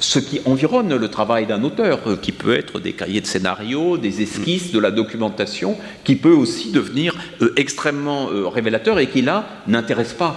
ce 0.00 0.18
qui 0.18 0.40
environne 0.44 0.94
le 0.94 1.08
travail 1.08 1.46
d'un 1.46 1.62
auteur, 1.64 2.00
euh, 2.06 2.16
qui 2.16 2.32
peut 2.32 2.54
être 2.54 2.80
des 2.80 2.92
cahiers 2.92 3.20
de 3.20 3.26
scénario, 3.26 3.98
des 3.98 4.22
esquisses, 4.22 4.72
de 4.72 4.78
la 4.78 4.90
documentation, 4.90 5.76
qui 6.04 6.16
peut 6.16 6.32
aussi 6.32 6.70
devenir 6.70 7.14
extrêmement 7.56 8.26
révélateur 8.50 8.98
et 8.98 9.08
qui 9.08 9.22
là 9.22 9.46
n'intéresse 9.66 10.12
pas 10.12 10.36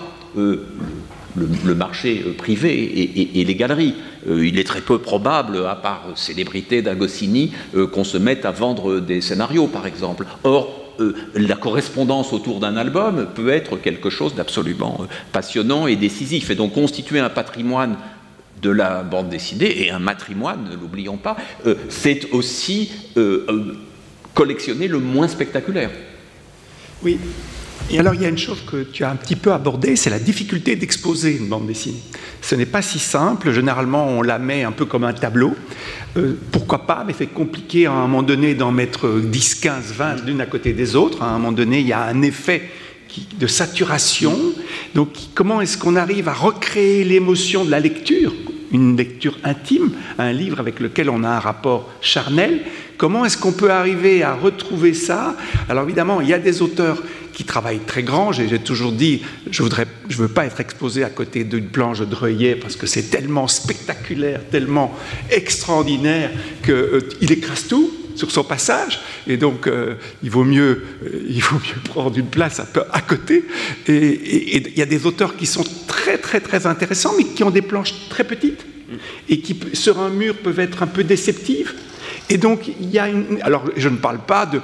le, 1.37 1.75
marché 1.75 2.23
euh, 2.25 2.33
privé 2.33 3.39
et, 3.39 3.43
les 3.43 3.55
galeries. 3.55 3.95
Euh, 4.27 4.45
il 4.45 4.59
est 4.59 4.63
très 4.63 4.81
peu 4.81 4.99
probable, 4.99 5.65
à 5.65 5.75
part 5.75 6.05
célébrité 6.15 6.81
d'Agosini, 6.81 7.53
euh, 7.75 7.87
qu'on 7.87 8.03
se 8.03 8.17
mette 8.17 8.45
à 8.45 8.51
vendre 8.51 8.99
des 8.99 9.21
scénarios, 9.21 9.67
par 9.67 9.85
exemple. 9.85 10.25
Or, 10.43 10.83
la 11.35 11.55
correspondance 11.55 12.33
autour 12.33 12.59
d'un 12.59 12.75
album 12.75 13.27
peut 13.35 13.49
être 13.49 13.77
quelque 13.77 14.09
chose 14.09 14.33
d'absolument 14.33 15.05
passionnant 15.31 15.85
et 15.85 15.95
décisif. 15.95 16.49
Et 16.49 16.55
donc 16.55 16.73
constituer 16.73 17.19
un 17.19 17.29
patrimoine 17.29 17.97
de 18.63 18.71
la 18.71 19.03
bande 19.03 19.29
dessinée 19.29 19.85
et 19.85 19.91
un 19.91 19.99
matrimoine, 19.99 20.67
ne 20.71 20.75
l'oublions 20.75 21.17
pas, 21.17 21.37
c'est 21.89 22.31
aussi 22.31 22.91
collectionner 24.33 24.87
le 24.87 24.97
moins 24.97 25.27
spectaculaire. 25.27 25.91
Oui, 27.03 27.19
et 27.89 27.99
alors, 27.99 28.13
il 28.13 28.21
y 28.21 28.25
a 28.25 28.29
une 28.29 28.37
chose 28.37 28.63
que 28.69 28.83
tu 28.83 29.03
as 29.05 29.09
un 29.09 29.15
petit 29.15 29.37
peu 29.37 29.53
abordée, 29.53 29.95
c'est 29.95 30.09
la 30.09 30.19
difficulté 30.19 30.75
d'exposer 30.75 31.37
une 31.37 31.47
bande 31.47 31.67
dessinée. 31.67 32.01
Ce 32.41 32.53
n'est 32.55 32.65
pas 32.65 32.81
si 32.81 32.99
simple. 32.99 33.51
Généralement, 33.51 34.07
on 34.07 34.21
la 34.21 34.39
met 34.39 34.63
un 34.63 34.73
peu 34.73 34.85
comme 34.85 35.05
un 35.05 35.13
tableau. 35.13 35.55
Euh, 36.17 36.37
pourquoi 36.51 36.85
pas 36.85 37.03
Mais 37.07 37.13
c'est 37.17 37.27
compliqué 37.27 37.85
à 37.85 37.91
un 37.91 38.01
moment 38.01 38.23
donné 38.23 38.55
d'en 38.55 38.71
mettre 38.71 39.19
10, 39.19 39.55
15, 39.55 39.93
20 39.93 40.25
l'une 40.25 40.41
à 40.41 40.45
côté 40.45 40.73
des 40.73 40.95
autres. 40.95 41.23
À 41.23 41.27
un 41.27 41.33
moment 41.37 41.53
donné, 41.53 41.79
il 41.79 41.87
y 41.87 41.93
a 41.93 42.03
un 42.03 42.21
effet 42.21 42.69
de 43.39 43.47
saturation. 43.47 44.35
Donc, 44.93 45.09
comment 45.33 45.61
est-ce 45.61 45.77
qu'on 45.77 45.95
arrive 45.95 46.27
à 46.27 46.33
recréer 46.33 47.03
l'émotion 47.03 47.63
de 47.63 47.71
la 47.71 47.79
lecture? 47.79 48.33
Une 48.73 48.97
lecture 48.97 49.37
intime, 49.45 49.91
un 50.17 50.33
livre 50.33 50.59
avec 50.59 50.81
lequel 50.81 51.09
on 51.09 51.23
a 51.23 51.29
un 51.29 51.39
rapport 51.39 51.89
charnel. 52.01 52.63
Comment 52.97 53.23
est-ce 53.25 53.37
qu'on 53.37 53.53
peut 53.53 53.71
arriver 53.71 54.23
à 54.23 54.33
retrouver 54.33 54.93
ça? 54.93 55.37
Alors 55.69 55.83
évidemment, 55.83 56.19
il 56.19 56.27
y 56.27 56.33
a 56.33 56.39
des 56.39 56.61
auteurs 56.61 57.01
qui 57.37 57.43
travaille 57.43 57.77
très 57.77 58.01
grand. 58.01 58.31
J'ai 58.31 58.57
toujours 58.57 58.91
dit, 58.91 59.21
je 59.51 59.61
ne 59.61 59.69
je 60.09 60.17
veux 60.17 60.27
pas 60.27 60.47
être 60.47 60.59
exposé 60.59 61.03
à 61.03 61.11
côté 61.11 61.43
d'une 61.43 61.67
planche 61.67 61.99
de 61.99 62.05
Dreuillet 62.05 62.55
parce 62.55 62.75
que 62.75 62.87
c'est 62.87 63.11
tellement 63.11 63.47
spectaculaire, 63.47 64.41
tellement 64.49 64.97
extraordinaire 65.29 66.31
qu'il 66.63 66.73
euh, 66.73 67.01
écrase 67.29 67.67
tout 67.67 67.93
sur 68.15 68.31
son 68.31 68.43
passage, 68.43 68.99
et 69.27 69.37
donc 69.37 69.67
euh, 69.67 69.93
il, 70.23 70.31
vaut 70.31 70.45
mieux, 70.45 70.83
euh, 71.03 71.25
il 71.29 71.39
vaut 71.43 71.57
mieux 71.57 71.79
prendre 71.83 72.17
une 72.17 72.25
place 72.25 72.59
un 72.59 72.65
peu 72.65 72.81
à 72.91 73.01
côté. 73.01 73.45
Et 73.87 74.69
il 74.69 74.75
y 74.75 74.81
a 74.81 74.87
des 74.87 75.05
auteurs 75.05 75.37
qui 75.37 75.45
sont 75.45 75.63
très 75.85 76.17
très 76.17 76.39
très 76.39 76.65
intéressants, 76.65 77.13
mais 77.15 77.25
qui 77.25 77.43
ont 77.43 77.51
des 77.51 77.61
planches 77.61 77.93
très 78.09 78.23
petites, 78.23 78.65
et 79.29 79.41
qui 79.41 79.55
sur 79.73 79.99
un 79.99 80.09
mur 80.09 80.37
peuvent 80.37 80.59
être 80.59 80.81
un 80.81 80.87
peu 80.87 81.03
déceptives. 81.03 81.75
Et 82.29 82.39
donc 82.39 82.67
il 82.67 82.89
y 82.89 82.97
a 82.97 83.07
une... 83.07 83.37
Alors 83.43 83.63
je 83.75 83.89
ne 83.89 83.97
parle 83.97 84.17
pas 84.17 84.47
de, 84.47 84.59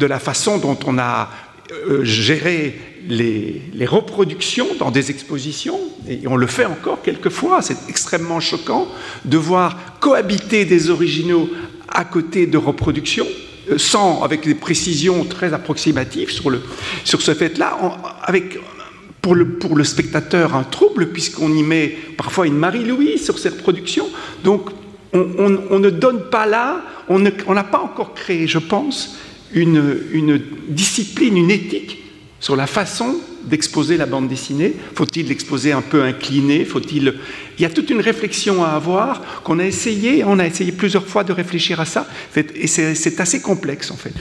de 0.00 0.06
la 0.06 0.18
façon 0.18 0.58
dont 0.58 0.78
on 0.86 0.98
a 0.98 1.30
euh, 1.72 2.02
gérer 2.04 2.74
les, 3.06 3.86
reproductions 3.86 4.66
dans 4.78 4.90
des 4.90 5.10
expositions, 5.10 5.78
et 6.08 6.26
on 6.26 6.36
le 6.36 6.48
fait 6.48 6.64
encore 6.64 7.00
quelquefois, 7.00 7.62
c'est 7.62 7.88
extrêmement 7.88 8.40
choquant 8.40 8.88
de 9.24 9.36
voir 9.36 9.76
cohabiter 10.00 10.64
des 10.64 10.90
originaux 10.90 11.48
à 11.88 12.04
côté 12.04 12.46
de 12.46 12.58
reproductions, 12.58 13.26
euh, 13.70 13.78
sans, 13.78 14.22
avec 14.22 14.44
des 14.44 14.56
précisions 14.56 15.24
très 15.24 15.52
approximatives 15.52 16.30
sur, 16.30 16.50
le, 16.50 16.60
sur 17.04 17.22
ce 17.22 17.34
fait-là, 17.34 17.78
avec 18.22 18.58
pour 19.22 19.36
le, 19.36 19.50
pour 19.50 19.76
le 19.76 19.84
spectateur 19.84 20.56
un 20.56 20.64
trouble, 20.64 21.10
puisqu'on 21.10 21.54
y 21.54 21.62
met 21.62 21.96
parfois 22.16 22.48
une 22.48 22.56
Marie-Louise 22.56 23.24
sur 23.24 23.38
ces 23.38 23.50
reproductions. 23.50 24.08
Donc 24.42 24.70
on, 25.12 25.78
ne 25.78 25.90
donne 25.90 26.30
pas 26.30 26.46
là, 26.46 26.82
on 27.08 27.18
n'a 27.20 27.64
pas 27.64 27.80
encore 27.80 28.14
créé, 28.14 28.48
je 28.48 28.58
pense, 28.58 29.16
une, 29.52 30.40
discipline, 30.68 31.36
une 31.36 31.50
éthique 31.50 31.98
sur 32.38 32.56
la 32.56 32.66
façon 32.66 33.16
d'exposer 33.44 33.96
la 33.96 34.06
bande 34.06 34.28
dessinée. 34.28 34.74
Faut-il 34.94 35.28
l'exposer 35.28 35.72
un 35.72 35.82
peu 35.82 36.02
incliné? 36.02 36.64
Faut-il 36.64 37.14
Il 37.58 37.62
y 37.62 37.64
a 37.64 37.70
toute 37.70 37.90
une 37.90 38.00
réflexion 38.00 38.64
à 38.64 38.68
avoir 38.68 39.42
qu'on 39.42 39.58
a 39.58 39.64
essayé, 39.64 40.24
on 40.24 40.38
a 40.38 40.46
essayé 40.46 40.72
plusieurs 40.72 41.06
fois 41.06 41.24
de 41.24 41.32
réfléchir 41.32 41.80
à 41.80 41.84
ça, 41.84 42.06
et 42.36 42.66
c'est 42.66 43.20
assez 43.20 43.40
complexe 43.40 43.90
en 43.90 43.96
fait. 43.96 44.12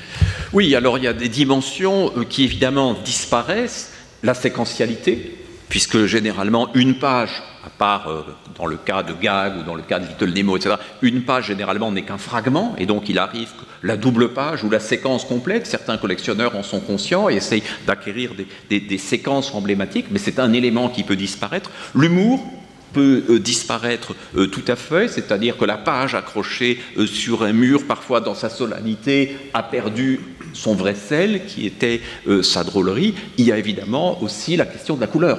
Oui, 0.53 0.73
alors 0.75 0.97
il 0.97 1.03
y 1.03 1.07
a 1.07 1.13
des 1.13 1.29
dimensions 1.29 2.11
euh, 2.17 2.23
qui 2.23 2.43
évidemment 2.43 2.97
disparaissent. 3.05 3.91
La 4.21 4.33
séquentialité, 4.33 5.38
puisque 5.69 6.05
généralement 6.05 6.73
une 6.73 6.95
page, 6.95 7.43
à 7.65 7.69
part 7.69 8.09
euh, 8.09 8.23
dans 8.57 8.65
le 8.65 8.75
cas 8.75 9.03
de 9.03 9.13
Gag 9.13 9.57
ou 9.57 9.63
dans 9.63 9.75
le 9.75 9.83
cas 9.83 9.99
de 9.99 10.07
Little 10.07 10.33
Nemo, 10.33 10.57
etc., 10.57 10.75
une 11.01 11.21
page 11.21 11.45
généralement 11.45 11.91
n'est 11.91 12.01
qu'un 12.01 12.17
fragment, 12.17 12.75
et 12.77 12.85
donc 12.85 13.07
il 13.07 13.19
arrive 13.19 13.49
que 13.49 13.65
la 13.83 13.95
double 13.95 14.33
page 14.33 14.63
ou 14.63 14.69
la 14.69 14.79
séquence 14.79 15.23
complète, 15.23 15.67
certains 15.67 15.97
collectionneurs 15.97 16.55
en 16.55 16.63
sont 16.63 16.79
conscients 16.79 17.29
et 17.29 17.35
essayent 17.35 17.63
d'acquérir 17.85 18.31
des, 18.69 18.97
séquences 18.97 19.53
emblématiques, 19.53 20.07
mais 20.11 20.19
c'est 20.19 20.39
un 20.39 20.51
élément 20.51 20.89
qui 20.89 21.03
peut 21.03 21.15
disparaître. 21.15 21.71
L'humour, 21.95 22.43
peut 22.91 23.23
euh, 23.29 23.39
disparaître 23.39 24.15
euh, 24.35 24.47
tout 24.47 24.63
à 24.67 24.75
fait, 24.75 25.07
c'est-à-dire 25.07 25.57
que 25.57 25.65
la 25.65 25.77
page 25.77 26.15
accrochée 26.15 26.79
sur 27.05 27.43
un 27.43 27.53
mur, 27.53 27.85
parfois 27.85 28.19
dans 28.19 28.33
sa 28.33 28.49
solennité, 28.49 29.37
a 29.53 29.61
perdu 29.61 30.21
son 30.53 30.73
vrai 30.73 30.95
sel, 30.95 31.45
qui 31.45 31.67
était 31.67 32.01
sa 32.41 32.63
drôlerie. 32.63 33.13
Il 33.37 33.45
y 33.45 33.51
a 33.51 33.59
évidemment 33.59 34.19
aussi 34.23 34.57
la 34.57 34.65
question 34.65 34.95
de 34.95 35.01
la 35.01 35.05
couleur 35.05 35.37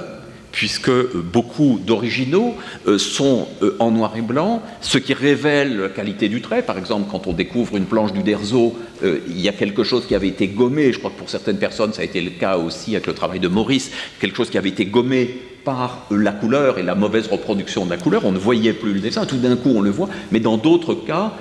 puisque 0.51 0.89
euh, 0.89 1.09
beaucoup 1.31 1.79
d'originaux 1.85 2.55
euh, 2.87 2.97
sont 2.97 3.47
euh, 3.61 3.75
en 3.79 3.91
noir 3.91 4.13
et 4.17 4.21
blanc, 4.21 4.61
ce 4.81 4.97
qui 4.97 5.13
révèle 5.13 5.77
la 5.77 5.89
qualité 5.89 6.29
du 6.29 6.41
trait. 6.41 6.61
Par 6.61 6.77
exemple, 6.77 7.07
quand 7.09 7.27
on 7.27 7.33
découvre 7.33 7.77
une 7.77 7.85
planche 7.85 8.13
du 8.13 8.23
Derzo, 8.23 8.77
il 9.03 9.41
y 9.41 9.49
a 9.49 9.51
quelque 9.51 9.83
chose 9.83 10.05
qui 10.05 10.13
avait 10.13 10.27
été 10.27 10.47
gommé, 10.47 10.93
je 10.93 10.99
crois 10.99 11.09
que 11.09 11.17
pour 11.17 11.29
certaines 11.29 11.57
personnes 11.57 11.91
ça 11.91 12.03
a 12.03 12.05
été 12.05 12.21
le 12.21 12.29
cas 12.29 12.57
aussi 12.57 12.95
avec 12.95 13.07
le 13.07 13.13
travail 13.13 13.39
de 13.39 13.47
Maurice, 13.47 13.89
quelque 14.19 14.37
chose 14.37 14.51
qui 14.51 14.59
avait 14.59 14.69
été 14.69 14.85
gommé 14.85 15.41
par 15.63 16.05
la 16.11 16.31
couleur 16.31 16.77
et 16.77 16.83
la 16.83 16.93
mauvaise 16.93 17.27
reproduction 17.27 17.85
de 17.85 17.89
la 17.89 17.97
couleur, 17.97 18.25
on 18.25 18.31
ne 18.31 18.37
voyait 18.37 18.73
plus 18.73 18.93
le 18.93 18.99
dessin, 18.99 19.25
tout 19.25 19.37
d'un 19.37 19.55
coup 19.55 19.71
on 19.75 19.81
le 19.81 19.89
voit, 19.89 20.09
mais 20.31 20.39
dans 20.39 20.57
d'autres 20.57 20.93
cas, 20.93 21.33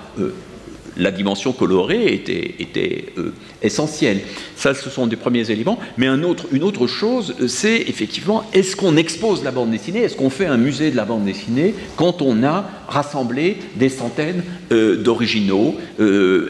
la 1.00 1.10
dimension 1.10 1.52
colorée 1.52 2.14
était, 2.14 3.06
euh, 3.18 3.32
essentielle. 3.62 4.20
Ça, 4.54 4.74
ce 4.74 4.90
sont 4.90 5.06
des 5.06 5.16
premiers 5.16 5.50
éléments. 5.50 5.78
Mais 5.96 6.06
une 6.06 6.62
autre 6.62 6.86
chose, 6.86 7.34
euh, 7.40 7.48
c'est 7.48 7.76
effectivement, 7.88 8.44
est-ce 8.52 8.76
qu'on 8.76 8.96
expose 8.96 9.42
la 9.42 9.50
bande 9.50 9.70
dessinée? 9.70 10.00
Est-ce 10.00 10.16
qu'on 10.16 10.30
fait 10.30 10.46
un 10.46 10.58
musée 10.58 10.90
de 10.90 10.96
la 10.96 11.06
bande 11.06 11.24
dessinée 11.24 11.74
quand 11.96 12.22
on 12.22 12.44
a 12.44 12.68
rassemblé 12.86 13.56
des 13.76 13.88
centaines 13.88 14.44
euh, 14.72 14.96
d'originaux? 14.96 15.76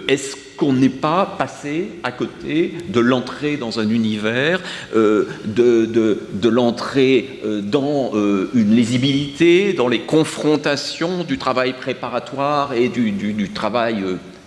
Est-ce 0.09 0.37
qu'on 0.57 0.73
n'est 0.75 0.89
pas 0.89 1.37
passé 1.39 1.89
à 2.03 2.13
côté 2.13 2.75
de 2.89 3.01
l'entrée 3.01 3.57
dans 3.57 3.81
un 3.81 3.89
univers, 3.89 4.61
de, 4.95 6.49
l'entrée 6.49 7.41
dans 7.63 8.13
une 8.55 8.77
lisibilité, 8.77 9.73
dans 9.73 9.89
les 9.89 10.01
confrontations 10.01 11.25
du 11.25 11.39
travail 11.39 11.73
préparatoire 11.73 12.75
et 12.75 12.89
du 12.89 13.51
travail 13.55 14.05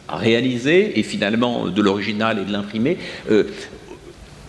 à 0.07 0.17
réaliser, 0.17 0.99
et 0.99 1.03
finalement 1.03 1.67
de 1.67 1.81
l'original 1.81 2.39
et 2.39 2.45
de 2.45 2.51
l'imprimé. 2.51 2.97
Euh, 3.31 3.43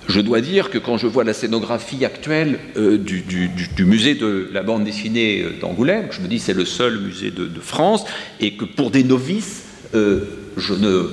je 0.07 0.21
dois 0.21 0.43
dire 0.43 0.69
que 0.69 0.77
quand 0.77 0.99
je 0.99 1.07
vois 1.07 1.25
la 1.25 1.33
scénographie 1.33 2.05
actuelle 2.05 2.59
euh, 2.77 2.99
du, 2.99 3.25
musée 3.85 4.15
de 4.15 4.51
la 4.53 4.63
bande 4.63 4.85
dessinée 4.85 5.43
euh, 5.43 5.53
d'Angoulême, 5.61 6.09
je 6.11 6.21
me 6.21 6.29
dis 6.29 6.39
c'est 6.39 6.55
le 6.55 6.65
seul 6.67 6.99
musée 6.99 7.31
de, 7.31 7.49
France, 7.61 8.05
et 8.41 8.55
que 8.55 8.65
pour 8.65 8.91
des 8.91 9.05
novices, 9.05 9.65
je 9.95 10.75
ne 10.75 11.09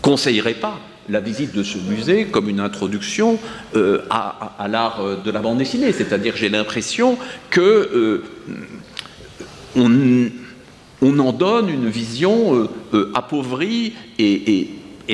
conseillerais 0.00 0.54
pas 0.54 0.80
la 1.08 1.20
visite 1.20 1.54
de 1.54 1.62
ce 1.62 1.78
musée 1.78 2.24
comme 2.24 2.48
une 2.48 2.60
introduction 2.60 3.38
à, 4.10 4.56
à 4.58 4.68
l'art 4.68 5.22
de 5.22 5.30
la 5.30 5.40
bande 5.40 5.58
dessinée. 5.58 5.92
C'est-à-dire 5.92 6.34
j'ai 6.34 6.48
l'impression 6.48 7.18
que 7.50 8.22
on 9.76 10.30
on 11.02 11.18
en 11.18 11.32
donne 11.32 11.68
une 11.68 11.88
vision 11.88 12.54
euh, 12.54 12.68
euh, 12.94 13.12
appauvrie 13.14 13.92
et, 14.18 14.70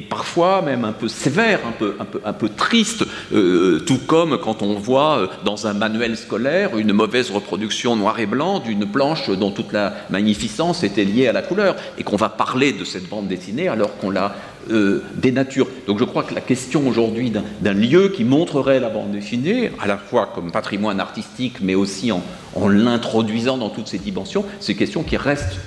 parfois 0.08 0.62
même 0.62 0.84
un 0.84 0.92
peu 0.92 1.08
sévère, 1.08 1.60
un 1.66 1.72
peu, 1.72 1.94
un 2.24 2.32
peu, 2.32 2.48
triste, 2.48 3.04
euh, 3.32 3.78
tout 3.80 3.98
comme 4.06 4.38
quand 4.38 4.62
on 4.62 4.74
voit 4.74 5.28
dans 5.44 5.66
un 5.66 5.74
manuel 5.74 6.16
scolaire 6.16 6.78
une 6.78 6.92
mauvaise 6.92 7.30
reproduction 7.30 7.94
noir 7.94 8.18
et 8.18 8.26
blanc 8.26 8.58
d'une 8.58 8.86
planche 8.86 9.28
dont 9.30 9.50
toute 9.50 9.72
la 9.72 9.94
magnificence 10.10 10.82
était 10.82 11.04
liée 11.04 11.28
à 11.28 11.32
la 11.32 11.42
couleur, 11.42 11.76
et 11.98 12.04
qu'on 12.04 12.16
va 12.16 12.30
parler 12.30 12.72
de 12.72 12.84
cette 12.84 13.08
bande 13.08 13.28
dessinée 13.28 13.68
alors 13.68 13.96
qu'on 13.98 14.10
l'a 14.10 14.34
des 14.68 15.32
natures. 15.32 15.66
Donc 15.86 15.98
je 15.98 16.04
crois 16.04 16.22
que 16.22 16.34
la 16.34 16.40
question 16.40 16.86
aujourd'hui 16.86 17.32
d'un 17.60 17.74
lieu 17.74 18.08
qui 18.08 18.24
montrerait 18.24 18.80
la 18.80 18.88
bande 18.90 19.10
dessinée, 19.12 19.72
à 19.80 19.86
la 19.86 19.98
fois 19.98 20.30
comme 20.34 20.52
patrimoine 20.52 21.00
artistique, 21.00 21.56
mais 21.60 21.74
aussi 21.74 22.12
en, 22.12 22.22
l'introduisant 22.68 23.58
dans 23.58 23.70
toutes 23.70 23.88
ses 23.88 23.98
dimensions, 23.98 24.44
c'est 24.60 24.72
une 24.72 24.78
question 24.78 25.02
qui 25.02 25.16
reste 25.16 25.58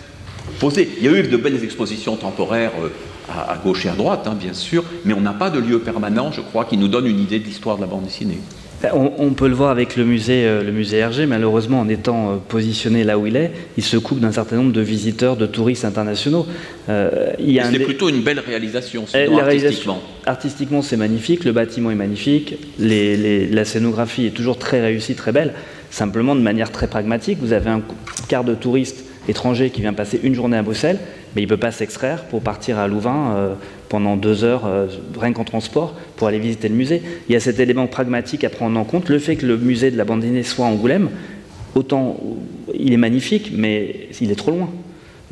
posée. 0.60 0.90
Il 0.98 1.06
y 1.06 1.08
a 1.08 1.12
eu 1.12 1.24
de 1.24 1.38
belles 1.38 1.64
expositions 1.64 2.16
temporaires 2.16 2.72
euh, 2.84 2.90
à, 3.30 3.58
gauche 3.58 3.86
et 3.86 3.90
à 3.90 3.94
droite, 3.94 4.28
hein, 4.28 4.36
bien 4.40 4.54
sûr, 4.54 4.84
mais 5.04 5.14
on 5.14 5.22
n'a 5.22 5.34
pas 5.34 5.50
de 5.50 5.60
lieu 5.60 5.80
permanent, 5.80 6.32
je 6.32 6.42
crois, 6.42 6.66
qui 6.66 6.78
nous 6.78 6.88
donne 6.88 7.08
une 7.08 7.20
idée 7.20 7.40
de 7.40 7.46
l'histoire 7.46 7.78
de 7.78 7.82
la 7.82 7.88
bande 7.88 8.04
dessinée. 8.04 8.40
On, 8.94 9.32
peut 9.32 9.48
le 9.48 9.56
voir 9.56 9.72
avec 9.72 9.96
le 9.96 10.06
musée, 10.06 10.46
euh, 10.46 10.62
le 10.62 10.72
musée 10.72 10.98
Hergé, 10.98 11.26
malheureusement, 11.26 11.80
en 11.80 11.90
étant 11.90 12.32
euh, 12.32 12.36
positionné 12.36 13.04
là 13.04 13.18
où 13.18 13.26
il 13.26 13.36
est, 13.36 13.52
il 13.78 13.84
se 13.84 13.98
coupe 13.98 14.20
d'un 14.20 14.34
certain 14.34 14.58
nombre 14.58 14.74
de 14.74 14.82
visiteurs, 14.82 15.38
de 15.38 15.46
touristes 15.46 15.86
internationaux. 15.86 16.46
Euh, 16.90 17.32
c'est 17.40 17.80
plutôt 17.80 18.10
une 18.10 18.22
belle 18.22 18.40
réalisation, 18.40 19.06
artistiquement. 19.14 20.02
artistiquement, 20.26 20.82
c'est 20.82 20.98
magnifique, 20.98 21.46
le 21.46 21.52
bâtiment 21.52 21.90
est 21.90 21.96
magnifique, 21.96 22.56
la 22.78 23.66
scénographie 23.66 24.28
est 24.28 24.36
toujours 24.36 24.60
très 24.60 24.82
réussie, 24.82 25.16
très 25.16 25.32
belle. 25.32 25.54
Simplement, 25.90 26.36
de 26.36 26.42
manière 26.42 26.72
très 26.72 26.88
pragmatique, 26.88 27.40
vous 27.42 27.54
avez 27.54 27.70
un 27.70 27.82
quart 28.28 28.44
de 28.44 28.54
touristes 28.54 29.05
étranger 29.28 29.70
qui 29.70 29.82
vient 29.82 29.94
passer 29.94 30.20
une 30.24 30.36
journée 30.36 30.58
à 30.58 30.64
Bruxelles, 30.64 31.00
mais 31.36 31.42
il 31.42 31.46
ne 31.46 31.50
peut 31.50 31.58
pas 31.58 31.72
s'extraire 31.72 32.24
pour 32.24 32.42
partir 32.42 32.80
à 32.80 32.88
Louvain 32.88 33.34
euh, 33.36 33.54
pendant 33.90 34.16
deux 34.16 34.44
heures, 34.44 34.66
euh, 34.66 34.88
rien 35.20 35.34
qu'en 35.34 35.44
transport, 35.44 35.96
pour 36.16 36.28
aller 36.28 36.40
visiter 36.40 36.70
le 36.70 36.76
musée. 36.76 37.02
Il 37.28 37.34
y 37.34 37.36
a 37.36 37.40
cet 37.40 37.60
élément 37.60 37.88
pragmatique 37.88 38.44
à 38.44 38.50
prendre 38.50 38.80
en 38.80 38.84
compte. 38.84 39.10
Le 39.10 39.20
fait 39.20 39.36
que 39.36 39.46
le 39.46 39.58
musée 39.58 39.92
de 39.92 39.98
la 39.98 40.06
bande 40.06 40.22
dessinée 40.22 40.44
soit 40.44 40.66
à 40.66 40.70
Angoulême, 40.70 41.10
autant 41.76 42.18
il 42.78 42.94
est 42.94 42.98
magnifique, 42.98 43.52
mais 43.56 44.10
il 44.22 44.32
est 44.32 44.36
trop 44.36 44.52
loin. 44.52 44.70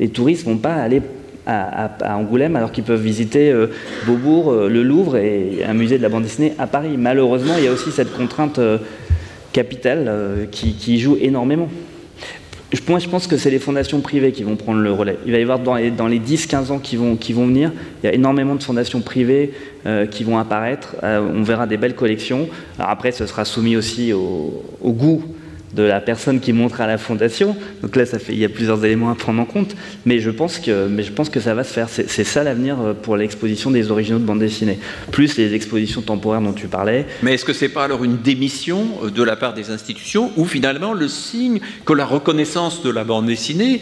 Les 0.00 0.08
touristes 0.08 0.46
ne 0.46 0.52
vont 0.52 0.58
pas 0.58 0.74
aller 0.74 1.00
à, 1.46 1.90
Angoulême 2.16 2.56
alors 2.56 2.72
qu'ils 2.72 2.84
peuvent 2.84 3.02
visiter 3.02 3.50
euh, 3.50 3.68
Beaubourg, 4.06 4.52
le 4.52 4.82
Louvre 4.82 5.16
et 5.16 5.64
un 5.66 5.74
musée 5.74 5.98
de 5.98 6.02
la 6.02 6.08
bande 6.08 6.24
dessinée 6.24 6.52
à 6.58 6.66
Paris. 6.66 6.96
Malheureusement, 6.98 7.54
il 7.58 7.64
y 7.64 7.68
a 7.68 7.72
aussi 7.72 7.90
cette 7.90 8.14
contrainte 8.16 8.58
capitale 9.52 10.48
qui 10.50 10.98
joue 10.98 11.16
énormément. 11.20 11.68
Moi, 12.88 12.98
je 12.98 13.08
pense 13.08 13.26
que 13.26 13.36
c'est 13.36 13.50
les 13.50 13.58
fondations 13.58 14.00
privées 14.00 14.32
qui 14.32 14.42
vont 14.42 14.56
prendre 14.56 14.80
le 14.80 14.92
relais. 14.92 15.18
Il 15.26 15.32
va 15.32 15.38
y 15.38 15.42
avoir 15.42 15.58
dans 15.60 15.76
les, 15.76 15.90
dans 15.90 16.08
les 16.08 16.18
10-15 16.18 16.72
ans 16.72 16.78
qui 16.78 16.96
vont, 16.96 17.16
venir, 17.46 17.72
il 18.02 18.06
y 18.06 18.08
a 18.08 18.14
énormément 18.14 18.56
de 18.56 18.62
fondations 18.62 19.00
privées 19.00 19.52
euh, 19.86 20.06
qui 20.06 20.24
vont 20.24 20.38
apparaître. 20.38 20.96
Euh, 21.02 21.20
on 21.20 21.42
verra 21.42 21.66
des 21.66 21.76
belles 21.76 21.94
collections. 21.94 22.48
Après, 22.78 23.12
ce 23.12 23.26
sera 23.26 23.44
soumis 23.44 23.76
aussi 23.76 24.12
au, 24.12 24.62
au 24.82 24.92
goût 24.92 25.22
de 25.74 25.82
la 25.82 26.00
personne 26.00 26.40
qui 26.40 26.52
montre 26.52 26.80
à 26.80 26.86
la 26.86 26.98
fondation. 26.98 27.56
Donc 27.82 27.96
là, 27.96 28.06
ça 28.06 28.18
fait, 28.18 28.32
il 28.32 28.38
y 28.38 28.44
a 28.44 28.48
plusieurs 28.48 28.84
éléments 28.84 29.10
à 29.10 29.14
prendre 29.14 29.40
en 29.40 29.44
compte, 29.44 29.74
mais 30.06 30.20
je 30.20 30.30
pense 30.30 30.58
que, 30.58 30.86
mais 30.86 31.02
je 31.02 31.12
pense 31.12 31.28
que 31.28 31.40
ça 31.40 31.54
va 31.54 31.64
se 31.64 31.72
faire. 31.72 31.88
C'est 31.88 32.24
ça 32.24 32.44
l'avenir 32.44 32.80
euh, 32.80 32.94
pour 32.94 33.16
l'exposition 33.16 33.70
des 33.70 33.90
originaux 33.90 34.18
de 34.18 34.24
bande 34.24 34.38
dessinée, 34.38 34.78
plus 35.10 35.36
les 35.36 35.54
expositions 35.54 36.02
temporaires 36.02 36.40
dont 36.40 36.52
tu 36.52 36.68
parlais. 36.68 37.06
Mais 37.22 37.34
est-ce 37.34 37.44
que 37.44 37.52
c'est 37.52 37.68
pas 37.68 37.84
alors 37.84 38.04
une 38.04 38.18
démission 38.18 38.86
euh, 39.02 39.10
de 39.10 39.22
la 39.22 39.36
part 39.36 39.54
des 39.54 39.70
institutions, 39.70 40.30
ou 40.36 40.44
finalement 40.44 40.92
le 40.92 41.08
signe 41.08 41.60
que 41.84 41.92
la 41.92 42.06
reconnaissance 42.06 42.82
de 42.82 42.90
la 42.90 43.04
bande 43.04 43.26
dessinée, 43.26 43.80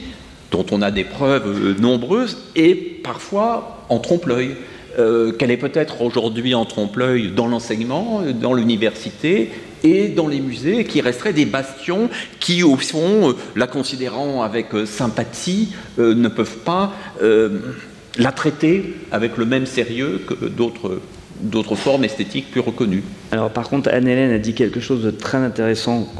dont 0.50 0.66
on 0.70 0.82
a 0.82 0.90
des 0.90 1.04
preuves 1.04 1.46
euh, 1.46 1.74
nombreuses, 1.80 2.38
est 2.56 3.02
parfois 3.02 3.84
en 3.88 3.98
trompe-l'œil? 3.98 4.56
Qu'elle 5.38 5.50
est 5.50 5.56
peut-être 5.56 6.02
aujourd'hui 6.02 6.54
en 6.54 6.66
trompe-l'œil 6.66 7.30
dans 7.34 7.46
l'enseignement, 7.46 8.22
dans 8.38 8.52
l'université, 8.52 9.48
et 9.84 10.08
dans 10.08 10.28
les 10.28 10.40
musées 10.40 10.84
qui 10.84 11.00
resteraient 11.00 11.32
des 11.32 11.46
bastions 11.46 12.08
qui, 12.40 12.62
au 12.62 12.76
fond, 12.76 13.30
euh, 13.30 13.32
la 13.56 13.66
considérant 13.66 14.42
avec 14.42 14.74
euh, 14.74 14.86
sympathie, 14.86 15.72
euh, 15.98 16.14
ne 16.14 16.28
peuvent 16.28 16.58
pas 16.58 16.92
la 18.18 18.32
traiter 18.32 18.94
avec 19.10 19.36
le 19.36 19.46
même 19.46 19.64
sérieux 19.64 20.20
que 20.26 20.34
d'autres 20.44 21.74
formes 21.74 22.04
esthétiques 22.04 22.50
plus 22.50 22.60
reconnues. 22.60 23.02
Alors 23.30 23.50
par 23.50 23.68
contre, 23.68 23.88
Anne-Hélène 23.90 24.32
a 24.32 24.38
dit 24.38 24.54
quelque 24.54 24.80
chose 24.80 25.02
de 25.02 25.10
très 25.10 25.38
intéressant 25.38 26.12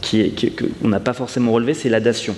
qui, 0.00 0.34
qu'on 0.82 0.88
n'a 0.88 1.00
pas 1.00 1.12
forcément 1.12 1.52
relevé, 1.52 1.74
c'est 1.74 1.88
la 1.88 2.00
dation. 2.00 2.34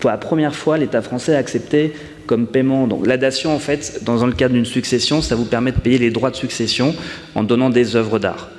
Pour 0.00 0.10
la 0.10 0.18
première 0.18 0.54
fois, 0.54 0.76
l'État 0.76 1.00
français 1.00 1.34
a 1.34 1.38
accepté 1.38 1.92
comme 2.26 2.46
paiement. 2.46 2.86
Donc 2.86 3.06
la 3.06 3.16
dation, 3.16 3.54
en 3.54 3.58
fait, 3.58 4.00
dans 4.04 4.24
le 4.26 4.32
cadre 4.32 4.54
d'une 4.54 4.64
succession, 4.64 5.22
ça 5.22 5.36
vous 5.36 5.44
permet 5.44 5.72
de 5.72 5.78
payer 5.78 5.98
les 5.98 6.10
droits 6.10 6.30
de 6.30 6.36
succession 6.36 6.94
en 7.34 7.42
donnant 7.42 7.70
des 7.70 7.96
œuvres 7.96 8.18
d'art. 8.18 8.50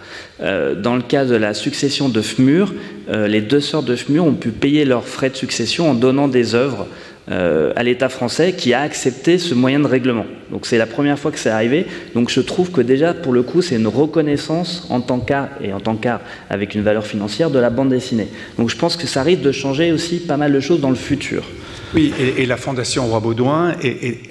Euh, 0.41 0.75
dans 0.75 0.95
le 0.95 1.01
cas 1.01 1.25
de 1.25 1.35
la 1.35 1.53
succession 1.53 2.09
de 2.09 2.21
FMUR, 2.21 2.73
euh, 3.09 3.27
les 3.27 3.41
deux 3.41 3.61
sœurs 3.61 3.83
de 3.83 3.95
FMUR 3.95 4.25
ont 4.25 4.33
pu 4.33 4.49
payer 4.49 4.85
leurs 4.85 5.07
frais 5.07 5.29
de 5.29 5.35
succession 5.35 5.89
en 5.89 5.93
donnant 5.93 6.27
des 6.27 6.53
œuvres 6.53 6.87
euh, 7.29 7.73
à 7.75 7.83
l'État 7.83 8.07
français 8.07 8.53
qui 8.53 8.73
a 8.73 8.81
accepté 8.81 9.37
ce 9.37 9.53
moyen 9.53 9.79
de 9.79 9.87
règlement. 9.87 10.25
Donc 10.51 10.65
c'est 10.65 10.77
la 10.77 10.85
première 10.85 11.17
fois 11.17 11.31
que 11.31 11.39
c'est 11.39 11.49
arrivé. 11.49 11.85
Donc 12.13 12.29
je 12.29 12.39
trouve 12.39 12.71
que 12.71 12.81
déjà, 12.81 13.13
pour 13.13 13.33
le 13.33 13.41
coup, 13.41 13.61
c'est 13.61 13.75
une 13.75 13.87
reconnaissance 13.87 14.87
en 14.89 15.01
tant 15.01 15.19
qu'art 15.19 15.49
et 15.61 15.73
en 15.73 15.79
tant 15.79 15.95
qu'art 15.95 16.21
avec 16.49 16.75
une 16.75 16.83
valeur 16.83 17.05
financière 17.05 17.49
de 17.49 17.59
la 17.59 17.69
bande 17.69 17.89
dessinée. 17.89 18.27
Donc 18.57 18.69
je 18.69 18.77
pense 18.77 18.95
que 18.95 19.07
ça 19.07 19.23
risque 19.23 19.41
de 19.41 19.51
changer 19.51 19.91
aussi 19.91 20.19
pas 20.19 20.37
mal 20.37 20.53
de 20.53 20.59
choses 20.59 20.79
dans 20.79 20.89
le 20.89 20.95
futur. 20.95 21.43
Oui, 21.93 22.13
et, 22.19 22.45
la 22.45 22.57
Fondation 22.57 23.07
Roi 23.07 23.21
Baudouin 23.21 23.73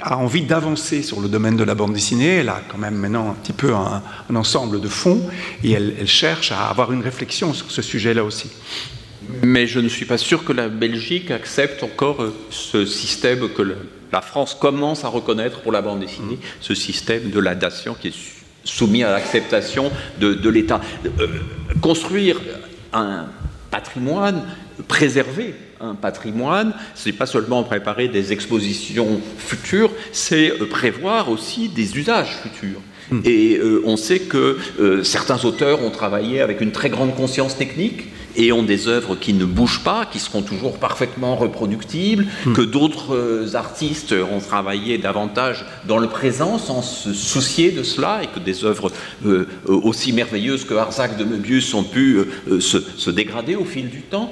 a 0.02 0.18
envie 0.18 0.42
d'avancer 0.42 1.02
sur 1.02 1.20
le 1.20 1.28
domaine 1.28 1.56
de 1.56 1.64
la 1.64 1.74
bande 1.74 1.94
dessinée. 1.94 2.36
Elle 2.36 2.50
a 2.50 2.60
quand 2.68 2.76
même 2.76 2.94
maintenant 2.94 3.30
un 3.30 3.34
petit 3.34 3.54
peu 3.54 3.72
un, 3.74 4.02
ensemble 4.34 4.80
de 4.80 4.88
fonds 4.88 5.22
et 5.64 5.72
elle, 5.72 6.06
cherche 6.06 6.52
à 6.52 6.66
avoir 6.68 6.92
une 6.92 7.00
réflexion 7.00 7.54
sur 7.54 7.70
ce 7.70 7.80
sujet-là 7.80 8.24
aussi. 8.24 8.50
Mais 9.42 9.66
je 9.66 9.80
ne 9.80 9.88
suis 9.88 10.04
pas 10.04 10.18
sûr 10.18 10.44
que 10.44 10.52
la 10.52 10.68
Belgique 10.68 11.30
accepte 11.30 11.82
encore 11.82 12.22
euh, 12.22 12.32
ce 12.50 12.84
système 12.84 13.48
que 13.48 13.62
la 14.12 14.20
France 14.20 14.54
commence 14.54 15.04
à 15.04 15.08
reconnaître 15.08 15.62
pour 15.62 15.72
la 15.72 15.82
bande 15.82 16.00
dessinée, 16.00 16.38
ce 16.60 16.74
système 16.74 17.30
de 17.30 17.40
la 17.40 17.56
dation 17.56 17.96
qui 18.00 18.08
est 18.08 18.14
soumis 18.62 19.02
à 19.02 19.10
l'acceptation 19.10 19.90
de, 20.20 20.48
l'État. 20.48 20.80
Euh, 21.18 21.26
construire 21.80 22.40
un 22.92 23.26
patrimoine 23.70 24.42
préservé 24.86 25.54
un 25.80 25.94
patrimoine, 25.94 26.72
c'est 26.94 27.12
pas 27.12 27.26
seulement 27.26 27.62
préparer 27.62 28.08
des 28.08 28.32
expositions 28.32 29.20
futures, 29.38 29.90
c'est 30.12 30.50
euh, 30.50 30.66
prévoir 30.66 31.30
aussi 31.30 31.68
des 31.68 31.96
usages 31.96 32.36
futurs. 32.42 32.80
Hmm. 33.10 33.20
Et 33.24 33.56
euh, 33.56 33.82
on 33.84 33.96
sait 33.96 34.20
que 34.20 34.58
euh, 34.80 35.04
certains 35.04 35.44
auteurs 35.44 35.82
ont 35.82 35.90
travaillé 35.90 36.40
avec 36.40 36.60
une 36.60 36.72
très 36.72 36.90
grande 36.90 37.14
conscience 37.14 37.56
technique 37.56 38.08
et 38.36 38.52
ont 38.52 38.62
des 38.62 38.88
œuvres 38.88 39.16
qui 39.16 39.32
ne 39.32 39.44
bougent 39.44 39.82
pas, 39.82 40.06
qui 40.06 40.18
seront 40.18 40.42
toujours 40.42 40.78
parfaitement 40.78 41.36
reproductibles, 41.36 42.26
hmm. 42.44 42.52
que 42.52 42.62
d'autres 42.62 43.14
euh, 43.14 43.54
artistes 43.54 44.12
ont 44.12 44.40
travaillé 44.40 44.98
davantage 44.98 45.64
dans 45.86 45.98
le 45.98 46.08
présent 46.08 46.58
sans 46.58 46.82
se 46.82 47.12
soucier 47.12 47.72
de 47.72 47.82
cela, 47.82 48.20
et 48.22 48.26
que 48.26 48.38
des 48.38 48.64
œuvres 48.64 48.92
euh, 49.24 49.46
aussi 49.66 50.12
merveilleuses 50.12 50.64
que 50.64 50.74
Arzac 50.74 51.16
de 51.16 51.24
Möbius 51.24 51.72
ont 51.74 51.84
pu 51.84 52.18
euh, 52.50 52.60
se, 52.60 53.10
dégrader 53.10 53.56
au 53.56 53.64
fil 53.64 53.88
du 53.88 54.02
temps. 54.02 54.30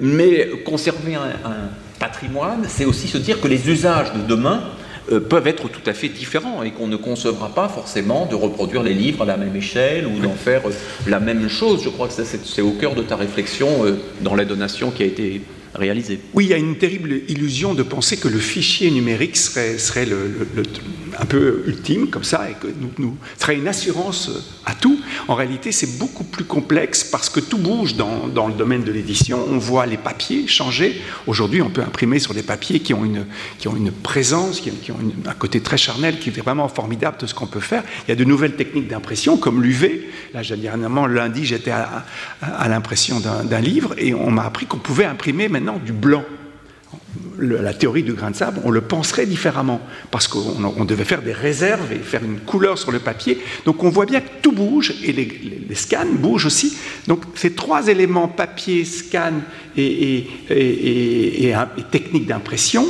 mais 0.00 0.48
conserver 0.64 1.16
un 1.16 1.70
patrimoine, 1.98 2.64
c'est 2.68 2.84
aussi 2.84 3.08
se 3.08 3.18
dire 3.18 3.40
que 3.40 3.48
les 3.48 3.68
usages 3.68 4.12
de 4.12 4.20
demain 4.26 4.62
euh, 5.10 5.18
peuvent 5.18 5.48
être 5.48 5.68
tout 5.68 5.80
à 5.86 5.94
fait 5.94 6.08
différents 6.08 6.62
et 6.62 6.70
qu'on 6.70 6.86
ne 6.86 6.96
concevra 6.96 7.48
pas 7.48 7.68
forcément 7.68 8.26
de 8.26 8.36
reproduire 8.36 8.84
les 8.84 8.94
livres 8.94 9.22
à 9.22 9.26
la 9.26 9.36
même 9.36 9.56
échelle 9.56 10.06
ou 10.06 10.20
d'en 10.20 10.34
faire 10.34 10.68
euh, 10.68 10.72
la 11.08 11.18
même 11.18 11.48
chose. 11.48 11.82
Je 11.82 11.88
crois 11.88 12.06
que 12.06 12.14
c'est 12.14 12.62
au 12.62 12.70
cœur 12.70 12.94
de 12.94 13.02
ta 13.02 13.16
réflexion 13.16 13.84
euh, 13.84 13.96
dans 14.20 14.36
la 14.36 14.44
donation 14.44 14.92
qui 14.92 15.02
a 15.02 15.06
été 15.06 15.42
réalisée. 15.74 16.20
Oui, 16.34 16.44
il 16.44 16.50
y 16.50 16.54
a 16.54 16.58
une 16.58 16.76
terrible 16.76 17.22
illusion 17.28 17.74
de 17.74 17.82
penser 17.82 18.16
que 18.16 18.28
le 18.28 18.38
fichier 18.38 18.90
numérique 18.90 19.36
serait, 19.36 19.78
serait 19.78 20.06
le, 20.06 20.46
un 21.18 21.24
peu 21.24 21.62
ultime, 21.66 22.08
comme 22.08 22.24
ça, 22.24 22.48
et 22.50 22.54
que 22.54 22.66
nous, 22.66 22.90
nous 22.98 23.16
serait 23.38 23.56
une 23.56 23.68
assurance 23.68 24.30
à 24.64 24.74
tout. 24.74 25.00
En 25.28 25.34
réalité, 25.34 25.72
c'est 25.72 25.98
beaucoup 25.98 26.24
plus 26.24 26.44
complexe 26.44 27.04
parce 27.04 27.28
que 27.28 27.40
tout 27.40 27.58
bouge 27.58 27.96
dans, 27.96 28.28
dans 28.28 28.48
le 28.48 28.54
domaine 28.54 28.82
de 28.82 28.92
l'édition. 28.92 29.44
On 29.48 29.58
voit 29.58 29.86
les 29.86 29.96
papiers 29.96 30.46
changer. 30.46 31.00
Aujourd'hui, 31.26 31.62
on 31.62 31.70
peut 31.70 31.82
imprimer 31.82 32.18
sur 32.18 32.34
des 32.34 32.42
papiers 32.42 32.80
qui 32.80 32.94
ont 32.94 33.04
une, 33.04 33.26
qui 33.58 33.68
ont 33.68 33.76
une 33.76 33.92
présence, 33.92 34.60
qui, 34.60 34.70
ont 34.90 34.96
un 35.26 35.34
côté 35.34 35.60
très 35.60 35.76
charnel, 35.76 36.18
qui 36.18 36.30
est 36.30 36.40
vraiment 36.40 36.68
formidable 36.68 37.16
de 37.18 37.26
ce 37.26 37.34
qu'on 37.34 37.46
peut 37.46 37.60
faire. 37.60 37.82
Il 38.06 38.10
y 38.10 38.12
a 38.12 38.16
de 38.16 38.24
nouvelles 38.24 38.56
techniques 38.56 38.88
d'impression, 38.88 39.36
comme 39.36 39.62
l'UV. 39.62 40.10
Là, 40.34 40.42
dernièrement, 40.56 41.06
lundi, 41.06 41.44
j'étais 41.44 41.70
à, 41.70 42.04
à, 42.40 42.68
l'impression 42.68 43.20
d'un 43.20 43.60
livre 43.60 43.94
et 43.98 44.14
on 44.14 44.30
m'a 44.30 44.44
appris 44.44 44.66
qu'on 44.66 44.78
pouvait 44.78 45.04
imprimer 45.04 45.48
maintenant 45.48 45.78
du 45.84 45.92
blanc 45.92 46.24
la 47.42 47.74
théorie 47.74 48.02
du 48.02 48.12
grain 48.12 48.30
de 48.30 48.36
sable, 48.36 48.60
on 48.64 48.70
le 48.70 48.80
penserait 48.80 49.26
différemment, 49.26 49.80
parce 50.10 50.28
qu'on 50.28 50.84
devait 50.84 51.04
faire 51.04 51.22
des 51.22 51.32
réserves 51.32 51.92
et 51.92 51.98
faire 51.98 52.22
une 52.24 52.40
couleur 52.40 52.78
sur 52.78 52.92
le 52.92 53.00
papier. 53.00 53.38
Donc 53.64 53.82
on 53.82 53.90
voit 53.90 54.06
bien 54.06 54.20
que 54.20 54.28
tout 54.40 54.52
bouge, 54.52 54.94
et 55.04 55.12
les, 55.12 55.74
scans 55.74 56.06
bougent 56.06 56.46
aussi. 56.46 56.76
Donc 57.08 57.22
ces 57.34 57.52
trois 57.52 57.88
éléments, 57.88 58.28
papier, 58.28 58.84
scan 58.84 59.40
et, 59.76 60.26
technique 61.90 62.26
d'impression, 62.26 62.86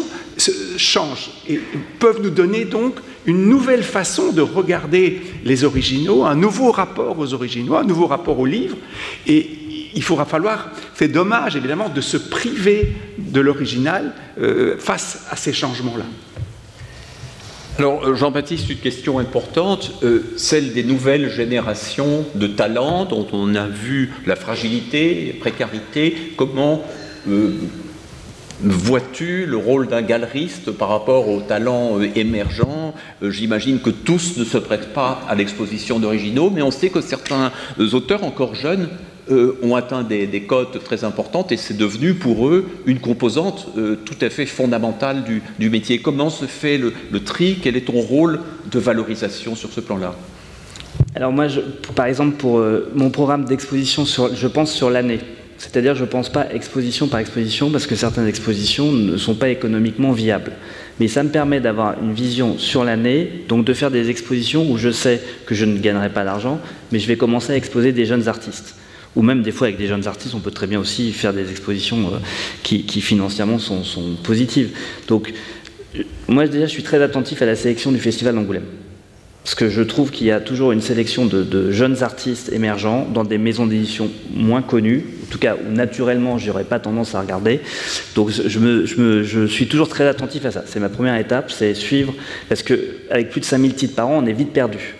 changent 0.76 1.30
et 1.48 1.61
peuvent 1.98 2.20
nous 2.22 2.30
donner 2.30 2.64
donc 2.64 2.96
une 3.26 3.48
nouvelle 3.48 3.82
façon 3.82 4.32
de 4.32 4.40
regarder 4.40 5.20
les 5.44 5.64
originaux, 5.64 6.24
un 6.24 6.34
nouveau 6.34 6.72
rapport 6.72 7.18
aux 7.18 7.34
originaux, 7.34 7.76
un 7.76 7.84
nouveau 7.84 8.07
rapport 8.07 8.38
aux 8.38 8.46
livres. 8.46 8.76
Et 9.26 9.61
il 9.95 10.03
faudra 10.03 10.24
falloir, 10.24 10.70
c'est 10.95 11.09
dommage 11.09 11.57
évidemment 11.57 11.88
de 11.88 12.01
se 12.01 12.16
priver 12.16 12.93
de 13.18 13.40
l'original 13.40 14.12
euh, 14.40 14.76
face 14.78 15.26
à 15.30 15.36
ces 15.36 15.53
changements-là. 15.53 16.05
Alors, 17.78 18.05
euh, 18.05 18.14
Jean-Baptiste, 18.14 18.68
une 18.70 18.78
question 18.78 19.18
importante, 19.18 19.93
euh, 20.03 20.34
celle 20.36 20.72
des 20.72 20.84
nouvelles 20.84 21.30
générations 21.30 22.26
de 22.34 22.47
talents 22.47 23.05
dont 23.05 23.26
on 23.32 23.55
a 23.55 23.66
vu 23.66 24.12
la 24.26 24.36
fragilité, 24.36 25.32
la 25.34 25.40
précarité. 25.40 26.34
Comment 26.36 26.84
vois-tu 28.64 29.47
le 29.47 29.57
rôle 29.57 29.88
d'un 29.88 30.03
galeriste 30.03 30.70
par 30.70 30.88
rapport 30.88 31.28
aux 31.28 31.40
talents 31.40 32.01
émergents? 32.01 32.95
J'imagine 33.22 33.80
que 33.80 33.90
tous 33.90 34.36
ne 34.36 34.45
se 34.45 34.59
prêtent 34.59 34.93
pas 34.93 35.20
à 35.28 35.34
l'exposition 35.34 35.99
d'originaux, 35.99 36.51
mais 36.51 36.62
on 36.62 36.70
sait 36.70 36.90
que 36.90 37.01
certains 37.01 37.53
auteurs 37.78 38.24
encore 38.24 38.55
jeunes 38.55 38.88
ont 39.31 39.77
atteint 39.77 40.03
des, 40.03 40.43
cotes 40.43 40.83
très 40.83 41.05
importantes 41.05 41.53
et 41.53 41.57
c'est 41.57 41.77
devenu 41.77 42.14
pour 42.14 42.49
eux 42.49 42.66
une 42.87 42.99
composante 42.99 43.68
euh, 43.79 43.97
tout 44.05 44.16
à 44.20 44.31
fait 44.31 44.47
fondamentale 44.47 45.25
du, 45.59 45.70
métier. 45.70 45.99
Comment 45.99 46.31
se 46.31 46.47
fait 46.47 46.79
le, 46.79 46.93
tri? 47.20 47.59
Quel 47.62 47.77
est 47.77 47.87
ton 47.87 48.01
rôle 48.01 48.41
de 48.70 48.79
valorisation 48.79 49.55
sur 49.55 49.73
ce 49.73 49.81
plan-là? 49.81 50.14
Alors 51.14 51.33
moi, 51.33 51.47
par 51.95 52.07
exemple, 52.07 52.37
pour 52.37 52.59
euh, 52.59 52.91
mon 52.95 53.11
programme 53.11 53.45
d'exposition, 53.45 54.05
je 54.05 54.47
pense 54.49 54.73
sur 54.73 54.91
l'année. 54.91 55.20
C'est-à-dire, 55.59 55.95
je 55.95 56.03
ne 56.03 56.09
pense 56.09 56.29
pas 56.29 56.53
exposition 56.53 57.07
par 57.07 57.20
exposition, 57.20 57.70
parce 57.70 57.87
que 57.87 57.95
certaines 57.95 58.27
expositions 58.27 58.91
ne 58.91 59.16
sont 59.16 59.37
pas 59.37 59.49
économiquement 59.49 60.11
viables. 60.11 60.53
Mais 60.99 61.07
ça 61.07 61.23
me 61.23 61.29
permet 61.29 61.61
d'avoir 61.61 61.95
une 62.03 62.12
vision 62.12 62.59
sur 62.59 62.83
l'année, 62.83 63.45
donc 63.49 63.64
de 63.64 63.73
faire 63.73 63.93
des 63.93 64.11
expositions 64.11 64.68
où 64.68 64.77
je 64.77 64.91
sais 64.91 65.20
que 65.47 65.55
je 65.55 65.64
ne 65.64 65.79
gagnerai 65.79 66.11
pas 66.11 66.25
d'argent, 66.25 66.61
mais 66.91 66.99
je 66.99 67.07
vais 67.07 67.16
commencer 67.16 67.53
à 67.53 67.57
exposer 67.57 67.93
des 67.93 68.07
jeunes 68.07 68.27
artistes 68.27 68.75
ou 69.16 69.22
même 69.22 69.42
des 69.42 69.52
fois 69.52 69.66
avec 69.66 69.78
des 69.78 69.86
jeunes 69.86 70.06
artistes, 70.06 70.34
on 70.34 70.40
peut 70.40 70.50
très 70.50 70.66
bien 70.66 70.80
aussi 70.80 71.12
faire 71.12 71.32
des 71.32 71.50
expositions 71.50 72.14
euh, 72.14 72.18
qui, 72.62 73.00
financièrement 73.00 73.58
sont, 73.58 73.82
positives. 74.22 74.70
Donc, 75.08 75.32
euh, 75.96 76.02
moi 76.28 76.46
déjà, 76.46 76.66
je 76.66 76.70
suis 76.70 76.82
très 76.82 77.02
attentif 77.02 77.42
à 77.42 77.46
la 77.46 77.56
sélection 77.56 77.92
du 77.92 77.98
Festival 77.98 78.34
d'Angoulême. 78.34 78.64
Parce 79.44 79.56
que 79.56 79.68
je 79.68 79.82
trouve 79.82 80.12
qu'il 80.12 80.28
y 80.28 80.30
a 80.30 80.38
toujours 80.38 80.70
une 80.70 80.80
sélection 80.80 81.26
de, 81.26 81.72
jeunes 81.72 82.04
artistes 82.04 82.52
émergents 82.52 83.08
dans 83.12 83.24
des 83.24 83.38
maisons 83.38 83.66
d'édition 83.66 84.08
moins 84.32 84.62
connues, 84.62 85.04
en 85.24 85.32
tout 85.32 85.38
cas 85.38 85.56
où 85.56 85.72
naturellement 85.72 86.38
je 86.38 86.46
n'aurais 86.46 86.62
pas 86.62 86.78
tendance 86.78 87.16
à 87.16 87.20
regarder. 87.20 87.60
Donc 88.14 88.30
je, 88.30 88.86
je, 88.86 89.46
suis 89.46 89.66
toujours 89.66 89.88
très 89.88 90.06
attentif 90.06 90.44
à 90.44 90.52
ça. 90.52 90.62
C'est 90.64 90.78
ma 90.78 90.88
première 90.88 91.16
étape, 91.16 91.50
c'est 91.50 91.74
suivre, 91.74 92.14
parce 92.48 92.62
qu'avec 92.62 93.30
plus 93.30 93.40
de 93.40 93.44
5000 93.44 93.74
titres 93.74 93.96
par 93.96 94.06
an, 94.06 94.22
on 94.22 94.26
est 94.26 94.32
vite 94.32 94.52
perdu. 94.52 94.94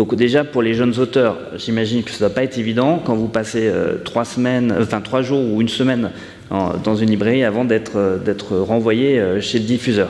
Donc 0.00 0.14
déjà 0.14 0.44
pour 0.44 0.62
les 0.62 0.72
jeunes 0.72 0.98
auteurs, 0.98 1.36
j'imagine 1.58 2.02
que 2.02 2.10
ça 2.10 2.16
ne 2.16 2.20
doit 2.20 2.34
pas 2.34 2.42
être 2.42 2.56
évident 2.56 3.02
quand 3.04 3.14
vous 3.14 3.28
passez 3.28 3.68
euh, 3.68 3.96
trois 4.02 4.24
semaines, 4.24 4.72
euh, 4.72 4.82
enfin 4.82 5.02
trois 5.02 5.20
jours 5.20 5.44
ou 5.44 5.60
une 5.60 5.68
semaine 5.68 6.10
dans 6.48 6.96
une 6.96 7.10
librairie 7.10 7.44
avant 7.44 7.66
d'être 7.66 7.96
euh, 7.96 8.62
renvoyé 8.62 9.22
chez 9.42 9.58
le 9.58 9.66
diffuseur. 9.66 10.08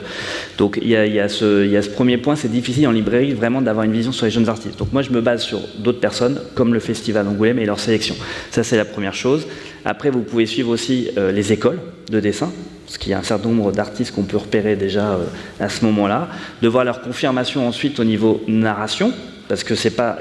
Donc 0.58 0.78
il 0.80 0.90
y 0.90 0.94
a, 0.94 1.28
ce, 1.28 1.88
premier 1.88 2.18
point, 2.18 2.36
c'est 2.36 2.52
difficile 2.52 2.86
en 2.86 2.92
librairie 2.92 3.32
vraiment 3.32 3.60
d'avoir 3.60 3.84
une 3.84 3.90
vision 3.90 4.12
sur 4.12 4.26
les 4.26 4.30
jeunes 4.30 4.48
artistes. 4.48 4.78
Donc 4.78 4.92
moi 4.92 5.02
je 5.02 5.10
me 5.10 5.20
base 5.20 5.42
sur 5.42 5.58
d'autres 5.80 5.98
personnes 5.98 6.40
comme 6.54 6.72
le 6.72 6.78
Festival 6.78 7.26
d'Angoulême 7.26 7.58
et 7.58 7.66
leur 7.66 7.80
sélection. 7.80 8.14
Ça 8.52 8.62
c'est 8.62 8.76
la 8.76 8.84
première 8.84 9.14
chose. 9.14 9.48
Après 9.84 10.10
vous 10.10 10.22
pouvez 10.22 10.46
suivre 10.46 10.70
aussi 10.70 11.08
les 11.16 11.52
écoles 11.52 11.80
de 12.12 12.20
dessin, 12.20 12.52
parce 12.86 12.96
qu'il 12.96 13.10
y 13.10 13.14
a 13.14 13.18
un 13.18 13.24
certain 13.24 13.48
nombre 13.48 13.72
d'artistes 13.72 14.14
qu'on 14.14 14.22
peut 14.22 14.36
repérer 14.36 14.76
déjà 14.76 15.18
à 15.58 15.68
ce 15.68 15.84
moment-là, 15.84 16.28
de 16.62 16.68
voir 16.68 16.84
leur 16.84 17.00
confirmation 17.00 17.66
ensuite 17.66 17.98
au 17.98 18.04
niveau 18.04 18.40
narration, 18.46 19.12
parce 19.50 19.64
que 19.64 19.74
c'est 19.74 19.90
pas. 19.90 20.20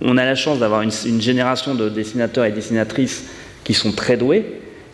On 0.00 0.16
a 0.16 0.24
la 0.24 0.34
chance 0.34 0.58
d'avoir 0.58 0.80
une, 0.80 1.20
génération 1.20 1.74
de 1.74 1.90
dessinateurs 1.90 2.46
et 2.46 2.50
dessinatrices 2.50 3.26
qui 3.62 3.74
sont 3.74 3.92
très 3.92 4.16
doués, 4.16 4.42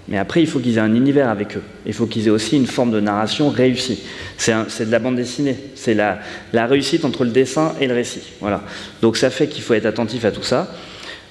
mais 0.08 0.18
après, 0.18 0.40
il 0.40 0.48
faut 0.48 0.58
qu'ils 0.58 0.78
aient 0.78 0.80
un 0.80 0.96
univers 0.96 1.28
avec 1.28 1.56
eux. 1.56 1.62
Il 1.86 1.92
faut 1.92 2.06
qu'ils 2.06 2.26
aient 2.26 2.32
aussi 2.32 2.56
une 2.56 2.66
forme 2.66 2.90
de 2.90 2.98
narration 2.98 3.48
réussie. 3.48 4.02
C'est 4.36 4.86
de 4.86 4.90
la 4.90 4.98
bande 4.98 5.14
dessinée. 5.14 5.56
C'est 5.76 5.94
la, 5.94 6.18
la, 6.52 6.66
réussite 6.66 7.04
entre 7.04 7.22
le 7.22 7.30
dessin 7.30 7.76
et 7.80 7.86
le 7.86 7.94
récit. 7.94 8.22
Voilà. 8.40 8.60
Donc 9.02 9.16
ça 9.16 9.30
fait 9.30 9.46
qu'il 9.46 9.62
faut 9.62 9.74
être 9.74 9.86
attentif 9.86 10.24
à 10.24 10.32
tout 10.32 10.42
ça. 10.42 10.74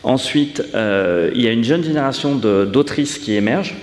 Ensuite, 0.04 0.64
euh, 0.76 1.32
il 1.36 1.42
y 1.42 1.48
a 1.50 1.52
une 1.52 1.66
jeune 1.66 1.84
génération 1.84 2.36
d'autrices 2.36 3.18
qui 3.18 3.36
émerge 3.36 3.76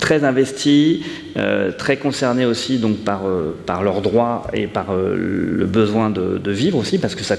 très 0.00 0.24
investis, 0.24 1.00
euh, 1.36 1.72
très 1.72 1.96
concernés 1.96 2.44
aussi 2.44 2.78
donc 2.78 2.98
par, 2.98 3.26
euh, 3.26 3.56
par 3.66 3.82
leurs 3.82 4.02
droits 4.02 4.46
et 4.52 4.66
par 4.66 4.92
euh, 4.92 5.16
le 5.16 5.66
besoin 5.66 6.10
de, 6.10 6.50
vivre 6.50 6.78
aussi, 6.78 6.98
parce 6.98 7.14
que 7.14 7.24
ça, 7.24 7.36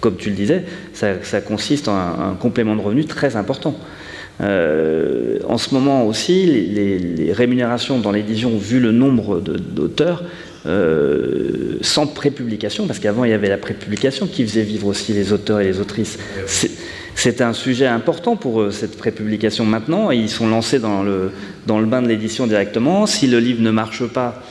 comme 0.00 0.16
tu 0.16 0.30
le 0.30 0.36
disais, 0.36 0.64
ça, 0.92 1.40
consiste 1.40 1.88
en 1.88 1.96
un, 1.96 2.34
complément 2.38 2.74
de 2.76 2.80
revenu 2.80 3.04
très 3.04 3.36
important. 3.36 3.76
en 4.40 5.58
ce 5.58 5.74
moment 5.74 6.06
aussi, 6.06 6.46
les, 6.46 7.32
rémunérations 7.32 7.98
dans 7.98 8.12
l'édition, 8.12 8.56
vu 8.56 8.80
le 8.80 8.92
nombre 8.92 9.40
d'auteurs, 9.40 10.24
sans 10.64 12.06
prépublication, 12.06 12.86
parce 12.86 12.98
qu'avant 12.98 13.24
il 13.24 13.30
y 13.30 13.34
avait 13.34 13.48
la 13.48 13.58
prépublication 13.58 14.26
qui 14.26 14.46
faisait 14.46 14.62
vivre 14.62 14.86
aussi 14.86 15.12
les 15.12 15.32
auteurs 15.32 15.60
et 15.60 15.64
les 15.64 15.80
autrices. 15.80 16.18
C'est 17.16 17.40
un 17.40 17.52
sujet 17.52 17.86
important 17.86 18.36
pour 18.36 18.60
eux, 18.60 18.70
cette 18.70 18.98
prépublication 18.98 19.64
maintenant. 19.64 20.10
Ils 20.10 20.28
sont 20.28 20.48
lancés 20.48 20.78
dans 20.78 21.02
le, 21.02 21.30
dans 21.66 21.78
le 21.78 21.86
bain 21.86 22.02
de 22.02 22.08
l'édition 22.08 22.46
directement. 22.46 23.06
Si 23.06 23.26
le 23.26 23.38
livre 23.38 23.62
ne 23.62 23.70
marche 23.70 24.04
pas, 24.06 24.42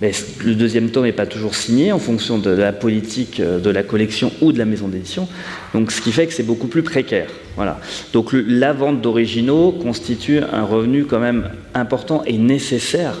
ben, 0.00 0.12
le 0.44 0.54
deuxième 0.54 0.90
tome 0.90 1.04
n'est 1.04 1.12
pas 1.12 1.26
toujours 1.26 1.54
signé 1.54 1.90
en 1.90 1.98
fonction 1.98 2.38
de 2.38 2.50
la 2.50 2.72
politique 2.72 3.40
euh, 3.40 3.58
de 3.58 3.70
la 3.70 3.82
collection 3.82 4.30
ou 4.42 4.52
de 4.52 4.58
la 4.58 4.66
maison 4.66 4.88
d'édition. 4.88 5.26
Donc, 5.72 5.90
ce 5.90 6.02
qui 6.02 6.12
fait 6.12 6.26
que 6.26 6.34
c'est 6.34 6.42
beaucoup 6.42 6.66
plus 6.66 6.82
précaire. 6.82 7.30
Voilà. 7.56 7.80
Donc, 8.12 8.30
la 8.32 8.74
vente 8.74 9.00
d'originaux 9.00 9.72
constitue 9.72 10.40
un 10.40 10.64
revenu 10.64 11.06
quand 11.06 11.18
même 11.18 11.48
important 11.72 12.22
et 12.26 12.36
nécessaire 12.36 13.18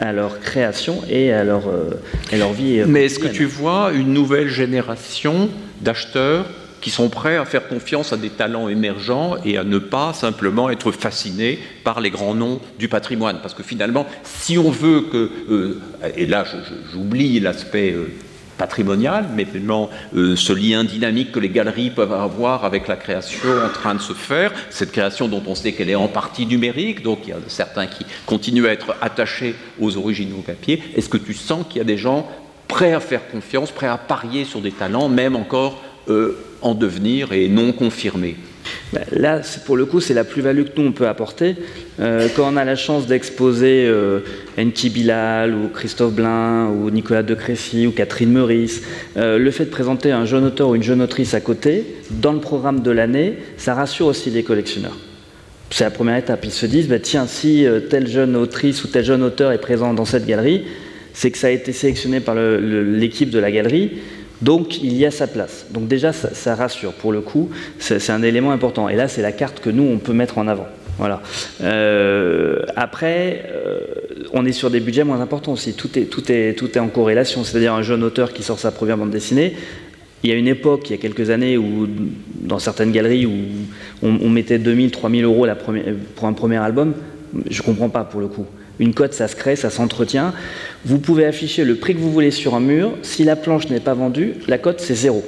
à 0.00 0.12
leur 0.12 0.40
création 0.40 1.02
et 1.08 1.32
à 1.32 1.44
leur, 1.44 1.68
euh, 1.68 2.00
à 2.32 2.36
leur 2.36 2.52
vie. 2.52 2.82
Mais 2.86 3.04
est-ce 3.04 3.18
que 3.18 3.28
tu 3.28 3.44
vois 3.44 3.92
une 3.92 4.12
nouvelle 4.12 4.48
génération 4.48 5.50
d'acheteurs 5.80 6.46
qui 6.80 6.90
sont 6.90 7.10
prêts 7.10 7.36
à 7.36 7.44
faire 7.44 7.68
confiance 7.68 8.12
à 8.12 8.16
des 8.16 8.30
talents 8.30 8.68
émergents 8.68 9.36
et 9.44 9.58
à 9.58 9.64
ne 9.64 9.78
pas 9.78 10.14
simplement 10.14 10.70
être 10.70 10.92
fascinés 10.92 11.58
par 11.84 12.00
les 12.00 12.10
grands 12.10 12.34
noms 12.34 12.60
du 12.78 12.88
patrimoine? 12.88 13.40
Parce 13.42 13.52
que 13.52 13.62
finalement, 13.62 14.06
si 14.24 14.56
on 14.56 14.70
veut 14.70 15.02
que, 15.02 15.30
euh, 15.50 15.80
et 16.16 16.26
là 16.26 16.44
j'oublie 16.92 17.38
l'aspect 17.38 17.92
euh, 17.92 18.08
patrimonial, 18.60 19.24
mais 19.34 19.44
vraiment 19.44 19.88
euh, 20.14 20.36
ce 20.36 20.52
lien 20.52 20.84
dynamique 20.84 21.32
que 21.32 21.40
les 21.40 21.48
galeries 21.48 21.88
peuvent 21.88 22.12
avoir 22.12 22.66
avec 22.66 22.88
la 22.88 22.96
création 22.96 23.48
en 23.64 23.70
train 23.70 23.94
de 23.94 24.00
se 24.00 24.12
faire, 24.12 24.52
cette 24.68 24.92
création 24.92 25.28
dont 25.28 25.42
on 25.46 25.54
sait 25.54 25.72
qu'elle 25.72 25.88
est 25.88 25.94
en 25.94 26.08
partie 26.08 26.44
numérique, 26.44 27.02
donc 27.02 27.20
il 27.24 27.30
y 27.30 27.32
a 27.32 27.38
certains 27.48 27.86
qui 27.86 28.04
continuent 28.26 28.66
à 28.66 28.72
être 28.72 28.94
attachés 29.00 29.54
aux 29.80 29.96
originaux 29.96 30.42
papier, 30.46 30.82
est-ce 30.94 31.08
que 31.08 31.16
tu 31.16 31.32
sens 31.32 31.64
qu'il 31.66 31.78
y 31.78 31.80
a 31.80 31.84
des 31.84 31.96
gens 31.96 32.28
prêts 32.68 32.92
à 32.92 33.00
faire 33.00 33.26
confiance, 33.30 33.70
prêts 33.70 33.86
à 33.86 33.96
parier 33.96 34.44
sur 34.44 34.60
des 34.60 34.72
talents, 34.72 35.08
même 35.08 35.36
encore 35.36 35.82
en 36.62 36.74
devenir 36.74 37.32
et 37.32 37.48
non 37.48 37.72
confirmé 37.72 38.34
ben, 38.34 38.49
Là, 39.12 39.40
pour 39.66 39.76
le 39.76 39.84
coup, 39.84 40.00
c'est 40.00 40.14
la 40.14 40.24
plus-value 40.24 40.64
que 40.64 40.80
nous, 40.80 40.88
on 40.88 40.92
peut 40.92 41.06
apporter. 41.06 41.56
Euh, 42.00 42.28
quand 42.34 42.52
on 42.52 42.56
a 42.56 42.64
la 42.64 42.76
chance 42.76 43.06
d'exposer 43.06 43.86
euh, 43.86 44.20
Enki 44.58 44.90
Bilal 44.90 45.54
ou 45.54 45.68
Christophe 45.68 46.14
Blain 46.14 46.68
ou 46.68 46.90
Nicolas 46.90 47.22
de 47.22 47.34
Crécy 47.34 47.86
ou 47.86 47.92
Catherine 47.92 48.32
Meurice, 48.32 48.82
euh, 49.16 49.38
le 49.38 49.50
fait 49.50 49.66
de 49.66 49.70
présenter 49.70 50.12
un 50.12 50.24
jeune 50.24 50.44
auteur 50.44 50.70
ou 50.70 50.74
une 50.74 50.82
jeune 50.82 51.02
autrice 51.02 51.34
à 51.34 51.40
côté, 51.40 51.84
dans 52.10 52.32
le 52.32 52.40
programme 52.40 52.80
de 52.80 52.90
l'année, 52.90 53.34
ça 53.56 53.74
rassure 53.74 54.06
aussi 54.06 54.30
les 54.30 54.42
collectionneurs. 54.42 54.96
C'est 55.70 55.84
la 55.84 55.90
première 55.90 56.16
étape. 56.16 56.44
Ils 56.44 56.50
se 56.50 56.66
disent, 56.66 56.88
bah, 56.88 56.98
tiens, 56.98 57.26
si 57.26 57.64
telle 57.90 58.08
jeune 58.08 58.34
autrice 58.34 58.82
ou 58.82 58.88
tel 58.88 59.04
jeune 59.04 59.22
auteur 59.22 59.52
est 59.52 59.60
présent 59.60 59.94
dans 59.94 60.04
cette 60.04 60.26
galerie, 60.26 60.64
c'est 61.12 61.30
que 61.30 61.38
ça 61.38 61.46
a 61.46 61.50
été 61.50 61.72
sélectionné 61.72 62.18
par 62.20 62.34
l'équipe 62.34 63.30
de 63.30 63.38
la 63.38 63.52
galerie 63.52 63.92
donc 64.42 64.82
il 64.82 64.94
y 64.96 65.04
a 65.04 65.10
sa 65.10 65.26
place. 65.26 65.66
Donc 65.70 65.88
déjà, 65.88 66.12
ça, 66.12 66.54
rassure. 66.54 66.92
Pour 66.92 67.12
le 67.12 67.20
coup, 67.20 67.50
c'est 67.78 68.10
un 68.10 68.22
élément 68.22 68.52
important. 68.52 68.88
Et 68.88 68.96
là, 68.96 69.08
c'est 69.08 69.22
la 69.22 69.32
carte 69.32 69.60
que 69.60 69.70
nous, 69.70 69.82
on 69.82 69.98
peut 69.98 70.12
mettre 70.12 70.38
en 70.38 70.48
avant. 70.48 70.66
Voilà. 70.98 71.22
Euh, 71.62 72.62
après, 72.76 73.46
euh, 73.50 73.80
on 74.32 74.44
est 74.44 74.52
sur 74.52 74.70
des 74.70 74.80
budgets 74.80 75.04
moins 75.04 75.20
importants 75.20 75.52
aussi. 75.52 75.74
Tout 75.74 75.98
est, 75.98 76.04
tout 76.04 76.30
est, 76.30 76.54
tout 76.54 76.70
est 76.76 76.80
en 76.80 76.88
corrélation. 76.88 77.44
C'est-à-dire 77.44 77.74
un 77.74 77.82
jeune 77.82 78.02
auteur 78.02 78.32
qui 78.32 78.42
sort 78.42 78.58
sa 78.58 78.70
première 78.70 78.96
bande 78.96 79.10
dessinée. 79.10 79.54
Il 80.22 80.30
y 80.30 80.32
a 80.32 80.36
une 80.36 80.48
époque, 80.48 80.90
il 80.90 80.92
y 80.92 80.94
a 80.94 80.98
quelques 80.98 81.30
années, 81.30 81.56
où 81.56 81.88
dans 82.42 82.58
certaines 82.58 82.92
galeries, 82.92 83.24
où 83.24 83.32
on, 84.02 84.28
mettait 84.28 84.58
2000, 84.58 84.90
3000 84.90 85.24
euros 85.24 85.46
pour 86.14 86.28
un 86.28 86.32
premier 86.34 86.58
album. 86.58 86.92
Je 87.48 87.62
ne 87.62 87.66
comprends 87.66 87.88
pas 87.88 88.04
pour 88.04 88.20
le 88.20 88.28
coup. 88.28 88.44
Une 88.80 88.94
cote, 88.94 89.12
ça 89.12 89.28
se 89.28 89.36
crée, 89.36 89.56
ça 89.56 89.68
s'entretient. 89.68 90.32
Vous 90.86 90.98
pouvez 90.98 91.26
afficher 91.26 91.64
le 91.64 91.76
prix 91.76 91.94
que 91.94 92.00
vous 92.00 92.10
voulez 92.10 92.30
sur 92.30 92.54
un 92.54 92.60
mur. 92.60 92.92
Si 93.02 93.24
la 93.24 93.36
planche 93.36 93.68
n'est 93.68 93.78
pas 93.78 93.92
vendue, 93.92 94.36
la 94.48 94.56
cote, 94.56 94.80
c'est 94.80 94.94
zéro. 94.94 95.22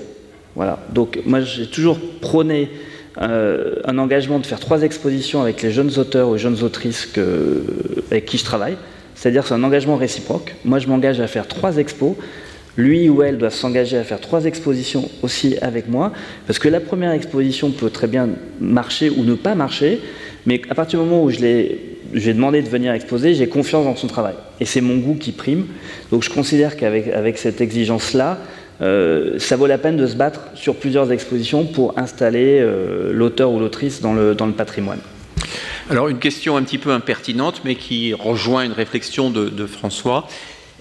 Voilà. 0.56 0.78
Donc, 0.92 1.20
moi, 1.26 1.42
j'ai 1.42 1.66
toujours 1.66 1.98
prôné 2.22 2.70
euh, 3.20 3.74
un 3.84 3.98
engagement 3.98 4.38
de 4.38 4.46
faire 4.46 4.58
trois 4.58 4.82
expositions 4.82 5.42
avec 5.42 5.60
les 5.60 5.70
jeunes 5.70 5.98
auteurs 5.98 6.30
ou 6.30 6.38
jeunes 6.38 6.62
autrices 6.62 7.10
avec 8.10 8.24
qui 8.24 8.38
je 8.38 8.44
travaille. 8.44 8.76
C'est-à-dire 9.14 9.46
c'est 9.46 9.54
un 9.54 9.62
engagement 9.62 9.96
réciproque. 9.96 10.54
Moi, 10.64 10.78
je 10.78 10.88
m'engage 10.88 11.20
à 11.20 11.26
faire 11.26 11.46
trois 11.46 11.76
expos. 11.76 12.16
Lui 12.78 13.10
ou 13.10 13.22
elle 13.22 13.36
doivent 13.36 13.54
s'engager 13.54 13.98
à 13.98 14.02
faire 14.02 14.18
trois 14.18 14.46
expositions 14.46 15.10
aussi 15.20 15.58
avec 15.60 15.90
moi, 15.90 16.10
parce 16.46 16.58
que 16.58 16.68
la 16.70 16.80
première 16.80 17.12
exposition 17.12 17.70
peut 17.70 17.90
très 17.90 18.06
bien 18.06 18.30
marcher 18.60 19.10
ou 19.10 19.24
ne 19.24 19.34
pas 19.34 19.54
marcher, 19.54 20.00
mais 20.46 20.62
à 20.70 20.74
partir 20.74 20.98
du 21.00 21.04
moment 21.04 21.22
où 21.22 21.28
je 21.28 21.40
l'ai 21.40 21.91
j'ai 22.12 22.34
demandé 22.34 22.62
de 22.62 22.68
venir 22.68 22.92
exposer, 22.92 23.34
j'ai 23.34 23.48
confiance 23.48 23.84
dans 23.84 23.96
son 23.96 24.06
travail. 24.06 24.34
Et 24.60 24.64
c'est 24.64 24.80
mon 24.80 24.96
goût 24.96 25.14
qui 25.14 25.32
prime. 25.32 25.66
Donc 26.10 26.22
je 26.22 26.30
considère 26.30 26.76
qu'avec 26.76 27.08
avec 27.08 27.38
cette 27.38 27.60
exigence-là, 27.60 28.38
euh, 28.80 29.38
ça 29.38 29.56
vaut 29.56 29.66
la 29.66 29.78
peine 29.78 29.96
de 29.96 30.06
se 30.06 30.16
battre 30.16 30.40
sur 30.54 30.76
plusieurs 30.76 31.12
expositions 31.12 31.64
pour 31.64 31.98
installer 31.98 32.58
euh, 32.60 33.12
l'auteur 33.12 33.52
ou 33.52 33.58
l'autrice 33.58 34.00
dans 34.00 34.14
le, 34.14 34.34
patrimoine. 34.56 35.00
Alors 35.90 36.08
une 36.08 36.18
question 36.18 36.56
un 36.56 36.62
petit 36.62 36.78
peu 36.78 36.92
impertinente, 36.92 37.62
mais 37.64 37.74
qui 37.74 38.14
rejoint 38.14 38.64
une 38.64 38.72
réflexion 38.72 39.30
de 39.30 39.66
François. 39.66 40.26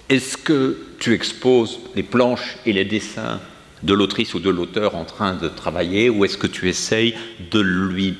Est-ce 0.09 0.37
que 0.37 0.77
tu 0.99 1.13
exposes 1.13 1.79
les 1.95 2.03
planches 2.03 2.57
et 2.65 2.73
les 2.73 2.85
dessins 2.85 3.39
de 3.83 3.93
l'autrice 3.93 4.33
ou 4.33 4.39
de 4.39 4.49
l'auteur 4.49 4.95
en 4.95 5.05
train 5.05 5.33
de 5.35 5.47
travailler, 5.47 6.09
ou 6.09 6.25
est-ce 6.25 6.37
que 6.37 6.47
tu 6.47 6.69
essayes 6.69 7.15
de 7.51 7.59
lui 7.59 8.15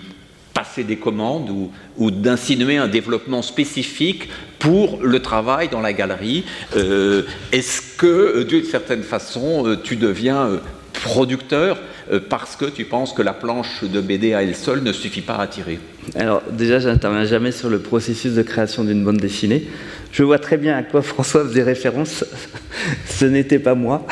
passer 0.54 0.84
des 0.84 0.98
commandes 0.98 1.50
ou, 1.98 2.12
d'insinuer 2.12 2.78
un 2.78 2.88
développement 2.88 3.42
spécifique 3.42 4.30
pour 4.60 5.00
le 5.02 5.20
travail 5.20 5.70
dans 5.70 5.82
la 5.82 5.94
galerie 5.94 6.46
euh, 6.76 7.24
Est-ce 7.52 7.82
que, 7.98 8.06
euh, 8.06 8.44
d'une 8.44 8.66
certaine 8.66 9.04
façon, 9.04 9.66
euh, 9.66 9.78
tu 9.82 9.96
deviens 9.96 10.60
producteur 10.94 11.80
parce 12.30 12.56
que 12.56 12.66
tu 12.66 12.84
penses 12.86 13.14
que 13.14 13.22
la 13.22 13.34
planche 13.34 13.84
de 13.84 14.02
BD 14.02 14.34
à 14.34 14.44
elle 14.44 14.56
seule 14.56 14.84
ne 14.84 14.92
suffit 14.92 15.22
pas 15.22 15.38
à 15.38 15.48
tirer 15.48 15.80
Alors 16.16 16.44
déjà, 16.52 16.80
je 16.80 16.90
n'interviens 16.90 17.24
jamais 17.24 17.52
sur 17.52 17.70
le 17.70 17.80
processus 17.80 18.34
de 18.34 18.42
création 18.42 18.84
d'une 18.84 19.04
bande 19.04 19.18
dessinée. 19.18 19.68
Je 20.12 20.22
vois 20.24 20.38
très 20.38 20.58
bien 20.58 20.78
à 20.78 20.84
quoi 20.84 21.02
François 21.02 21.44
faisait 21.44 21.64
référence. 21.64 22.26
Ce 23.08 23.26
n'était 23.26 23.60
pas 23.60 23.76
moi. 23.76 24.06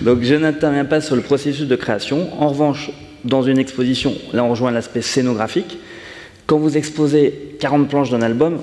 Donc 0.00 0.22
je 0.22 0.34
n'interviens 0.36 0.84
pas 0.84 1.00
sur 1.00 1.16
le 1.16 1.22
processus 1.22 1.66
de 1.66 1.76
création. 1.76 2.40
En 2.40 2.48
revanche, 2.48 2.90
dans 3.26 3.42
une 3.42 3.58
exposition, 3.58 4.14
là 4.32 4.44
on 4.44 4.50
rejoint 4.50 4.70
l'aspect 4.70 5.02
scénographique. 5.02 5.78
Quand 6.46 6.58
vous 6.58 6.76
exposez 6.76 7.56
40 7.60 7.88
planches 7.88 8.10
d'un 8.10 8.22
album, 8.22 8.58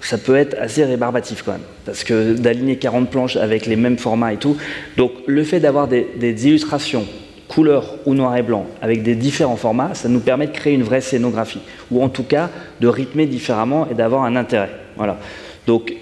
ça 0.00 0.18
peut 0.18 0.36
être 0.36 0.56
assez 0.60 0.84
rébarbatif 0.84 1.42
quand 1.42 1.52
même, 1.52 1.62
parce 1.86 2.04
que 2.04 2.34
d'aligner 2.34 2.76
40 2.76 3.10
planches 3.10 3.36
avec 3.36 3.66
les 3.66 3.76
mêmes 3.76 3.96
formats 3.96 4.34
et 4.34 4.36
tout. 4.36 4.56
Donc 4.96 5.12
le 5.26 5.42
fait 5.44 5.60
d'avoir 5.60 5.88
des, 5.88 6.06
illustrations 6.46 7.06
couleur 7.48 7.94
ou 8.06 8.14
noir 8.14 8.36
et 8.36 8.42
blanc 8.42 8.66
avec 8.82 9.02
des 9.02 9.14
différents 9.14 9.56
formats, 9.56 9.94
ça 9.94 10.08
nous 10.08 10.20
permet 10.20 10.46
de 10.46 10.52
créer 10.52 10.74
une 10.74 10.82
vraie 10.82 11.00
scénographie, 11.00 11.60
ou 11.90 12.02
en 12.02 12.08
tout 12.08 12.24
cas 12.24 12.50
de 12.80 12.88
rythmer 12.88 13.26
différemment 13.26 13.88
et 13.90 13.94
d'avoir 13.94 14.24
un 14.24 14.36
intérêt. 14.36 14.70
Voilà. 14.96 15.18
Donc 15.66 15.94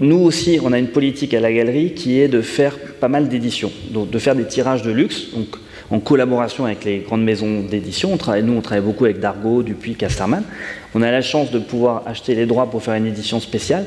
nous 0.00 0.18
aussi, 0.18 0.58
on 0.62 0.72
a 0.72 0.78
une 0.78 0.88
politique 0.88 1.34
à 1.34 1.40
la 1.40 1.52
galerie 1.52 1.94
qui 1.94 2.20
est 2.20 2.28
de 2.28 2.40
faire 2.40 2.76
pas 3.00 3.08
mal 3.08 3.28
d'éditions, 3.28 3.70
donc 3.90 4.10
de 4.10 4.18
faire 4.18 4.34
des 4.34 4.46
tirages 4.46 4.82
de 4.82 4.90
luxe. 4.90 5.30
Donc 5.34 5.48
en 5.90 6.00
collaboration 6.00 6.64
avec 6.64 6.84
les 6.84 6.98
grandes 6.98 7.24
maisons 7.24 7.60
d'édition. 7.60 8.10
Nous, 8.42 8.52
on 8.52 8.60
travaille 8.60 8.82
beaucoup 8.82 9.04
avec 9.04 9.20
Dargaud, 9.20 9.62
Dupuis, 9.62 9.94
Casterman. 9.94 10.42
On 10.94 11.02
a 11.02 11.10
la 11.10 11.22
chance 11.22 11.50
de 11.50 11.58
pouvoir 11.58 12.02
acheter 12.06 12.34
les 12.34 12.46
droits 12.46 12.70
pour 12.70 12.82
faire 12.82 12.94
une 12.94 13.06
édition 13.06 13.40
spéciale. 13.40 13.86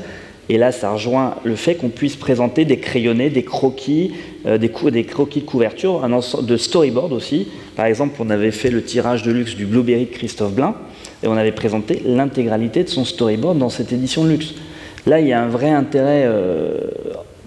Et 0.50 0.56
là, 0.56 0.72
ça 0.72 0.90
rejoint 0.90 1.34
le 1.44 1.56
fait 1.56 1.74
qu'on 1.74 1.90
puisse 1.90 2.16
présenter 2.16 2.64
des 2.64 2.78
crayonnés, 2.78 3.28
des 3.28 3.44
croquis, 3.44 4.14
euh, 4.46 4.56
des, 4.56 4.72
des, 4.90 5.04
croquis 5.04 5.40
de 5.40 5.44
couverture, 5.44 6.04
un 6.04 6.12
ensemble 6.12 6.46
de 6.46 6.56
storyboard 6.56 7.12
aussi. 7.12 7.48
Par 7.76 7.84
exemple, 7.84 8.14
on 8.18 8.30
avait 8.30 8.50
fait 8.50 8.70
le 8.70 8.82
tirage 8.82 9.22
de 9.22 9.30
luxe 9.30 9.56
du 9.56 9.66
Blueberry 9.66 10.06
de 10.06 10.10
Christophe 10.10 10.52
Blain 10.52 10.74
et 11.22 11.28
on 11.28 11.36
avait 11.36 11.52
présenté 11.52 12.00
l'intégralité 12.06 12.82
de 12.82 12.88
son 12.88 13.04
storyboard 13.04 13.58
dans 13.58 13.68
cette 13.68 13.92
édition 13.92 14.24
de 14.24 14.30
luxe. 14.30 14.54
Là, 15.06 15.20
il 15.20 15.28
y 15.28 15.32
a 15.32 15.42
un 15.42 15.48
vrai 15.48 15.70
intérêt 15.70 16.24
euh, 16.24 16.78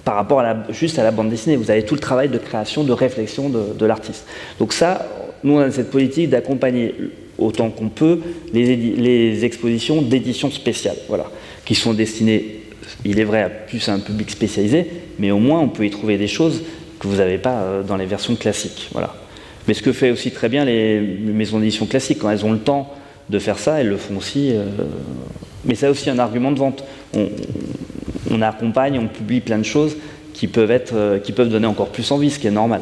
par 0.03 0.15
rapport 0.15 0.43
juste 0.69 0.99
à 0.99 1.03
la 1.03 1.11
bande 1.11 1.29
dessinée. 1.29 1.55
Vous 1.55 1.71
avez 1.71 1.83
tout 1.83 1.95
le 1.95 1.99
travail 1.99 2.29
de 2.29 2.37
création, 2.37 2.83
de 2.83 2.93
réflexion 2.93 3.49
de, 3.49 3.85
l'artiste. 3.85 4.25
Donc 4.59 4.73
ça, 4.73 5.07
nous, 5.43 5.53
on 5.53 5.59
a 5.59 5.71
cette 5.71 5.91
politique 5.91 6.29
d'accompagner 6.29 6.95
autant 7.37 7.69
qu'on 7.69 7.89
peut 7.89 8.19
les, 8.53 9.45
expositions 9.45 10.01
d'édition 10.01 10.51
spéciale, 10.51 10.97
voilà, 11.07 11.25
qui 11.65 11.75
sont 11.75 11.93
destinées, 11.93 12.61
il 13.05 13.19
est 13.19 13.23
vrai, 13.23 13.43
à 13.43 13.49
plus 13.49 13.89
un 13.89 13.99
public 13.99 14.29
spécialisé, 14.29 14.87
mais 15.19 15.31
au 15.31 15.39
moins 15.39 15.59
on 15.59 15.69
peut 15.69 15.85
y 15.85 15.89
trouver 15.89 16.17
des 16.17 16.27
choses 16.27 16.63
que 16.99 17.07
vous 17.07 17.17
n'avez 17.17 17.39
pas 17.39 17.61
euh, 17.61 17.83
dans 17.83 17.97
les 17.97 18.05
versions 18.05 18.35
classiques. 18.35 18.89
Voilà. 18.91 19.15
Mais 19.67 19.73
ce 19.73 19.81
que 19.81 19.91
fait 19.91 20.11
aussi 20.11 20.31
très 20.31 20.49
bien 20.49 20.65
les 20.65 20.99
maisons 20.99 21.59
d'édition 21.59 21.85
classiques, 21.85 22.19
quand 22.19 22.29
elles 22.29 22.45
ont 22.45 22.51
le 22.51 22.59
temps 22.59 22.93
de 23.29 23.39
faire 23.39 23.57
ça, 23.57 23.79
elles 23.79 23.89
le 23.89 23.97
font 23.97 24.17
aussi. 24.17 24.51
Euh, 24.51 24.65
mais 25.65 25.75
c'est 25.75 25.87
aussi 25.87 26.09
un 26.09 26.19
argument 26.19 26.51
de 26.51 26.59
vente. 26.59 26.83
On 28.31 28.41
accompagne, 28.41 28.97
on 28.99 29.07
publie 29.07 29.41
plein 29.41 29.57
de 29.57 29.63
choses 29.63 29.97
qui 30.33 30.47
peuvent, 30.47 30.71
être, 30.71 30.93
euh, 30.95 31.19
qui 31.19 31.31
peuvent 31.31 31.49
donner 31.49 31.67
encore 31.67 31.91
plus 31.91 32.09
envie, 32.11 32.31
ce 32.31 32.39
qui 32.39 32.47
est 32.47 32.51
normal. 32.51 32.81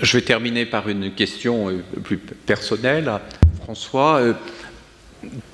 Je 0.00 0.16
vais 0.16 0.24
terminer 0.24 0.66
par 0.66 0.88
une 0.88 1.12
question 1.12 1.68
euh, 1.68 1.82
plus 2.02 2.18
personnelle. 2.18 3.10
François, 3.62 4.20
euh, 4.20 4.32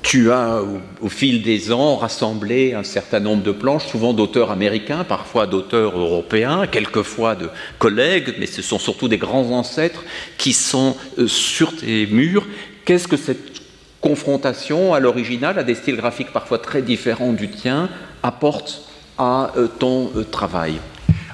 tu 0.03 0.31
as, 0.33 0.63
au, 0.63 0.81
au, 1.01 1.09
fil 1.09 1.43
des 1.43 1.73
ans, 1.73 1.97
rassemblé 1.97 2.75
un 2.75 2.83
certain 2.83 3.21
nombre 3.21 3.43
de 3.43 3.53
planches, 3.53 3.87
souvent 3.87 4.13
d'auteurs 4.13 4.51
américains, 4.51 5.05
parfois 5.05 5.47
d'auteurs 5.47 5.97
européens, 5.99 6.67
quelquefois 6.67 7.37
de 7.37 7.49
collègues, 7.79 8.35
mais 8.39 8.47
ce 8.47 8.63
sont 8.63 8.79
surtout 8.79 9.09
des 9.09 9.19
grands 9.19 9.51
ancêtres 9.51 10.05
qui 10.39 10.53
sont 10.53 10.97
sur 11.27 11.77
tes 11.77 12.07
murs. 12.07 12.47
Qu'est-ce 12.85 13.07
que 13.07 13.17
cette 13.17 13.61
confrontation 14.01 14.95
à 14.95 15.01
l'original, 15.01 15.59
à 15.59 15.63
des 15.63 15.75
styles 15.75 15.97
graphiques 15.97 16.33
parfois 16.33 16.59
très 16.59 16.83
différents 16.83 17.33
du 17.33 17.49
tien, 17.51 17.89
apporte 18.23 18.83
à 19.19 19.53
euh, 19.57 19.67
ton 19.67 20.11
euh, 20.17 20.25
travail 20.25 20.81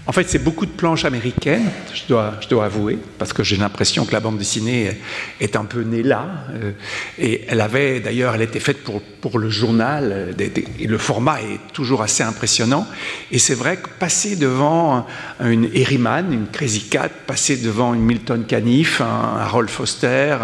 en 0.09 0.13
fait, 0.13 0.29
c'est 0.29 0.39
beaucoup 0.39 0.67
de 0.67 0.71
planches 0.71 1.05
américaines, 1.05 1.69
je 1.93 2.03
dois, 2.09 2.35
je 2.41 2.47
dois 2.47 2.67
avouer, 2.67 2.97
parce 3.19 3.33
que 3.33 3.43
j'ai 3.43 3.57
l'impression 3.57 4.05
que 4.05 4.13
la 4.13 4.21
bande 4.21 4.39
dessinée 4.39 4.97
est 5.41 5.57
un 5.57 5.65
peu 5.65 5.83
née 5.83 6.05
là. 6.05 6.29
Euh, 6.55 6.73
et 7.19 7.43
elle 7.49 7.61
avait, 7.61 7.99
d'ailleurs, 7.99 8.37
elle 8.37 8.43
était 8.43 8.61
faite 8.61 8.85
pour, 8.85 9.03
pour 9.03 9.41
le 9.41 9.51
journal, 9.51 10.33
et 10.39 10.87
le 10.87 10.99
format 10.99 11.43
est 11.43 11.73
toujours 11.73 12.03
assez 12.03 12.23
impressionnant. 12.23 12.87
Et 13.33 13.41
c'est 13.41 13.55
vrai 13.55 13.79
que 13.79 13.89
passer 13.99 14.37
devant 14.37 15.09
une 15.41 15.69
Herriman, 15.75 16.33
une 16.33 16.47
Crazy 16.47 16.83
Cat, 16.83 17.11
passer 17.27 17.57
devant 17.57 17.93
une 17.93 18.03
Milton 18.03 18.45
Caniff, 18.47 19.01
un 19.01 19.39
Harold 19.41 19.69
Foster, 19.69 20.37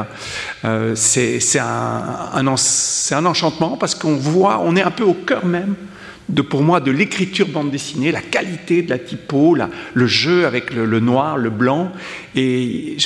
c'est 0.97 1.59
un, 1.61 2.31
un, 2.35 2.47
un 2.47 3.27
enchantement 3.27 3.77
parce 3.77 3.95
qu'on 3.95 4.17
voit, 4.17 4.61
on 4.65 4.75
est 4.75 4.83
un 4.83 4.91
peu 4.91 5.05
au 5.05 5.15
cœur 5.15 5.47
même 5.47 5.77
de, 6.29 6.43
pour 6.43 6.63
moi 6.63 6.81
de 6.81 6.91
l'écriture 6.91 7.49
bande 7.49 7.71
dessinée, 7.71 8.13
la 8.13 8.21
qualité 8.21 8.83
de 8.83 8.91
la 8.91 8.99
typo, 8.99 9.57
le 9.95 10.07
jeu 10.07 10.47
avec 10.47 10.73
le, 10.73 11.01
noir, 11.01 11.37
le 11.37 11.51
blanc. 11.51 11.93
Et 12.35 12.97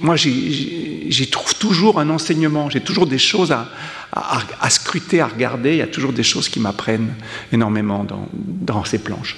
moi, 0.00 0.16
j'y 0.16 1.28
trouve 1.30 1.54
toujours 1.56 2.00
un 2.00 2.10
enseignement, 2.10 2.70
j'ai 2.70 2.80
toujours 2.80 3.06
des 3.06 3.18
choses 3.18 3.52
à, 3.52 3.68
à, 4.12 4.40
à, 4.60 4.70
scruter, 4.70 5.20
à 5.20 5.26
regarder, 5.26 5.72
il 5.72 5.78
y 5.78 5.82
a 5.82 5.86
toujours 5.86 6.12
des 6.12 6.22
choses 6.22 6.48
qui 6.48 6.60
m'apprennent 6.60 7.14
énormément 7.52 8.04
dans, 8.04 8.28
dans 8.32 8.84
ces 8.84 8.98
planches. 8.98 9.36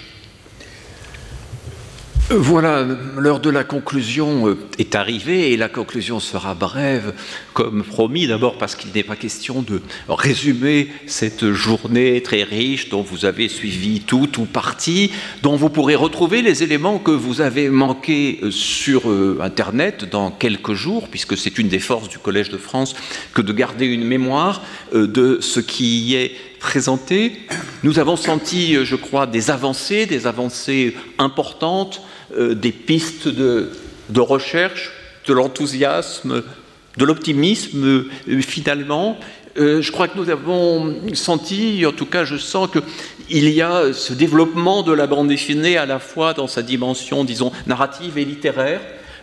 Voilà, 2.31 2.87
l'heure 3.17 3.41
de 3.41 3.49
la 3.49 3.65
conclusion 3.65 4.49
euh, 4.49 4.59
est 4.77 4.95
arrivée 4.95 5.53
et 5.53 5.57
la 5.57 5.71
conclusion 5.71 6.21
sera 6.21 6.53
brève, 6.53 7.15
comme 7.55 7.83
promis, 7.83 8.27
d'abord 8.27 8.59
parce 8.59 8.77
qu'il 8.77 8.93
n'est 8.93 9.03
pas 9.03 9.17
question 9.17 9.63
de 9.63 9.81
résumer 10.11 10.89
cette 11.07 11.53
journée 11.53 12.23
très 12.23 12.43
riche 12.43 12.91
dont 12.91 13.01
vous 13.01 13.25
avez 13.25 13.49
suivi 13.49 14.01
tout 14.01 14.29
ou 14.41 14.45
partie, 14.45 15.11
dont 15.43 15.57
vous 15.57 15.71
pourrez 15.71 15.95
retrouver 15.95 16.43
les 16.43 16.63
éléments 16.63 16.99
que 16.99 17.13
vous 17.13 17.41
avez 17.41 17.71
manqués 17.71 18.41
euh, 18.43 18.51
sur 18.51 19.11
euh, 19.11 19.39
Internet 19.41 20.05
dans 20.05 20.31
quelques 20.31 20.75
jours, 20.75 21.09
puisque 21.09 21.35
c'est 21.35 21.59
une 21.59 21.69
des 21.69 21.79
forces 21.79 22.11
du 22.11 22.19
Collège 22.19 22.51
de 22.51 22.59
France 22.59 22.95
que 23.33 23.41
de 23.41 23.55
garder 23.55 23.87
une 23.87 24.05
mémoire 24.05 24.63
de 24.93 25.39
ce 25.41 25.61
qui 25.61 26.01
y 26.01 26.15
est 26.17 26.33
présenté. 26.61 27.41
Nous 27.85 27.99
avons 27.99 28.17
senti, 28.17 28.85
je 28.85 28.97
crois, 28.97 29.27
des 29.27 29.51
avancées, 29.51 30.05
des 30.05 30.27
avancées 30.27 30.95
importantes 31.19 32.03
euh, 32.37 32.55
des 32.55 32.73
pistes 32.73 33.29
de, 33.29 33.71
recherche, 34.17 34.91
de 35.27 35.33
l'enthousiasme, 35.33 36.43
de 36.97 37.05
l'optimisme 37.05 37.85
euh, 37.85 38.41
finalement. 38.41 39.19
Euh, 39.57 39.81
je 39.81 39.91
crois 39.91 40.09
que 40.09 40.19
nous 40.19 40.31
avons 40.31 40.95
senti, 41.15 41.85
en 41.87 41.93
tout 41.93 42.07
cas 42.07 42.25
je 42.25 42.37
sens 42.37 42.69
qu'il 42.71 43.49
y 43.49 43.63
a 43.63 43.93
ce 43.93 44.13
développement 44.13 44.83
de 44.83 44.93
la 44.93 45.07
bande 45.07 45.29
dessinée 45.29 45.77
à 45.77 45.87
la 45.87 45.99
fois 45.99 46.35
dans 46.35 46.47
sa 46.47 46.63
dimension, 46.63 47.25
disons, 47.25 47.51
narrative 47.67 48.19
et 48.19 48.25
littéraire, 48.25 48.81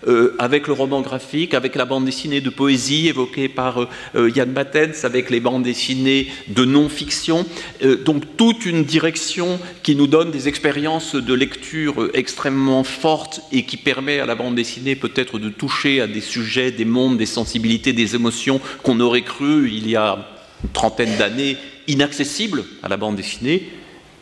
euh, 0.08 0.36
avec 0.40 0.68
le 0.68 0.74
roman 0.74 1.02
graphique, 1.02 1.54
avec 1.54 1.76
la 1.76 1.86
bande 1.86 2.06
dessinée 2.06 2.42
de 2.42 2.50
poésie 2.50 3.08
évoquée 3.08 3.50
par 3.50 3.88
euh, 4.16 4.30
Yann 4.36 4.52
Battens, 4.52 5.04
avec 5.04 5.30
les 5.30 5.40
bandes 5.40 5.64
dessinées 5.64 6.28
de 6.48 6.66
non-fiction. 6.66 7.46
Euh, 7.84 8.04
donc 8.04 8.38
toute 8.38 8.66
une 8.66 8.84
direction 8.84 9.60
qui 9.84 9.96
nous 9.96 10.08
donne 10.08 10.32
des 10.32 10.48
expériences 10.48 11.16
de 11.16 11.34
lecture 11.34 12.10
extrêmement 12.14 12.84
fortes 12.84 13.42
et 13.52 13.64
qui 13.64 13.78
permet 13.78 14.20
à 14.20 14.26
la 14.26 14.36
bande 14.36 14.56
dessinée 14.56 14.96
peut-être 14.96 15.40
de 15.40 15.50
toucher 15.50 16.02
à 16.02 16.08
des 16.08 16.22
sujets, 16.22 16.72
des 16.72 16.86
mondes, 16.86 17.18
des 17.18 17.26
sensibilités, 17.26 17.94
des 17.94 18.16
émotions 18.16 18.62
qu'on 18.84 19.00
aurait 19.00 19.24
cru 19.24 19.70
il 19.72 19.90
y 19.90 19.96
a 19.96 20.28
une 20.64 20.70
trentaine 20.70 21.18
d'années 21.18 21.58
inaccessibles 21.88 22.64
à 22.84 22.90
la 22.90 22.98
bande 22.98 23.16
dessinée 23.16 23.70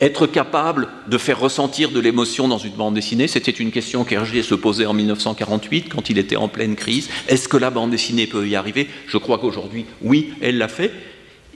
être 0.04 0.28
capable 0.28 0.88
de 1.08 1.18
faire 1.18 1.40
ressentir 1.40 1.90
de 1.92 2.00
l'émotion 2.00 2.48
dans 2.48 2.58
une 2.58 2.74
bande 2.74 2.96
dessinée, 2.96 3.28
c'était 3.28 3.52
une 3.52 3.72
question 3.72 4.04
qu'Hergé 4.04 4.44
se 4.44 4.56
posait 4.56 4.86
en 4.86 4.94
1948 4.94 5.90
quand 5.90 6.10
il 6.10 6.18
était 6.18 6.36
en 6.36 6.48
pleine 6.48 6.76
crise. 6.76 7.10
Est-ce 7.28 7.48
que 7.48 7.58
la 7.58 7.70
bande 7.70 7.92
dessinée 7.92 8.28
peut 8.28 8.48
y 8.48 8.56
arriver? 8.56 8.88
Je 9.08 9.18
crois 9.18 9.38
qu'aujourd'hui, 9.38 9.86
oui, 10.02 10.34
elle 10.42 10.58
l'a 10.58 10.68
fait. 10.68 10.92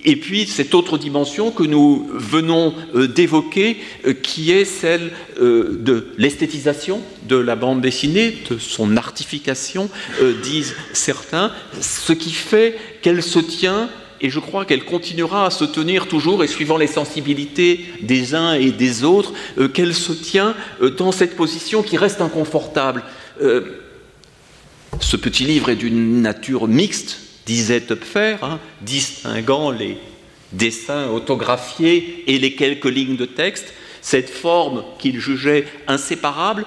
Et 0.06 0.16
puis 0.16 0.46
cette 0.46 0.76
autre 0.76 0.98
dimension 0.98 1.52
que 1.52 1.64
nous 1.64 2.08
venons 2.14 2.74
euh, 2.96 3.08
d'évoquer, 3.08 3.78
euh, 4.06 4.14
qui 4.14 4.52
est 4.52 4.64
celle 4.64 5.12
euh, 5.42 5.78
de 5.82 6.08
l'esthétisation 6.18 7.02
de 7.28 7.36
la 7.36 7.56
bande 7.56 7.82
dessinée, 7.82 8.38
de 8.50 8.58
son 8.58 8.96
artification, 8.96 9.90
disent 10.44 10.76
certains, 10.94 11.52
ce 11.82 12.14
qui 12.14 12.32
fait 12.32 12.78
qu'elle 13.02 13.22
se 13.22 13.40
tient 13.40 13.90
et 14.22 14.30
je 14.30 14.40
crois 14.40 14.66
qu'elle 14.66 14.86
continuera 14.86 15.46
à 15.46 15.50
se 15.50 15.66
tenir 15.66 16.08
toujours, 16.08 16.44
et 16.44 16.48
suivant 16.48 16.78
les 16.78 16.88
sensibilités 16.88 17.86
des 18.02 18.36
uns 18.36 18.54
et 18.54 18.72
des 18.72 19.04
autres, 19.04 19.34
qu'elle 19.74 19.94
se 19.94 20.14
tient 20.14 20.56
dans 20.98 21.12
cette 21.12 21.36
position 21.36 21.84
qui 21.84 21.98
reste 21.98 22.22
inconfortable. 22.22 23.04
ce 25.00 25.18
petit 25.18 25.44
livre 25.44 25.70
est 25.70 25.76
d'une 25.76 26.22
nature 26.22 26.68
mixte, 26.68 27.20
disait 27.46 27.82
Topfer, 27.82 28.36
hein, 28.42 28.60
distinguant 28.82 29.72
les 29.72 29.98
dessins 30.54 31.10
autographiés 31.10 32.24
et 32.28 32.38
les 32.38 32.54
quelques 32.54 32.86
lignes 32.86 33.18
de 33.18 33.26
texte, 33.26 33.74
cette 34.02 34.30
forme 34.30 34.84
qu'il 35.00 35.20
jugeait 35.20 35.66
inséparable, 35.88 36.66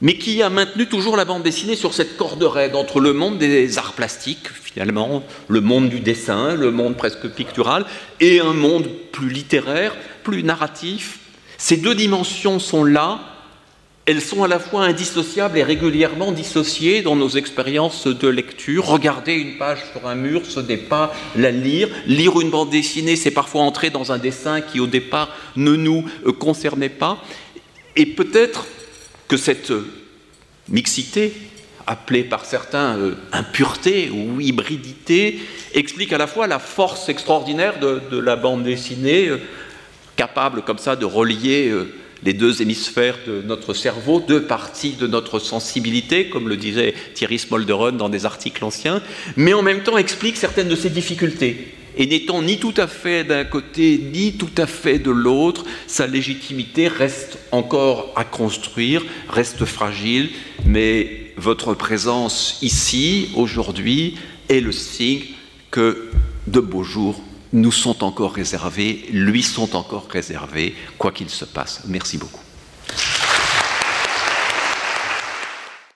mais 0.00 0.16
qui 0.16 0.42
a 0.42 0.50
maintenu 0.50 0.86
toujours 0.86 1.16
la 1.16 1.24
bande 1.24 1.42
dessinée 1.42 1.76
sur 1.76 1.94
cette 1.94 2.16
corde 2.16 2.42
raide 2.42 2.74
entre 2.74 3.00
le 3.00 3.12
monde 3.12 3.38
des 3.38 3.78
arts 3.78 3.94
plastiques, 3.94 4.48
finalement, 4.48 5.24
le 5.48 5.60
monde 5.60 5.88
du 5.88 6.00
dessin, 6.00 6.54
le 6.54 6.70
monde 6.70 6.96
presque 6.96 7.28
pictural, 7.28 7.84
et 8.20 8.40
un 8.40 8.52
monde 8.52 8.88
plus 9.12 9.28
littéraire, 9.28 9.96
plus 10.22 10.42
narratif. 10.44 11.18
Ces 11.56 11.78
deux 11.78 11.94
dimensions 11.94 12.60
sont 12.60 12.84
là, 12.84 13.20
elles 14.08 14.22
sont 14.22 14.42
à 14.42 14.48
la 14.48 14.58
fois 14.58 14.84
indissociables 14.84 15.58
et 15.58 15.62
régulièrement 15.62 16.32
dissociées 16.32 17.02
dans 17.02 17.14
nos 17.14 17.28
expériences 17.28 18.06
de 18.06 18.28
lecture. 18.28 18.86
Regarder 18.86 19.34
une 19.34 19.58
page 19.58 19.80
sur 19.92 20.08
un 20.08 20.14
mur, 20.14 20.46
ce 20.48 20.60
n'est 20.60 20.78
pas 20.78 21.12
la 21.36 21.50
lire. 21.50 21.90
Lire 22.06 22.40
une 22.40 22.48
bande 22.48 22.70
dessinée, 22.70 23.16
c'est 23.16 23.30
parfois 23.30 23.60
entrer 23.60 23.90
dans 23.90 24.10
un 24.10 24.16
dessin 24.16 24.62
qui 24.62 24.80
au 24.80 24.86
départ 24.86 25.28
ne 25.56 25.76
nous 25.76 26.06
euh, 26.24 26.32
concernait 26.32 26.88
pas. 26.88 27.22
Et 27.96 28.06
peut-être 28.06 28.64
que 29.28 29.36
cette 29.36 29.70
euh, 29.70 29.86
mixité, 30.68 31.32
appelée 31.86 32.24
par 32.24 32.44
certains 32.44 32.96
euh, 32.96 33.14
impureté 33.32 34.10
ou 34.10 34.40
hybridité, 34.40 35.40
explique 35.74 36.12
à 36.12 36.18
la 36.18 36.26
fois 36.26 36.46
la 36.46 36.58
force 36.58 37.08
extraordinaire 37.08 37.78
de, 37.78 38.18
la 38.18 38.36
bande 38.36 38.64
dessinée, 38.64 39.30
capable 40.16 40.62
comme 40.62 40.78
ça 40.78 40.96
de 40.96 41.04
relier 41.04 41.72
les 42.24 42.32
deux 42.32 42.62
hémisphères 42.62 43.18
de 43.26 43.42
notre 43.42 43.74
cerveau, 43.74 44.20
deux 44.20 44.42
parties 44.42 44.94
de 44.94 45.06
notre 45.06 45.38
sensibilité, 45.38 46.28
comme 46.28 46.48
le 46.48 46.56
disait 46.56 46.94
Thierry 47.14 47.38
Smolderon 47.38 47.92
dans 47.92 48.08
des 48.08 48.26
articles 48.26 48.64
anciens, 48.64 49.02
mais 49.36 49.54
en 49.54 49.62
même 49.62 49.82
temps 49.82 49.98
explique 49.98 50.36
certaines 50.36 50.68
de 50.68 50.76
ses 50.76 50.90
difficultés. 50.90 51.77
Et 51.96 52.06
n'étant 52.06 52.42
ni 52.42 52.58
tout 52.58 52.74
à 52.76 52.86
fait 52.86 53.24
d'un 53.24 53.44
côté, 53.44 53.98
ni 54.12 54.32
tout 54.34 54.50
à 54.56 54.66
fait 54.66 54.98
de 54.98 55.10
l'autre, 55.10 55.64
sa 55.86 56.06
légitimité 56.06 56.88
reste 56.88 57.38
encore 57.50 58.12
à 58.16 58.24
construire, 58.24 59.04
reste 59.28 59.64
fragile, 59.64 60.30
mais 60.64 61.32
votre 61.36 61.74
présence 61.74 62.58
ici, 62.62 63.30
aujourd'hui, 63.34 64.16
est 64.48 64.60
le 64.60 64.72
signe 64.72 65.22
que 65.70 66.10
de 66.46 66.60
beaux 66.60 66.84
jours 66.84 67.20
nous 67.52 67.72
sont 67.72 68.04
encore 68.04 68.34
réservés, 68.34 69.06
lui 69.10 69.42
sont 69.42 69.74
encore 69.74 70.06
réservés, 70.10 70.74
quoi 70.98 71.12
qu'il 71.12 71.30
se 71.30 71.44
passe. 71.44 71.82
Merci 71.86 72.18
beaucoup. 72.18 72.47